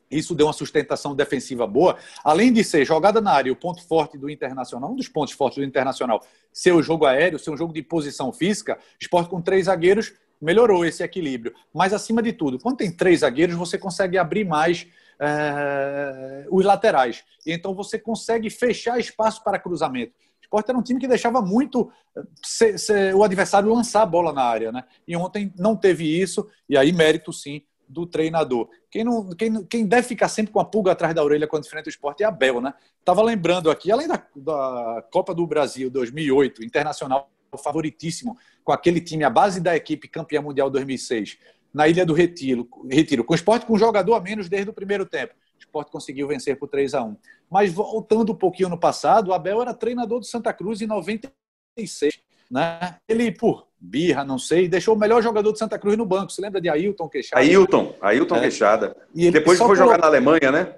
isso 0.09 0.33
deu 0.33 0.47
uma 0.47 0.53
sustentação 0.53 1.13
defensiva 1.13 1.67
boa. 1.67 1.97
Além 2.23 2.53
de 2.53 2.63
ser 2.63 2.85
jogada 2.85 3.19
na 3.19 3.31
área, 3.31 3.51
o 3.51 3.55
ponto 3.55 3.85
forte 3.85 4.17
do 4.17 4.29
Internacional, 4.29 4.91
um 4.91 4.95
dos 4.95 5.09
pontos 5.09 5.33
fortes 5.33 5.57
do 5.57 5.65
Internacional, 5.65 6.25
ser 6.53 6.71
o 6.71 6.81
jogo 6.81 7.05
aéreo, 7.05 7.37
ser 7.37 7.51
um 7.51 7.57
jogo 7.57 7.73
de 7.73 7.81
posição 7.81 8.31
física, 8.31 8.79
esporte 8.99 9.29
com 9.29 9.41
três 9.41 9.65
zagueiros 9.65 10.13
melhorou 10.39 10.85
esse 10.85 11.03
equilíbrio. 11.03 11.53
Mas, 11.73 11.93
acima 11.93 12.21
de 12.21 12.31
tudo, 12.31 12.59
quando 12.59 12.77
tem 12.77 12.91
três 12.91 13.21
zagueiros, 13.21 13.55
você 13.55 13.77
consegue 13.77 14.17
abrir 14.17 14.45
mais 14.45 14.87
é, 15.19 16.45
os 16.49 16.65
laterais. 16.65 17.23
Então 17.45 17.73
você 17.73 17.97
consegue 17.97 18.49
fechar 18.49 18.99
espaço 18.99 19.43
para 19.43 19.59
cruzamento. 19.59 20.13
O 20.39 20.43
Sport 20.43 20.69
era 20.69 20.77
um 20.77 20.83
time 20.83 20.99
que 20.99 21.07
deixava 21.07 21.41
muito 21.41 21.91
se, 22.43 22.77
se, 22.77 23.13
o 23.13 23.23
adversário 23.23 23.73
lançar 23.73 24.03
a 24.03 24.05
bola 24.05 24.31
na 24.31 24.43
área. 24.43 24.71
Né? 24.71 24.83
E 25.07 25.15
ontem 25.15 25.53
não 25.57 25.75
teve 25.75 26.05
isso, 26.05 26.47
e 26.69 26.77
aí 26.77 26.91
mérito 26.91 27.33
sim 27.33 27.63
do 27.87 28.05
treinador. 28.05 28.69
Quem, 28.91 29.03
não, 29.03 29.29
quem, 29.29 29.63
quem 29.65 29.85
deve 29.85 30.07
ficar 30.07 30.27
sempre 30.27 30.51
com 30.51 30.59
a 30.59 30.65
pulga 30.65 30.91
atrás 30.91 31.15
da 31.15 31.23
orelha 31.23 31.47
quando 31.47 31.65
enfrenta 31.65 31.87
o 31.87 31.89
esporte 31.89 32.21
é 32.21 32.25
a 32.25 32.31
Bel, 32.31 32.59
né? 32.59 32.73
Tava 33.03 33.21
lembrando 33.23 33.71
aqui, 33.71 33.91
além 33.91 34.07
da, 34.07 34.21
da 34.35 35.05
Copa 35.09 35.33
do 35.33 35.47
Brasil 35.47 35.89
2008, 35.89 36.63
internacional 36.63 37.29
favoritíssimo, 37.57 38.37
com 38.63 38.73
aquele 38.73 38.99
time, 38.99 39.23
a 39.23 39.29
base 39.29 39.61
da 39.61 39.75
equipe 39.75 40.09
campeã 40.09 40.41
mundial 40.41 40.69
2006, 40.69 41.37
na 41.77 41.87
Ilha 41.87 42.03
do 42.03 42.13
Retiro, 42.13 42.67
Retiro 42.89 43.23
com 43.23 43.33
o 43.33 43.35
esporte 43.35 43.67
com 43.67 43.73
um 43.73 43.77
jogador 43.77 44.15
a 44.15 44.19
menos 44.19 44.49
desde 44.49 44.71
o 44.71 44.73
primeiro 44.73 45.05
tempo. 45.05 45.35
O 45.35 45.59
esporte 45.59 45.91
conseguiu 45.91 46.27
vencer 46.27 46.57
por 46.57 46.67
3 46.67 46.95
a 46.95 47.03
1 47.03 47.15
Mas 47.51 47.71
voltando 47.71 48.31
um 48.31 48.35
pouquinho 48.35 48.67
no 48.67 48.79
passado, 48.79 49.27
o 49.27 49.33
Abel 49.33 49.61
era 49.61 49.75
treinador 49.75 50.19
do 50.19 50.25
Santa 50.25 50.51
Cruz 50.51 50.81
em 50.81 50.87
96. 50.87 52.19
Né? 52.49 52.95
Ele, 53.07 53.31
por 53.31 53.67
birra, 53.79 54.23
não 54.23 54.39
sei, 54.39 54.67
deixou 54.67 54.95
o 54.95 54.97
melhor 54.97 55.21
jogador 55.21 55.51
de 55.53 55.59
Santa 55.59 55.77
Cruz 55.77 55.95
no 55.95 56.05
banco. 56.05 56.31
Você 56.31 56.41
lembra 56.41 56.59
de 56.59 56.67
Ailton 56.67 57.07
Queixada? 57.07 57.39
Ailton, 57.43 57.93
Ailton 58.01 58.35
é. 58.37 58.39
Queixada. 58.39 58.97
E 59.13 59.29
Depois 59.29 59.59
foi 59.59 59.67
colocou... 59.67 59.85
jogar 59.85 59.99
na 59.99 60.07
Alemanha, 60.07 60.51
né? 60.51 60.75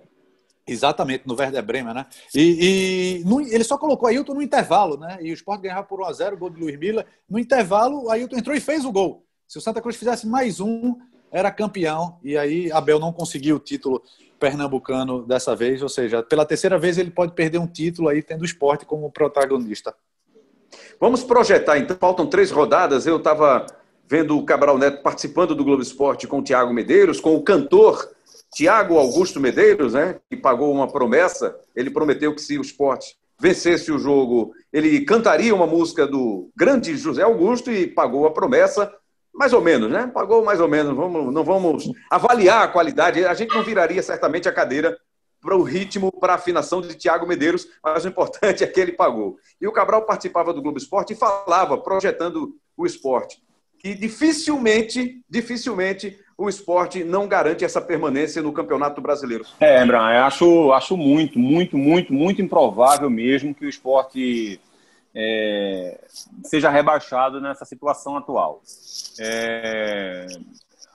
Exatamente, 0.67 1.25
no 1.25 1.33
Werder 1.33 1.63
Bremen, 1.63 1.93
né? 1.93 2.05
E, 2.35 3.21
e 3.21 3.23
no, 3.25 3.39
ele 3.39 3.63
só 3.63 3.77
colocou 3.77 4.09
Ailton 4.09 4.33
no 4.33 4.41
intervalo, 4.41 4.97
né? 4.97 5.17
E 5.21 5.31
o 5.31 5.33
Sport 5.33 5.61
ganhava 5.61 5.83
por 5.83 6.01
1x0, 6.01 6.35
gol 6.35 6.49
de 6.49 6.59
Luiz 6.59 6.77
Miller. 6.77 7.05
No 7.27 7.39
intervalo, 7.39 8.09
Ailton 8.11 8.35
entrou 8.35 8.53
e 8.53 8.59
fez 8.59 8.83
o 8.83 8.91
gol. 8.91 9.25
Se 9.49 9.57
o 9.57 9.61
Santa 9.61 9.81
Cruz 9.81 9.95
fizesse 9.95 10.27
mais 10.27 10.59
um, 10.59 10.95
era 11.31 11.49
campeão. 11.49 12.19
E 12.23 12.37
aí 12.37 12.71
Abel 12.71 12.99
não 12.99 13.11
conseguiu 13.11 13.55
o 13.55 13.59
título 13.59 13.99
pernambucano 14.39 15.25
dessa 15.25 15.55
vez. 15.55 15.81
Ou 15.81 15.89
seja, 15.89 16.21
pela 16.21 16.45
terceira 16.45 16.77
vez 16.77 16.99
ele 16.99 17.09
pode 17.09 17.33
perder 17.33 17.57
um 17.57 17.65
título 17.65 18.09
aí, 18.09 18.21
tendo 18.21 18.43
o 18.43 18.45
esporte 18.45 18.85
como 18.85 19.11
protagonista. 19.11 19.95
Vamos 20.99 21.23
projetar, 21.23 21.79
então. 21.79 21.97
Faltam 21.99 22.27
três 22.27 22.51
rodadas. 22.51 23.07
Eu 23.07 23.17
estava 23.17 23.65
vendo 24.07 24.37
o 24.37 24.45
Cabral 24.45 24.77
Neto 24.77 25.01
participando 25.01 25.55
do 25.55 25.63
Globo 25.63 25.81
Esporte 25.81 26.27
com 26.27 26.37
o 26.37 26.43
Tiago 26.43 26.71
Medeiros, 26.71 27.19
com 27.19 27.35
o 27.35 27.41
cantor 27.41 28.07
Tiago 28.53 28.99
Augusto 28.99 29.39
Medeiros, 29.39 29.93
né, 29.93 30.19
que 30.29 30.37
pagou 30.37 30.71
uma 30.71 30.87
promessa. 30.87 31.55
Ele 31.75 31.89
prometeu 31.89 32.35
que 32.35 32.41
se 32.41 32.55
o 32.59 32.61
esporte 32.61 33.17
vencesse 33.39 33.91
o 33.91 33.97
jogo, 33.97 34.53
ele 34.71 35.01
cantaria 35.05 35.55
uma 35.55 35.65
música 35.65 36.05
do 36.05 36.51
grande 36.55 36.95
José 36.95 37.23
Augusto 37.23 37.71
e 37.71 37.87
pagou 37.87 38.27
a 38.27 38.31
promessa. 38.31 38.93
Mais 39.33 39.53
ou 39.53 39.61
menos, 39.61 39.89
né? 39.89 40.07
Pagou 40.13 40.43
mais 40.43 40.59
ou 40.59 40.67
menos. 40.67 40.95
Vamos, 40.95 41.33
não 41.33 41.43
vamos 41.43 41.91
avaliar 42.09 42.63
a 42.63 42.67
qualidade. 42.67 43.25
A 43.25 43.33
gente 43.33 43.55
não 43.55 43.63
viraria 43.63 44.01
certamente 44.03 44.49
a 44.49 44.53
cadeira 44.53 44.97
para 45.41 45.55
o 45.55 45.63
ritmo, 45.63 46.11
para 46.11 46.33
a 46.33 46.35
afinação 46.35 46.81
de 46.81 46.93
Tiago 46.95 47.27
Medeiros, 47.27 47.67
mas 47.83 48.03
o 48.03 48.07
importante 48.07 48.63
é 48.63 48.67
que 48.67 48.79
ele 48.79 48.91
pagou. 48.91 49.37
E 49.59 49.67
o 49.67 49.71
Cabral 49.71 50.05
participava 50.05 50.53
do 50.53 50.61
Globo 50.61 50.77
Esporte 50.77 51.13
e 51.13 51.15
falava, 51.15 51.77
projetando 51.77 52.55
o 52.75 52.85
esporte, 52.85 53.41
que 53.77 53.93
dificilmente, 53.93 55.21
dificilmente 55.29 56.17
o 56.37 56.47
esporte 56.47 57.03
não 57.03 57.27
garante 57.27 57.65
essa 57.65 57.81
permanência 57.81 58.41
no 58.41 58.53
Campeonato 58.53 59.01
Brasileiro. 59.01 59.45
É, 59.59 59.83
Embran, 59.83 60.09
eu 60.13 60.23
acho, 60.23 60.71
acho 60.71 60.95
muito, 60.95 61.37
muito, 61.37 61.77
muito, 61.77 62.13
muito 62.13 62.41
improvável 62.41 63.09
mesmo 63.09 63.53
que 63.53 63.65
o 63.65 63.69
esporte 63.69 64.59
é, 65.13 66.05
seja 66.43 66.69
rebaixado 66.69 67.41
nessa 67.41 67.65
situação 67.65 68.17
atual. 68.17 68.61
É, 69.19 70.27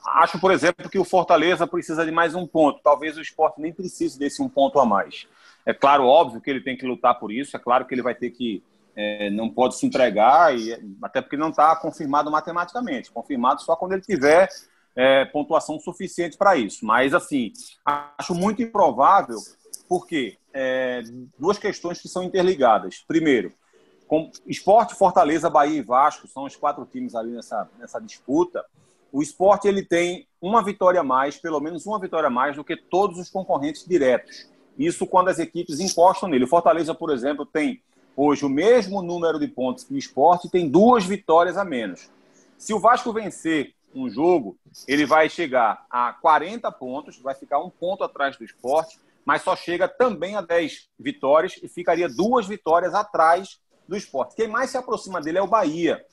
Acho, 0.05 0.39
por 0.39 0.51
exemplo, 0.51 0.89
que 0.89 0.99
o 0.99 1.03
Fortaleza 1.03 1.65
precisa 1.65 2.05
de 2.05 2.11
mais 2.11 2.35
um 2.35 2.45
ponto. 2.45 2.79
Talvez 2.83 3.17
o 3.17 3.21
esporte 3.21 3.59
nem 3.59 3.73
precise 3.73 4.19
desse 4.19 4.41
um 4.41 4.47
ponto 4.47 4.79
a 4.79 4.85
mais. 4.85 5.27
É 5.65 5.73
claro, 5.73 6.05
óbvio 6.05 6.39
que 6.39 6.49
ele 6.49 6.61
tem 6.61 6.77
que 6.77 6.85
lutar 6.85 7.19
por 7.19 7.31
isso, 7.31 7.57
é 7.57 7.59
claro 7.59 7.85
que 7.85 7.95
ele 7.95 8.03
vai 8.03 8.13
ter 8.13 8.29
que. 8.29 8.63
É, 8.95 9.29
não 9.29 9.49
pode 9.49 9.75
se 9.75 9.85
entregar, 9.85 10.57
e, 10.57 10.71
até 11.01 11.21
porque 11.21 11.35
não 11.35 11.49
está 11.49 11.75
confirmado 11.75 12.31
matematicamente 12.31 13.11
confirmado 13.11 13.61
só 13.61 13.75
quando 13.75 13.91
ele 13.91 14.01
tiver 14.01 14.47
é, 14.95 15.25
pontuação 15.25 15.77
suficiente 15.79 16.37
para 16.37 16.55
isso. 16.55 16.85
Mas, 16.85 17.13
assim, 17.13 17.51
acho 17.83 18.33
muito 18.33 18.61
improvável, 18.61 19.37
porque 19.89 20.37
é, 20.53 21.01
duas 21.37 21.57
questões 21.57 22.01
que 22.01 22.07
são 22.07 22.23
interligadas. 22.23 23.03
Primeiro, 23.05 23.51
com 24.07 24.31
Esporte, 24.45 24.95
Fortaleza, 24.95 25.49
Bahia 25.49 25.79
e 25.79 25.81
Vasco 25.81 26.27
são 26.27 26.43
os 26.45 26.55
quatro 26.55 26.85
times 26.85 27.15
ali 27.15 27.31
nessa, 27.31 27.69
nessa 27.79 27.99
disputa 27.99 28.63
o 29.15 29.21
esporte 29.21 29.65
ele 29.65 29.81
tem 29.81 30.27
uma 30.41 30.61
vitória 30.61 30.99
a 30.99 31.03
mais, 31.03 31.37
pelo 31.37 31.61
menos 31.61 31.85
uma 31.85 31.97
vitória 31.97 32.27
a 32.27 32.29
mais 32.29 32.57
do 32.57 32.65
que 32.65 32.75
todos 32.75 33.17
os 33.17 33.29
concorrentes 33.29 33.85
diretos. 33.87 34.45
Isso 34.77 35.07
quando 35.07 35.29
as 35.29 35.39
equipes 35.39 35.79
encostam 35.79 36.27
nele. 36.27 36.43
O 36.43 36.49
Fortaleza, 36.49 36.93
por 36.93 37.09
exemplo, 37.09 37.45
tem 37.45 37.81
hoje 38.13 38.45
o 38.45 38.49
mesmo 38.49 39.01
número 39.01 39.39
de 39.39 39.47
pontos 39.47 39.85
que 39.85 39.93
o 39.93 39.97
esporte 39.97 40.49
tem 40.49 40.67
duas 40.67 41.05
vitórias 41.05 41.55
a 41.55 41.63
menos. 41.63 42.11
Se 42.57 42.73
o 42.73 42.79
Vasco 42.79 43.13
vencer 43.13 43.73
um 43.95 44.09
jogo, 44.09 44.57
ele 44.85 45.05
vai 45.05 45.29
chegar 45.29 45.85
a 45.89 46.11
40 46.11 46.69
pontos, 46.73 47.17
vai 47.17 47.35
ficar 47.35 47.59
um 47.59 47.69
ponto 47.69 48.03
atrás 48.03 48.35
do 48.35 48.43
esporte, 48.43 48.99
mas 49.23 49.43
só 49.43 49.55
chega 49.55 49.87
também 49.87 50.35
a 50.35 50.41
10 50.41 50.89
vitórias 50.99 51.57
e 51.63 51.69
ficaria 51.69 52.09
duas 52.09 52.45
vitórias 52.45 52.93
atrás 52.93 53.61
do 53.87 53.95
esporte. 53.95 54.35
Quem 54.35 54.47
mais 54.47 54.69
se 54.69 54.77
aproxima 54.77 55.21
dele 55.21 55.37
é 55.37 55.41
o 55.41 55.47
Bahia, 55.47 56.03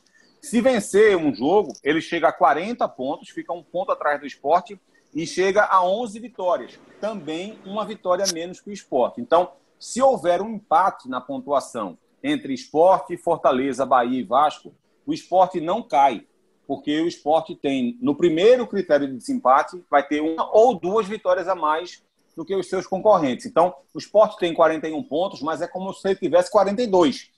se 0.42 0.60
vencer 0.60 1.16
um 1.16 1.32
jogo, 1.32 1.72
ele 1.84 2.00
chega 2.00 2.28
a 2.28 2.32
40 2.32 2.88
pontos, 2.88 3.28
fica 3.28 3.52
um 3.52 3.62
ponto 3.62 3.92
atrás 3.92 4.18
do 4.18 4.26
esporte 4.26 4.78
e 5.14 5.24
chega 5.24 5.64
a 5.64 5.86
11 5.86 6.18
vitórias. 6.18 6.80
Também 7.00 7.56
uma 7.64 7.86
vitória 7.86 8.24
menos 8.34 8.60
que 8.60 8.68
o 8.68 8.72
esporte. 8.72 9.20
Então, 9.20 9.52
se 9.78 10.02
houver 10.02 10.42
um 10.42 10.50
empate 10.50 11.08
na 11.08 11.20
pontuação 11.20 11.96
entre 12.20 12.52
esporte, 12.52 13.16
Fortaleza, 13.16 13.86
Bahia 13.86 14.18
e 14.18 14.24
Vasco, 14.24 14.74
o 15.06 15.12
esporte 15.12 15.60
não 15.60 15.80
cai. 15.80 16.26
Porque 16.66 17.00
o 17.00 17.06
esporte 17.06 17.54
tem, 17.54 17.96
no 18.00 18.16
primeiro 18.16 18.66
critério 18.66 19.06
de 19.06 19.16
desempate, 19.16 19.80
vai 19.88 20.04
ter 20.04 20.20
uma 20.20 20.50
ou 20.52 20.74
duas 20.74 21.06
vitórias 21.06 21.46
a 21.46 21.54
mais 21.54 22.02
do 22.36 22.44
que 22.44 22.54
os 22.56 22.68
seus 22.68 22.86
concorrentes. 22.86 23.46
Então, 23.46 23.72
o 23.94 23.98
esporte 23.98 24.38
tem 24.38 24.52
41 24.52 25.00
pontos, 25.04 25.40
mas 25.40 25.62
é 25.62 25.68
como 25.68 25.92
se 25.92 26.08
ele 26.08 26.16
tivesse 26.16 26.50
42 26.50 27.30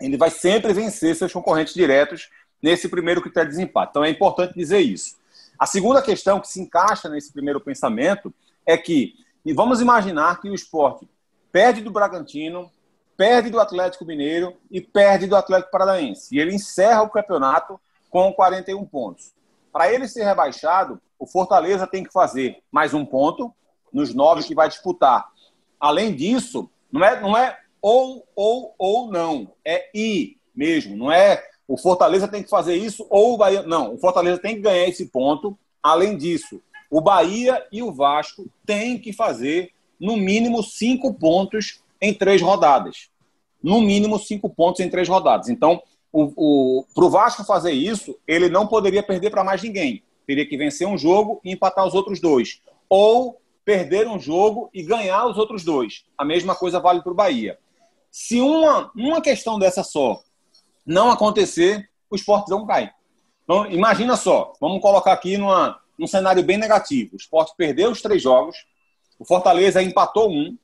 ele 0.00 0.16
vai 0.16 0.30
sempre 0.30 0.72
vencer 0.72 1.14
seus 1.14 1.32
concorrentes 1.32 1.74
diretos 1.74 2.30
nesse 2.62 2.88
primeiro 2.88 3.20
critério 3.20 3.50
de 3.50 3.56
desempate. 3.56 3.90
Então 3.90 4.04
é 4.04 4.10
importante 4.10 4.54
dizer 4.54 4.80
isso. 4.80 5.16
A 5.58 5.66
segunda 5.66 6.02
questão 6.02 6.40
que 6.40 6.48
se 6.48 6.60
encaixa 6.60 7.08
nesse 7.08 7.32
primeiro 7.32 7.60
pensamento 7.60 8.32
é 8.64 8.76
que, 8.76 9.14
vamos 9.54 9.80
imaginar 9.80 10.40
que 10.40 10.50
o 10.50 10.54
esporte 10.54 11.08
perde 11.50 11.80
do 11.80 11.90
Bragantino, 11.90 12.70
perde 13.16 13.48
do 13.48 13.58
Atlético 13.58 14.04
Mineiro 14.04 14.54
e 14.70 14.80
perde 14.80 15.26
do 15.26 15.36
Atlético 15.36 15.70
Paranaense. 15.70 16.34
E 16.34 16.38
ele 16.38 16.54
encerra 16.54 17.02
o 17.02 17.08
campeonato 17.08 17.80
com 18.10 18.32
41 18.32 18.84
pontos. 18.84 19.32
Para 19.72 19.92
ele 19.92 20.06
ser 20.08 20.24
rebaixado, 20.24 21.00
o 21.18 21.26
Fortaleza 21.26 21.86
tem 21.86 22.04
que 22.04 22.12
fazer 22.12 22.62
mais 22.70 22.92
um 22.92 23.04
ponto 23.04 23.54
nos 23.92 24.14
nove 24.14 24.42
que 24.42 24.54
vai 24.54 24.68
disputar. 24.68 25.26
Além 25.80 26.14
disso, 26.14 26.68
não 26.92 27.04
é, 27.04 27.20
não 27.20 27.36
é 27.36 27.58
ou, 27.80 28.26
ou, 28.34 28.74
ou 28.78 29.10
não. 29.10 29.52
É 29.64 29.88
e 29.94 30.36
mesmo. 30.54 30.96
Não 30.96 31.12
é 31.12 31.42
o 31.68 31.76
Fortaleza 31.76 32.28
tem 32.28 32.42
que 32.42 32.48
fazer 32.48 32.76
isso 32.76 33.06
ou 33.10 33.34
o 33.34 33.36
Bahia. 33.36 33.62
Não, 33.62 33.94
o 33.94 33.98
Fortaleza 33.98 34.38
tem 34.40 34.54
que 34.54 34.62
ganhar 34.62 34.88
esse 34.88 35.06
ponto. 35.06 35.58
Além 35.82 36.16
disso, 36.16 36.60
o 36.90 37.00
Bahia 37.00 37.64
e 37.72 37.82
o 37.82 37.92
Vasco 37.92 38.46
têm 38.64 38.98
que 38.98 39.12
fazer 39.12 39.72
no 40.00 40.16
mínimo 40.16 40.62
cinco 40.62 41.12
pontos 41.12 41.80
em 42.00 42.12
três 42.14 42.40
rodadas. 42.40 43.08
No 43.62 43.80
mínimo 43.80 44.18
cinco 44.18 44.48
pontos 44.48 44.80
em 44.80 44.88
três 44.88 45.08
rodadas. 45.08 45.48
Então, 45.48 45.82
para 46.12 47.04
o 47.04 47.10
Vasco 47.10 47.44
fazer 47.44 47.72
isso, 47.72 48.16
ele 48.26 48.48
não 48.48 48.66
poderia 48.66 49.02
perder 49.02 49.30
para 49.30 49.44
mais 49.44 49.62
ninguém. 49.62 50.02
Teria 50.26 50.46
que 50.46 50.56
vencer 50.56 50.86
um 50.86 50.98
jogo 50.98 51.40
e 51.44 51.52
empatar 51.52 51.86
os 51.86 51.94
outros 51.94 52.20
dois. 52.20 52.60
Ou 52.88 53.40
perder 53.64 54.06
um 54.06 54.18
jogo 54.18 54.70
e 54.72 54.82
ganhar 54.82 55.26
os 55.26 55.36
outros 55.36 55.64
dois. 55.64 56.04
A 56.16 56.24
mesma 56.24 56.54
coisa 56.54 56.78
vale 56.78 57.02
para 57.02 57.12
o 57.12 57.16
Bahia. 57.16 57.58
Se 58.18 58.40
uma, 58.40 58.90
uma 58.96 59.20
questão 59.20 59.58
dessa 59.58 59.84
só 59.84 60.22
não 60.86 61.10
acontecer, 61.10 61.86
o 62.10 62.16
esporte 62.16 62.50
não 62.50 62.64
cai. 62.64 62.90
Então, 63.44 63.70
imagina 63.70 64.16
só, 64.16 64.54
vamos 64.58 64.80
colocar 64.80 65.12
aqui 65.12 65.36
numa, 65.36 65.78
num 65.98 66.06
cenário 66.06 66.42
bem 66.42 66.56
negativo. 66.56 67.12
O 67.12 67.16
esporte 67.18 67.52
perdeu 67.58 67.90
os 67.90 68.00
três 68.00 68.22
jogos, 68.22 68.56
o 69.18 69.24
Fortaleza 69.26 69.82
empatou 69.82 70.30
um, 70.30 70.56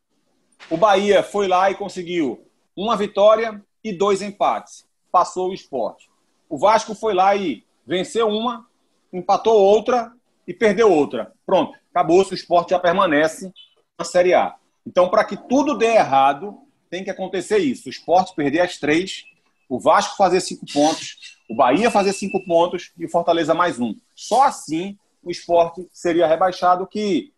o 0.71 0.79
Bahia 0.79 1.23
foi 1.23 1.47
lá 1.47 1.71
e 1.71 1.75
conseguiu 1.75 2.43
uma 2.75 2.97
vitória 2.97 3.63
e 3.85 3.93
dois 3.93 4.23
empates. 4.23 4.87
Passou 5.11 5.51
o 5.51 5.55
esporte. 5.55 6.09
O 6.49 6.57
Vasco 6.57 6.95
foi 6.95 7.13
lá 7.13 7.37
e 7.37 7.67
venceu 7.87 8.29
uma, 8.29 8.67
empatou 9.13 9.61
outra 9.61 10.11
e 10.49 10.55
perdeu 10.55 10.91
outra. 10.91 11.31
Pronto, 11.45 11.79
acabou-se, 11.91 12.33
o 12.33 12.35
esporte 12.35 12.71
já 12.71 12.79
permanece 12.79 13.53
na 13.99 14.07
Série 14.07 14.33
A. 14.33 14.57
Então, 14.87 15.11
para 15.11 15.23
que 15.23 15.37
tudo 15.37 15.77
dê 15.77 15.97
errado, 15.97 16.63
tem 16.93 17.03
que 17.03 17.11
acontecer 17.11 17.57
isso. 17.57 17.89
O 17.89 17.91
esporte 17.91 18.35
perder 18.35 18.61
as 18.61 18.77
três, 18.77 19.25
o 19.67 19.81
Vasco 19.81 20.15
fazer 20.15 20.43
cinco 20.43 20.67
pontos, 20.71 21.39
o 21.49 21.57
Bahia 21.57 21.91
fazer 21.91 22.13
cinco 22.13 22.45
pontos 22.45 22.93
e 22.99 23.07
o 23.07 23.09
Fortaleza 23.09 23.55
mais 23.55 23.81
um. 23.81 23.95
Só 24.15 24.43
assim 24.43 24.99
o 25.25 25.31
esporte 25.31 25.89
seria 25.91 26.27
rebaixado, 26.27 26.87
que, 26.87 27.33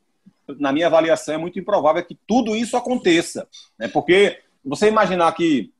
na 0.59 0.73
minha 0.73 0.89
avaliação, 0.89 1.35
é 1.37 1.39
muito 1.39 1.57
improvável 1.57 2.05
que 2.05 2.19
tudo 2.27 2.57
isso 2.57 2.77
aconteça. 2.77 3.47
Né? 3.79 3.87
Porque 3.87 4.41
você 4.65 4.89
imaginar 4.89 5.31
que, 5.33 5.71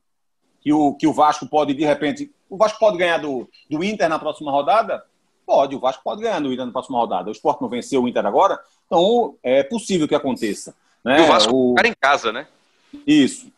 que, 0.61 0.71
o, 0.71 0.93
que 0.93 1.05
o 1.05 1.11
Vasco 1.11 1.45
pode, 1.45 1.73
de 1.73 1.83
repente. 1.83 2.31
O 2.49 2.55
Vasco 2.55 2.79
pode 2.79 2.97
ganhar 2.97 3.17
do, 3.17 3.49
do 3.69 3.83
Inter 3.83 4.07
na 4.07 4.19
próxima 4.19 4.51
rodada? 4.51 5.03
Pode, 5.45 5.75
o 5.75 5.79
Vasco 5.81 6.01
pode 6.01 6.21
ganhar 6.21 6.39
do 6.39 6.53
Inter 6.53 6.65
na 6.65 6.71
próxima 6.71 6.97
rodada. 6.97 7.27
O 7.27 7.33
esporte 7.33 7.61
não 7.61 7.67
venceu 7.67 8.03
o 8.03 8.07
Inter 8.07 8.25
agora, 8.25 8.57
então 8.85 9.35
é 9.43 9.63
possível 9.63 10.07
que 10.07 10.15
aconteça. 10.15 10.73
Né? 11.03 11.19
E 11.19 11.23
o 11.23 11.27
Vasco 11.27 11.73
o... 11.73 11.75
em 11.83 11.93
casa, 11.99 12.31
né? 12.31 12.47
Isso. 13.05 13.53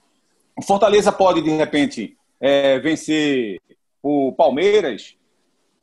O 0.58 0.64
Fortaleza 0.64 1.12
pode, 1.12 1.42
de 1.44 1.52
repente, 1.52 2.18
é, 2.42 2.80
vencer 2.80 3.62
o 4.02 4.34
Palmeiras? 4.34 5.16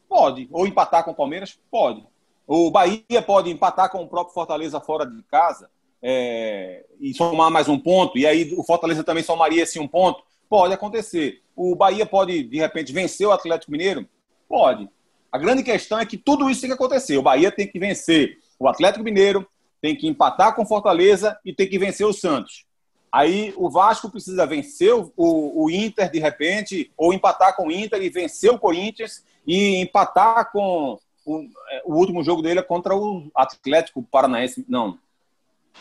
Pode. 0.08 0.48
Ou 0.50 0.66
empatar 0.66 1.04
com 1.04 1.12
o 1.12 1.14
Palmeiras? 1.14 1.58
Pode. 1.70 2.04
O 2.44 2.72
Bahia 2.72 3.22
pode 3.24 3.50
empatar 3.50 3.88
com 3.88 4.02
o 4.02 4.08
próprio 4.08 4.34
Fortaleza 4.34 4.80
fora 4.80 5.06
de 5.06 5.22
casa 5.22 5.70
é, 6.02 6.84
e 7.00 7.14
somar 7.14 7.50
mais 7.50 7.68
um 7.68 7.78
ponto, 7.78 8.18
e 8.18 8.26
aí 8.26 8.52
o 8.58 8.64
Fortaleza 8.64 9.02
também 9.02 9.22
somaria 9.22 9.62
esse 9.62 9.78
um 9.78 9.88
ponto? 9.88 10.22
Pode 10.50 10.74
acontecer. 10.74 11.40
O 11.56 11.74
Bahia 11.76 12.04
pode, 12.04 12.42
de 12.42 12.58
repente, 12.58 12.92
vencer 12.92 13.26
o 13.26 13.32
Atlético 13.32 13.72
Mineiro? 13.72 14.06
Pode. 14.48 14.88
A 15.30 15.38
grande 15.38 15.62
questão 15.62 15.98
é 15.98 16.04
que 16.04 16.18
tudo 16.18 16.50
isso 16.50 16.60
tem 16.60 16.68
que 16.68 16.74
acontecer. 16.74 17.16
O 17.16 17.22
Bahia 17.22 17.50
tem 17.50 17.66
que 17.66 17.78
vencer 17.78 18.38
o 18.58 18.68
Atlético 18.68 19.04
Mineiro, 19.04 19.46
tem 19.80 19.96
que 19.96 20.08
empatar 20.08 20.54
com 20.54 20.62
o 20.62 20.66
Fortaleza 20.66 21.38
e 21.44 21.54
tem 21.54 21.68
que 21.68 21.78
vencer 21.78 22.06
o 22.06 22.12
Santos. 22.12 22.66
Aí 23.14 23.54
o 23.56 23.70
Vasco 23.70 24.10
precisa 24.10 24.44
vencer 24.44 24.92
o, 24.92 25.12
o, 25.16 25.70
Inter 25.70 26.10
de 26.10 26.18
repente, 26.18 26.90
ou 26.96 27.14
empatar 27.14 27.54
com 27.54 27.68
o 27.68 27.70
Inter 27.70 28.02
e 28.02 28.10
vencer 28.10 28.50
o 28.50 28.58
Corinthians 28.58 29.24
e 29.46 29.76
empatar 29.76 30.50
com 30.50 30.98
o, 31.24 31.48
é, 31.70 31.82
o 31.84 31.94
último 31.94 32.24
jogo 32.24 32.42
dele 32.42 32.58
é 32.58 32.62
contra 32.64 32.96
o 32.96 33.30
Atlético 33.32 34.02
Paranaense. 34.02 34.64
Não. 34.68 34.98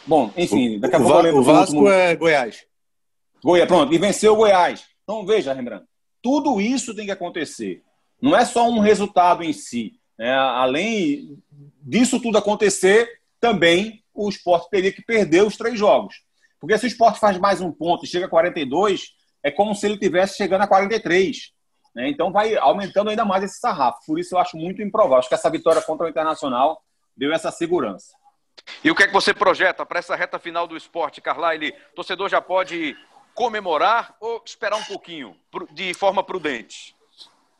Bom, 0.05 0.31
enfim, 0.37 0.79
daqui 0.79 0.95
a 0.95 0.99
pouco 0.99 1.17
eu 1.17 1.21
lembro. 1.23 1.39
O 1.39 1.43
Vasco 1.43 1.75
último... 1.75 1.89
é 1.89 2.15
Goiás. 2.15 2.67
Goiás, 3.43 3.67
pronto. 3.67 3.91
E 3.91 3.97
venceu 3.97 4.33
o 4.33 4.35
Goiás. 4.37 4.85
Então, 5.03 5.25
veja, 5.25 5.53
Rembrandt, 5.53 5.85
tudo 6.21 6.61
isso 6.61 6.93
tem 6.93 7.05
que 7.05 7.11
acontecer. 7.11 7.81
Não 8.21 8.37
é 8.37 8.45
só 8.45 8.69
um 8.69 8.77
resultado 8.77 9.41
em 9.41 9.53
si. 9.53 9.93
Né? 10.19 10.31
Além 10.31 11.35
disso 11.81 12.19
tudo 12.19 12.37
acontecer, 12.37 13.09
também 13.39 14.03
o 14.13 14.29
esporte 14.29 14.69
teria 14.69 14.91
que 14.91 15.01
perder 15.01 15.43
os 15.43 15.57
três 15.57 15.79
jogos. 15.79 16.21
Porque 16.63 16.77
se 16.77 16.85
o 16.85 16.87
esporte 16.87 17.19
faz 17.19 17.37
mais 17.37 17.59
um 17.59 17.73
ponto 17.73 18.05
e 18.05 18.07
chega 18.07 18.25
a 18.25 18.29
42, 18.29 19.09
é 19.43 19.51
como 19.51 19.75
se 19.75 19.85
ele 19.85 19.97
tivesse 19.97 20.37
chegando 20.37 20.61
a 20.61 20.67
43. 20.67 21.51
Né? 21.93 22.07
Então 22.07 22.31
vai 22.31 22.55
aumentando 22.55 23.09
ainda 23.09 23.25
mais 23.25 23.43
esse 23.43 23.59
sarrafo. 23.59 23.99
Por 24.07 24.17
isso 24.17 24.33
eu 24.33 24.39
acho 24.39 24.55
muito 24.55 24.81
improvável. 24.81 25.17
Acho 25.17 25.27
que 25.27 25.35
essa 25.35 25.49
vitória 25.49 25.81
contra 25.81 26.05
o 26.05 26.09
Internacional 26.09 26.81
deu 27.17 27.33
essa 27.33 27.51
segurança. 27.51 28.15
E 28.81 28.89
o 28.89 28.95
que 28.95 29.03
é 29.03 29.07
que 29.07 29.11
você 29.11 29.33
projeta 29.33 29.85
para 29.85 29.99
essa 29.99 30.15
reta 30.15 30.39
final 30.39 30.65
do 30.65 30.77
esporte, 30.77 31.19
Carlyle? 31.19 31.75
O 31.91 31.95
torcedor 31.95 32.29
já 32.29 32.39
pode 32.39 32.95
comemorar 33.35 34.15
ou 34.21 34.41
esperar 34.45 34.77
um 34.77 34.83
pouquinho, 34.85 35.35
de 35.73 35.93
forma 35.93 36.23
prudente? 36.23 36.95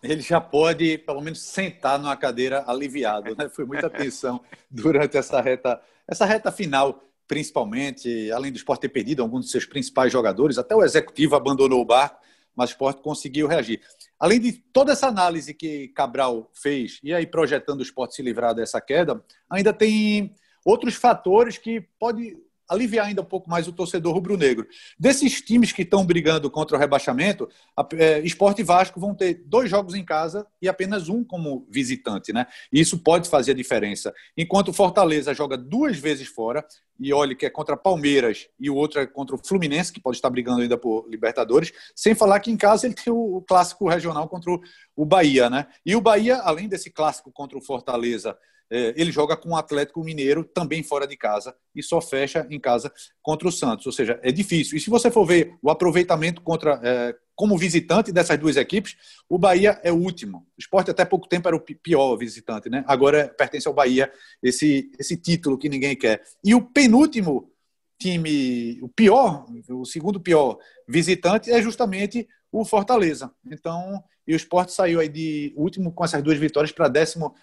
Ele 0.02 0.22
já 0.22 0.40
pode, 0.40 0.98
pelo 1.00 1.20
menos, 1.20 1.42
sentar 1.42 2.00
numa 2.00 2.16
cadeira 2.16 2.64
aliviado. 2.68 3.36
Né? 3.36 3.50
Foi 3.50 3.66
muita 3.66 3.90
tensão 3.90 4.40
durante 4.72 5.18
essa 5.18 5.42
reta, 5.42 5.82
essa 6.08 6.26
reta 6.26 6.54
final, 6.54 7.04
principalmente, 7.28 8.32
além 8.32 8.52
do 8.52 8.58
esporte 8.58 8.82
ter 8.82 8.90
perdido 8.90 9.22
alguns 9.22 9.46
de 9.46 9.52
seus 9.52 9.66
principais 9.66 10.12
jogadores, 10.12 10.58
até 10.58 10.76
o 10.76 10.84
executivo 10.84 11.36
abandonou 11.36 11.82
o 11.82 11.86
barco 11.86 12.24
mas 12.56 12.70
o 12.70 12.74
esporte 12.74 13.02
conseguiu 13.02 13.48
reagir. 13.48 13.82
Além 14.20 14.40
de 14.40 14.52
toda 14.52 14.92
essa 14.92 15.08
análise 15.08 15.54
que 15.54 15.90
Cabral 15.90 16.50
fez, 16.54 17.00
e 17.04 17.14
aí 17.14 17.26
projetando 17.26 17.80
o 17.80 17.84
esporte 17.84 18.16
se 18.16 18.22
livrar 18.22 18.54
dessa 18.54 18.80
queda, 18.80 19.24
ainda 19.50 19.74
tem 19.74 20.34
outros 20.64 20.96
fatores 20.96 21.58
que 21.58 21.82
pode 22.00 22.38
aliviar 22.70 23.08
ainda 23.08 23.22
um 23.22 23.26
pouco 23.26 23.50
mais 23.50 23.68
o 23.68 23.74
torcedor 23.74 24.14
rubro-negro. 24.14 24.68
Desses 25.00 25.42
times 25.42 25.72
que 25.72 25.82
estão 25.82 26.06
brigando 26.06 26.50
contra 26.50 26.76
o 26.78 26.80
rebaixamento, 26.80 27.50
a, 27.78 27.88
é, 27.94 28.20
Esporte 28.22 28.62
e 28.62 28.64
Vasco 28.64 29.00
vão 29.00 29.14
ter 29.14 29.44
dois 29.46 29.70
jogos 29.70 29.96
em 29.96 30.04
casa 30.04 30.48
e 30.62 30.68
apenas 30.68 31.10
um 31.10 31.24
como 31.24 31.68
visitante, 31.70 32.32
né? 32.32 32.48
E 32.72 32.80
isso 32.80 32.98
pode 33.00 33.30
fazer 33.30 33.52
a 33.52 33.56
diferença. 33.56 34.14
Enquanto 34.38 34.74
Fortaleza 34.74 35.34
joga 35.34 35.58
duas 35.58 35.98
vezes 35.98 36.28
fora, 36.28 36.66
e 37.00 37.12
olhe 37.12 37.36
que 37.36 37.46
é 37.46 37.50
contra 37.50 37.76
Palmeiras 37.76 38.48
e 38.60 38.70
o 38.70 38.76
outro 38.76 39.00
é 39.00 39.06
contra 39.06 39.36
o 39.36 39.40
Fluminense, 39.44 39.92
que 39.92 40.00
pode 40.00 40.18
estar 40.18 40.30
brigando 40.30 40.62
ainda 40.62 40.78
por 40.78 41.08
Libertadores, 41.10 41.72
sem 41.96 42.16
falar 42.16 42.40
que 42.40 42.52
em 42.52 42.58
casa 42.58 42.86
ele 42.86 42.94
tem 42.94 43.12
o 43.12 43.42
clássico 43.42 43.90
regional 43.90 44.28
contra 44.30 44.52
o 44.96 45.06
Bahia, 45.06 45.50
né? 45.50 45.68
E 45.86 45.96
o 45.96 46.02
Bahia, 46.02 46.38
além 46.38 46.68
desse 46.68 46.90
clássico 46.90 47.32
contra 47.32 47.58
o 47.58 47.62
Fortaleza, 47.62 48.38
ele 48.70 49.12
joga 49.12 49.38
com 49.38 49.50
o 49.50 49.56
Atlético 49.56 50.04
Mineiro 50.04 50.44
também 50.44 50.82
fora 50.82 51.06
de 51.06 51.16
casa 51.16 51.56
e 51.76 51.84
só 51.84 52.02
fecha 52.02 52.48
em 52.50 52.60
casa 52.60 52.92
contra 53.22 53.48
o 53.48 53.52
Santos. 53.52 53.86
Ou 53.86 53.92
seja, 53.92 54.20
é 54.24 54.32
difícil. 54.32 54.78
E 54.78 54.82
se 54.82 54.90
você 54.90 55.12
for 55.12 55.26
ver 55.26 55.56
o 55.62 55.70
aproveitamento 55.70 56.42
contra 56.42 56.80
é, 56.84 57.16
como 57.36 57.58
visitante 57.58 58.12
dessas 58.12 58.38
duas 58.38 58.58
equipes, 58.58 58.96
o 59.28 59.38
Bahia 59.38 59.80
é 59.84 59.92
o 59.92 59.96
último. 59.96 60.40
O 60.58 60.60
esporte 60.60 60.92
até 60.92 61.06
pouco 61.06 61.28
tempo 61.28 61.48
era 61.48 61.56
o 61.56 61.60
pior 61.60 62.16
visitante, 62.16 62.70
né? 62.70 62.84
Agora 62.88 63.28
pertence 63.28 63.68
ao 63.68 63.74
Bahia 63.74 64.12
esse, 64.42 64.92
esse 65.00 65.18
título 65.18 65.58
que 65.58 65.70
ninguém 65.70 65.96
quer. 65.96 66.24
E 66.44 66.56
o 66.56 66.62
penúltimo 66.62 67.52
time, 68.00 68.80
o 68.82 68.90
pior, 68.90 69.46
o 69.70 69.86
segundo 69.86 70.20
pior 70.20 70.58
visitante 70.88 71.52
é 71.52 71.62
justamente 71.62 72.28
o 72.52 72.66
Fortaleza. 72.66 73.32
Então, 73.46 74.04
e 74.28 74.34
o 74.34 74.36
esporte 74.36 74.72
saiu 74.72 75.00
aí 75.00 75.10
de 75.10 75.54
último 75.56 75.92
com 75.92 76.04
essas 76.04 76.22
duas 76.22 76.38
vitórias 76.38 76.72
para 76.72 76.88
décimo 76.88 77.34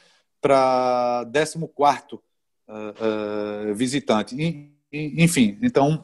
para 0.40 1.26
14 1.32 1.58
uh, 1.58 2.20
uh, 2.70 3.74
visitante. 3.74 4.36
Enfim, 4.92 5.58
então 5.62 6.02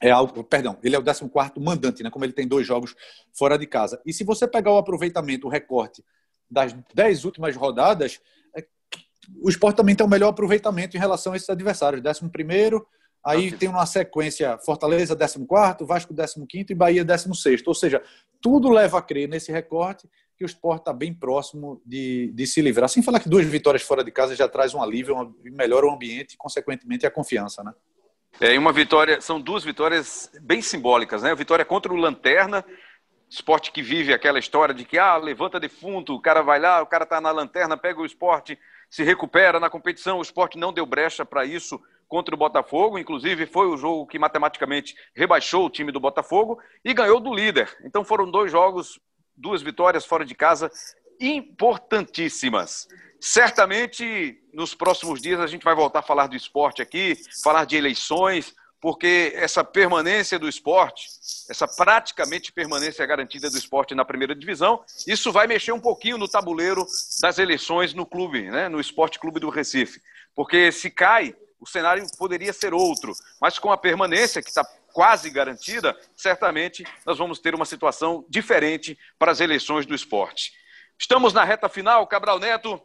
é 0.00 0.10
algo, 0.10 0.44
perdão, 0.44 0.78
ele 0.82 0.94
é 0.94 0.98
o 0.98 1.02
14 1.02 1.30
mandante, 1.58 2.02
né? 2.02 2.10
Como 2.10 2.24
ele 2.24 2.32
tem 2.32 2.46
dois 2.46 2.66
jogos 2.66 2.94
fora 3.32 3.58
de 3.58 3.66
casa. 3.66 4.00
E 4.04 4.12
se 4.12 4.24
você 4.24 4.46
pegar 4.46 4.72
o 4.72 4.78
aproveitamento, 4.78 5.46
o 5.46 5.50
recorte 5.50 6.04
das 6.50 6.74
10 6.94 7.24
últimas 7.24 7.56
rodadas, 7.56 8.20
é, 8.56 8.64
o 9.42 9.48
esporte 9.48 9.76
também 9.76 9.94
tem 9.94 10.06
o 10.06 10.10
melhor 10.10 10.28
aproveitamento 10.28 10.96
em 10.96 11.00
relação 11.00 11.32
a 11.32 11.36
esses 11.36 11.48
adversários. 11.48 12.02
11 12.04 12.28
primeiro, 12.30 12.86
aí 13.24 13.50
tem 13.50 13.68
uma 13.68 13.86
sequência 13.86 14.58
Fortaleza 14.58 15.16
14, 15.16 15.46
Vasco 15.80 16.14
15 16.14 16.66
e 16.68 16.74
Bahia 16.74 17.04
16. 17.04 17.62
Ou 17.66 17.74
seja, 17.74 18.02
tudo 18.40 18.68
leva 18.68 18.98
a 18.98 19.02
crer 19.02 19.28
nesse 19.28 19.50
recorte 19.50 20.08
que 20.36 20.44
o 20.44 20.46
esporte 20.46 20.80
está 20.80 20.92
bem 20.92 21.14
próximo 21.14 21.80
de, 21.84 22.32
de 22.34 22.46
se 22.46 22.60
livrar. 22.60 22.88
Sem 22.88 23.02
falar 23.02 23.20
que 23.20 23.28
duas 23.28 23.46
vitórias 23.46 23.82
fora 23.82 24.02
de 24.02 24.10
casa 24.10 24.34
já 24.34 24.48
traz 24.48 24.74
um 24.74 24.82
alívio, 24.82 25.34
melhora 25.44 25.86
o 25.86 25.90
ambiente 25.90 26.34
e, 26.34 26.36
consequentemente, 26.36 27.06
a 27.06 27.10
confiança, 27.10 27.62
né? 27.62 27.72
É 28.40 28.58
uma 28.58 28.72
vitória, 28.72 29.20
são 29.20 29.40
duas 29.40 29.62
vitórias 29.62 30.28
bem 30.42 30.60
simbólicas, 30.60 31.22
né? 31.22 31.30
A 31.30 31.36
vitória 31.36 31.64
contra 31.64 31.92
o 31.92 31.96
Lanterna, 31.96 32.64
esporte 33.30 33.70
que 33.70 33.80
vive 33.80 34.12
aquela 34.12 34.38
história 34.38 34.74
de 34.74 34.84
que, 34.84 34.98
ah, 34.98 35.16
levanta 35.16 35.60
defunto, 35.60 36.14
o 36.14 36.20
cara 36.20 36.42
vai 36.42 36.58
lá, 36.58 36.82
o 36.82 36.86
cara 36.86 37.04
está 37.04 37.20
na 37.20 37.30
lanterna, 37.30 37.76
pega 37.76 38.00
o 38.00 38.06
esporte, 38.06 38.58
se 38.90 39.02
recupera 39.02 39.58
na 39.60 39.70
competição. 39.70 40.18
O 40.18 40.22
esporte 40.22 40.58
não 40.58 40.72
deu 40.72 40.84
brecha 40.84 41.24
para 41.24 41.44
isso 41.44 41.80
contra 42.08 42.34
o 42.34 42.38
Botafogo, 42.38 42.98
inclusive 42.98 43.46
foi 43.46 43.66
o 43.66 43.76
jogo 43.76 44.06
que 44.06 44.18
matematicamente 44.18 44.94
rebaixou 45.16 45.66
o 45.66 45.70
time 45.70 45.90
do 45.90 45.98
Botafogo 45.98 46.60
e 46.84 46.94
ganhou 46.94 47.18
do 47.18 47.32
líder. 47.34 47.68
Então 47.84 48.04
foram 48.04 48.30
dois 48.30 48.52
jogos 48.52 49.00
duas 49.36 49.62
vitórias 49.62 50.04
fora 50.04 50.24
de 50.24 50.34
casa 50.34 50.70
importantíssimas. 51.20 52.88
Certamente, 53.20 54.38
nos 54.52 54.74
próximos 54.74 55.20
dias, 55.20 55.40
a 55.40 55.46
gente 55.46 55.64
vai 55.64 55.74
voltar 55.74 56.00
a 56.00 56.02
falar 56.02 56.26
do 56.26 56.36
esporte 56.36 56.82
aqui, 56.82 57.16
falar 57.42 57.64
de 57.64 57.76
eleições, 57.76 58.54
porque 58.84 59.32
essa 59.34 59.64
permanência 59.64 60.38
do 60.38 60.46
esporte, 60.46 61.08
essa 61.48 61.66
praticamente 61.66 62.52
permanência 62.52 63.06
garantida 63.06 63.48
do 63.48 63.56
esporte 63.56 63.94
na 63.94 64.04
primeira 64.04 64.34
divisão, 64.34 64.84
isso 65.06 65.32
vai 65.32 65.46
mexer 65.46 65.72
um 65.72 65.80
pouquinho 65.80 66.18
no 66.18 66.28
tabuleiro 66.28 66.84
das 67.22 67.38
eleições 67.38 67.94
no 67.94 68.04
clube, 68.04 68.42
né, 68.50 68.68
no 68.68 68.78
Esporte 68.78 69.18
Clube 69.18 69.40
do 69.40 69.48
Recife. 69.48 70.02
Porque 70.34 70.70
se 70.70 70.90
cai, 70.90 71.34
o 71.58 71.66
cenário 71.66 72.04
poderia 72.18 72.52
ser 72.52 72.74
outro, 72.74 73.14
mas 73.40 73.58
com 73.58 73.72
a 73.72 73.78
permanência 73.78 74.42
que 74.42 74.50
está 74.50 74.62
quase 74.94 75.28
garantida, 75.28 75.98
certamente 76.14 76.84
nós 77.04 77.18
vamos 77.18 77.40
ter 77.40 77.52
uma 77.52 77.64
situação 77.64 78.24
diferente 78.28 78.96
para 79.18 79.32
as 79.32 79.40
eleições 79.40 79.84
do 79.84 79.94
esporte. 79.94 80.52
Estamos 80.96 81.32
na 81.32 81.42
reta 81.42 81.68
final, 81.68 82.06
Cabral 82.06 82.38
Neto, 82.38 82.80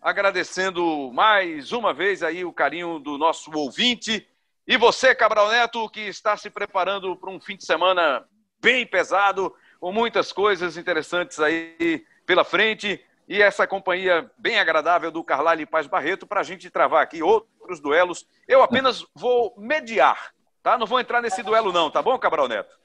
agradecendo 0.00 1.12
mais 1.12 1.70
uma 1.70 1.92
vez 1.92 2.22
aí 2.22 2.46
o 2.46 2.52
carinho 2.52 2.98
do 2.98 3.18
nosso 3.18 3.52
ouvinte. 3.54 4.26
E 4.66 4.78
você, 4.78 5.14
Cabral 5.14 5.50
Neto, 5.50 5.86
que 5.90 6.00
está 6.00 6.34
se 6.34 6.48
preparando 6.48 7.14
para 7.14 7.30
um 7.30 7.38
fim 7.38 7.58
de 7.58 7.66
semana 7.66 8.24
bem 8.58 8.86
pesado, 8.86 9.54
com 9.78 9.92
muitas 9.92 10.32
coisas 10.32 10.78
interessantes 10.78 11.38
aí 11.40 12.06
pela 12.24 12.42
frente. 12.42 13.04
e 13.28 13.42
essa 13.42 13.66
companhia 13.66 14.30
bem 14.38 14.58
agradável 14.58 15.10
do 15.10 15.22
Carlyle 15.22 15.66
Paz 15.66 15.86
Barreto 15.86 16.26
para 16.26 16.40
a 16.40 16.44
gente 16.44 16.70
travar 16.70 17.02
aqui 17.02 17.22
outros 17.22 17.80
duelos. 17.80 18.26
Eu 18.48 18.62
apenas 18.62 19.06
vou 19.14 19.54
mediar, 19.58 20.32
tá? 20.62 20.78
Não 20.78 20.86
vou 20.86 21.00
entrar 21.00 21.20
nesse 21.22 21.42
duelo 21.42 21.72
não, 21.72 21.90
tá 21.90 22.02
bom, 22.02 22.18
Cabral 22.18 22.48
Neto? 22.48 22.78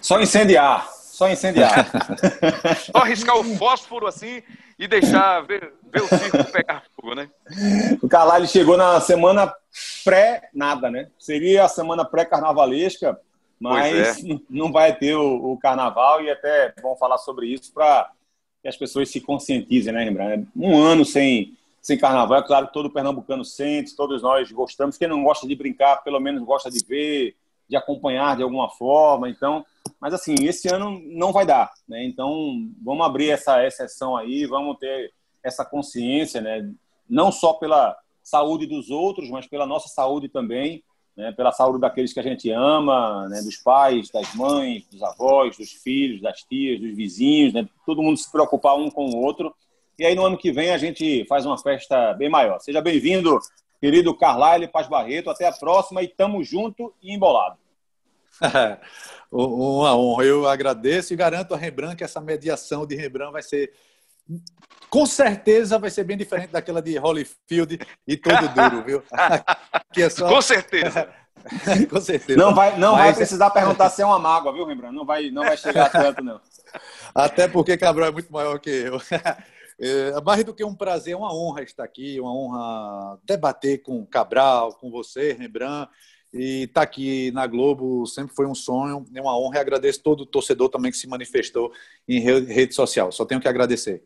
Só 0.00 0.20
incendiar, 0.20 0.88
só 0.92 1.28
incendiar. 1.30 1.86
só 2.92 2.98
arriscar 2.98 3.36
o 3.36 3.44
fósforo 3.56 4.06
assim 4.06 4.42
e 4.78 4.88
deixar 4.88 5.40
ver, 5.42 5.72
ver 5.92 6.02
o 6.02 6.08
circo 6.08 6.52
pegar 6.52 6.82
fogo, 6.96 7.14
né? 7.14 7.30
O 8.02 8.08
Carlyle 8.08 8.48
chegou 8.48 8.76
na 8.76 9.00
semana 9.00 9.54
pré-nada, 10.04 10.90
né? 10.90 11.08
Seria 11.18 11.64
a 11.64 11.68
semana 11.68 12.04
pré-carnavalesca, 12.04 13.18
mas 13.60 14.24
é. 14.24 14.38
não 14.50 14.72
vai 14.72 14.94
ter 14.96 15.14
o, 15.14 15.52
o, 15.52 15.56
carnaval 15.56 16.20
e 16.20 16.28
é 16.28 16.32
até 16.32 16.74
bom 16.82 16.96
falar 16.96 17.18
sobre 17.18 17.46
isso 17.46 17.72
para 17.72 18.10
que 18.60 18.68
as 18.68 18.76
pessoas 18.76 19.08
se 19.08 19.20
conscientizem, 19.20 19.92
né, 19.92 20.02
Rembrandt? 20.02 20.48
Um 20.56 20.80
ano 20.80 21.04
sem, 21.04 21.56
sem 21.82 21.98
carnaval, 21.98 22.38
é 22.38 22.46
claro 22.46 22.68
que 22.68 22.72
todo 22.72 22.92
pernambucano 22.92 23.44
sente, 23.44 23.96
todos 23.96 24.22
nós 24.22 24.50
gostamos. 24.52 24.96
Quem 24.96 25.08
não 25.08 25.22
gosta 25.22 25.46
de 25.46 25.56
brincar, 25.56 25.96
pelo 26.04 26.20
menos 26.20 26.42
gosta 26.44 26.70
de 26.70 26.84
ver, 26.86 27.36
de 27.68 27.76
acompanhar 27.76 28.36
de 28.36 28.42
alguma 28.42 28.70
forma. 28.70 29.28
Então, 29.28 29.66
mas 30.00 30.14
assim, 30.14 30.34
esse 30.42 30.72
ano 30.72 31.00
não 31.04 31.32
vai 31.32 31.44
dar, 31.44 31.72
né? 31.88 32.04
Então, 32.04 32.70
vamos 32.80 33.04
abrir 33.04 33.30
essa 33.30 33.66
exceção 33.66 34.16
aí, 34.16 34.46
vamos 34.46 34.78
ter 34.78 35.12
essa 35.42 35.64
consciência, 35.64 36.40
né? 36.40 36.72
Não 37.10 37.32
só 37.32 37.54
pela 37.54 37.96
saúde 38.22 38.64
dos 38.64 38.88
outros, 38.88 39.28
mas 39.28 39.48
pela 39.48 39.66
nossa 39.66 39.88
saúde 39.88 40.28
também 40.28 40.84
né, 41.16 41.32
pela 41.32 41.52
saúde 41.52 41.80
daqueles 41.80 42.12
que 42.12 42.20
a 42.20 42.22
gente 42.22 42.50
ama, 42.50 43.28
né, 43.28 43.42
dos 43.42 43.56
pais, 43.56 44.10
das 44.10 44.34
mães, 44.34 44.86
dos 44.86 45.02
avós, 45.02 45.56
dos 45.56 45.72
filhos, 45.72 46.20
das 46.20 46.40
tias, 46.42 46.80
dos 46.80 46.94
vizinhos, 46.94 47.52
né, 47.52 47.68
todo 47.84 48.02
mundo 48.02 48.16
se 48.16 48.30
preocupar 48.30 48.76
um 48.76 48.90
com 48.90 49.06
o 49.06 49.16
outro. 49.16 49.54
E 49.98 50.06
aí 50.06 50.14
no 50.14 50.24
ano 50.24 50.38
que 50.38 50.50
vem 50.50 50.70
a 50.70 50.78
gente 50.78 51.24
faz 51.26 51.44
uma 51.44 51.58
festa 51.58 52.14
bem 52.14 52.28
maior. 52.28 52.58
Seja 52.60 52.80
bem-vindo, 52.80 53.38
querido 53.80 54.16
Carlyle 54.16 54.68
Paz 54.68 54.88
Barreto. 54.88 55.30
Até 55.30 55.46
a 55.46 55.52
próxima 55.52 56.02
e 56.02 56.08
tamo 56.08 56.42
junto 56.42 56.94
e 57.02 57.14
embolado. 57.14 57.56
uma 59.30 59.96
honra. 59.96 60.24
Eu 60.24 60.48
agradeço 60.48 61.12
e 61.12 61.16
garanto 61.16 61.54
a 61.54 61.56
Rembrandt 61.56 61.96
que 61.96 62.04
essa 62.04 62.20
mediação 62.20 62.86
de 62.86 62.96
Rembrandt 62.96 63.32
vai 63.32 63.42
ser 63.42 63.72
com 64.88 65.06
certeza 65.06 65.78
vai 65.78 65.90
ser 65.90 66.04
bem 66.04 66.16
diferente 66.16 66.50
daquela 66.50 66.82
de 66.82 66.98
Holyfield 66.98 67.80
e 68.06 68.16
todo 68.16 68.48
duro, 68.48 68.84
viu? 68.84 69.02
É 69.96 70.10
só... 70.10 70.28
Com 70.28 70.40
certeza. 70.42 71.08
Com 71.90 72.00
certeza. 72.00 72.38
Não 72.38 72.54
vai, 72.54 72.78
não 72.78 72.92
Mas... 72.92 73.04
vai 73.04 73.14
precisar 73.14 73.50
perguntar 73.50 73.90
se 73.90 74.00
é 74.00 74.06
uma 74.06 74.18
mágoa, 74.18 74.52
viu, 74.52 74.64
Rembrandt? 74.64 74.94
Não 74.94 75.04
vai, 75.04 75.30
não 75.30 75.42
vai 75.42 75.56
chegar 75.56 75.90
tanto, 75.90 76.22
não. 76.22 76.40
Até 77.14 77.48
porque 77.48 77.76
Cabral 77.76 78.08
é 78.08 78.12
muito 78.12 78.32
maior 78.32 78.60
que 78.60 78.70
eu. 78.70 79.00
É, 79.84 80.20
mais 80.20 80.44
do 80.44 80.54
que 80.54 80.62
um 80.62 80.76
prazer, 80.76 81.14
é 81.14 81.16
uma 81.16 81.34
honra 81.34 81.64
estar 81.64 81.82
aqui, 81.82 82.20
uma 82.20 82.32
honra 82.32 83.18
debater 83.24 83.82
com 83.82 84.06
Cabral, 84.06 84.74
com 84.74 84.88
você, 84.92 85.32
Rembrandt. 85.32 85.90
E 86.32 86.62
estar 86.62 86.82
aqui 86.82 87.32
na 87.32 87.48
Globo 87.48 88.06
sempre 88.06 88.32
foi 88.34 88.46
um 88.46 88.54
sonho, 88.54 89.04
é 89.12 89.20
uma 89.20 89.36
honra 89.36 89.56
e 89.56 89.60
agradeço 89.60 90.00
todo 90.00 90.20
o 90.20 90.26
torcedor 90.26 90.68
também 90.68 90.92
que 90.92 90.96
se 90.96 91.08
manifestou 91.08 91.72
em 92.08 92.20
rede 92.20 92.74
social. 92.76 93.10
Só 93.10 93.24
tenho 93.24 93.40
que 93.40 93.48
agradecer. 93.48 94.04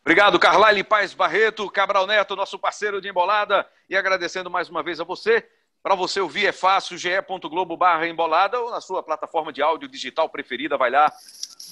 Obrigado, 0.00 0.38
Carlyle 0.38 0.82
Paz 0.82 1.12
Barreto, 1.12 1.70
Cabral 1.70 2.06
Neto, 2.06 2.34
nosso 2.34 2.58
parceiro 2.58 2.98
de 2.98 3.08
embolada. 3.08 3.66
E 3.90 3.96
agradecendo 3.96 4.50
mais 4.50 4.70
uma 4.70 4.82
vez 4.82 5.00
a 5.00 5.04
você. 5.04 5.46
Para 5.82 5.94
você 5.94 6.18
ouvir 6.18 6.46
é 6.46 6.52
fácil, 6.52 6.96
ge.globo 6.96 7.76
barra 7.76 8.08
embolada 8.08 8.58
ou 8.58 8.70
na 8.70 8.80
sua 8.80 9.02
plataforma 9.02 9.52
de 9.52 9.60
áudio 9.60 9.86
digital 9.86 10.30
preferida, 10.30 10.78
vai 10.78 10.90
lá, 10.90 11.12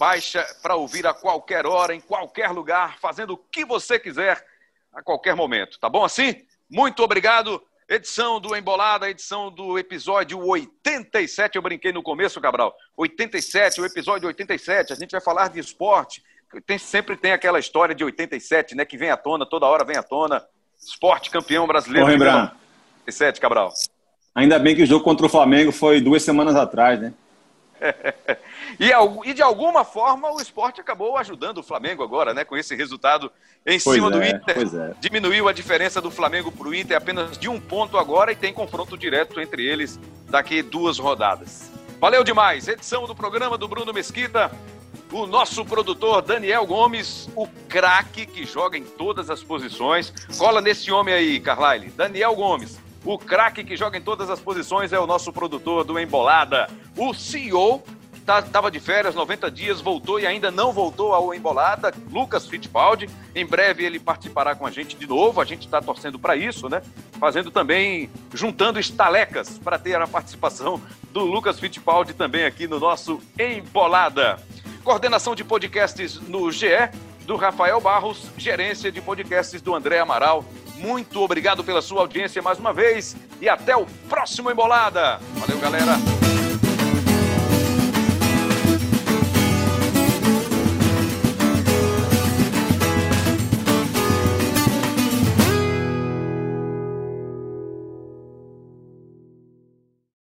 baixa 0.02 0.44
para 0.60 0.74
ouvir 0.74 1.06
a 1.06 1.14
qualquer 1.14 1.64
hora, 1.64 1.94
em 1.94 2.00
qualquer 2.00 2.50
lugar, 2.50 2.98
fazendo 2.98 3.34
o 3.34 3.36
que 3.36 3.64
você 3.64 4.00
quiser, 4.00 4.44
a 4.92 5.00
qualquer 5.00 5.36
momento. 5.36 5.78
Tá 5.78 5.88
bom 5.88 6.04
assim? 6.04 6.44
Muito 6.68 7.04
obrigado. 7.04 7.62
Edição 7.88 8.40
do 8.40 8.56
Embolada, 8.56 9.08
edição 9.08 9.48
do 9.48 9.78
episódio 9.78 10.44
87. 10.44 11.54
Eu 11.54 11.62
brinquei 11.62 11.92
no 11.92 12.02
começo, 12.02 12.40
Cabral. 12.40 12.74
87, 12.96 13.80
o 13.80 13.86
episódio 13.86 14.26
87. 14.26 14.92
A 14.92 14.96
gente 14.96 15.12
vai 15.12 15.20
falar 15.20 15.50
de 15.50 15.60
esporte 15.60 16.20
tem, 16.66 16.78
sempre 16.78 17.16
tem 17.16 17.30
aquela 17.30 17.60
história 17.60 17.94
de 17.94 18.02
87, 18.02 18.74
né? 18.74 18.84
Que 18.84 18.98
vem 18.98 19.08
à 19.08 19.16
tona, 19.16 19.46
toda 19.46 19.66
hora 19.66 19.84
vem 19.84 19.96
à 19.96 20.02
tona. 20.02 20.44
Esporte 20.84 21.30
campeão 21.30 21.64
brasileiro. 21.64 22.06
Vou 22.06 22.12
lembrar. 22.12 22.56
87, 23.06 23.40
Cabral. 23.40 23.72
Ainda 24.34 24.58
bem 24.58 24.74
que 24.74 24.82
o 24.82 24.86
jogo 24.86 25.04
contra 25.04 25.26
o 25.26 25.28
Flamengo 25.28 25.70
foi 25.70 26.00
duas 26.00 26.24
semanas 26.24 26.56
atrás, 26.56 27.00
né? 27.00 27.14
E, 29.24 29.34
de 29.34 29.42
alguma 29.42 29.84
forma 29.84 30.30
o 30.30 30.40
esporte 30.40 30.80
acabou 30.80 31.16
ajudando 31.16 31.58
o 31.58 31.62
Flamengo 31.62 32.02
agora, 32.02 32.32
né? 32.32 32.44
Com 32.44 32.56
esse 32.56 32.74
resultado 32.74 33.30
em 33.66 33.78
pois 33.80 33.96
cima 33.96 34.08
é, 34.08 34.10
do 34.10 34.24
Inter. 34.24 34.56
É. 34.58 34.94
Diminuiu 35.00 35.48
a 35.48 35.52
diferença 35.52 36.00
do 36.00 36.10
Flamengo 36.10 36.50
para 36.50 36.68
o 36.68 36.74
Inter 36.74 36.96
apenas 36.96 37.36
de 37.38 37.48
um 37.48 37.60
ponto 37.60 37.98
agora 37.98 38.32
e 38.32 38.36
tem 38.36 38.52
confronto 38.52 38.96
direto 38.96 39.40
entre 39.40 39.66
eles 39.66 39.98
daqui 40.28 40.62
duas 40.62 40.98
rodadas. 40.98 41.70
Valeu 42.00 42.24
demais. 42.24 42.66
Edição 42.66 43.06
do 43.06 43.14
programa 43.14 43.56
do 43.56 43.68
Bruno 43.68 43.92
Mesquita 43.92 44.50
o 45.12 45.26
nosso 45.26 45.64
produtor 45.64 46.22
Daniel 46.22 46.66
Gomes, 46.66 47.28
o 47.36 47.46
craque 47.68 48.24
que 48.24 48.46
joga 48.46 48.78
em 48.78 48.82
todas 48.82 49.28
as 49.28 49.42
posições. 49.42 50.12
Cola 50.38 50.60
nesse 50.60 50.90
homem 50.90 51.14
aí, 51.14 51.38
Carlyle. 51.38 51.90
Daniel 51.90 52.34
Gomes, 52.34 52.80
o 53.04 53.18
craque 53.18 53.64
que 53.64 53.76
joga 53.76 53.98
em 53.98 54.02
todas 54.02 54.30
as 54.30 54.40
posições 54.40 54.92
é 54.92 54.98
o 54.98 55.06
nosso 55.06 55.32
produtor 55.32 55.84
do 55.84 55.98
Embolada. 55.98 56.68
O 56.96 57.12
CEO 57.12 57.82
estava 58.22 58.42
tá, 58.50 58.70
de 58.70 58.78
férias 58.78 59.14
90 59.14 59.50
dias, 59.50 59.80
voltou 59.80 60.20
e 60.20 60.26
ainda 60.26 60.50
não 60.50 60.72
voltou 60.72 61.12
ao 61.12 61.34
Embolada, 61.34 61.92
Lucas 62.10 62.46
Fittipaldi. 62.46 63.10
Em 63.34 63.44
breve 63.44 63.84
ele 63.84 63.98
participará 63.98 64.54
com 64.54 64.66
a 64.66 64.70
gente 64.70 64.96
de 64.96 65.06
novo, 65.06 65.40
a 65.40 65.44
gente 65.44 65.66
está 65.66 65.82
torcendo 65.82 66.18
para 66.18 66.36
isso, 66.36 66.68
né? 66.68 66.82
Fazendo 67.18 67.50
também, 67.50 68.08
juntando 68.32 68.78
estalecas 68.78 69.58
para 69.58 69.78
ter 69.78 70.00
a 70.00 70.06
participação 70.06 70.80
do 71.10 71.24
Lucas 71.24 71.58
Fittipaldi 71.58 72.14
também 72.14 72.44
aqui 72.44 72.68
no 72.68 72.78
nosso 72.78 73.20
Embolada. 73.38 74.38
Coordenação 74.84 75.34
de 75.34 75.44
podcasts 75.44 76.20
no 76.20 76.50
GE, 76.50 76.90
do 77.26 77.36
Rafael 77.36 77.80
Barros, 77.80 78.30
gerência 78.36 78.90
de 78.90 79.00
podcasts 79.00 79.60
do 79.60 79.74
André 79.74 80.00
Amaral. 80.00 80.44
Muito 80.82 81.22
obrigado 81.22 81.62
pela 81.62 81.80
sua 81.80 82.00
audiência 82.00 82.42
mais 82.42 82.58
uma 82.58 82.72
vez 82.72 83.14
e 83.40 83.48
até 83.48 83.76
o 83.76 83.86
próximo 84.08 84.50
Embolada. 84.50 85.20
Valeu, 85.36 85.58
galera. 85.60 86.31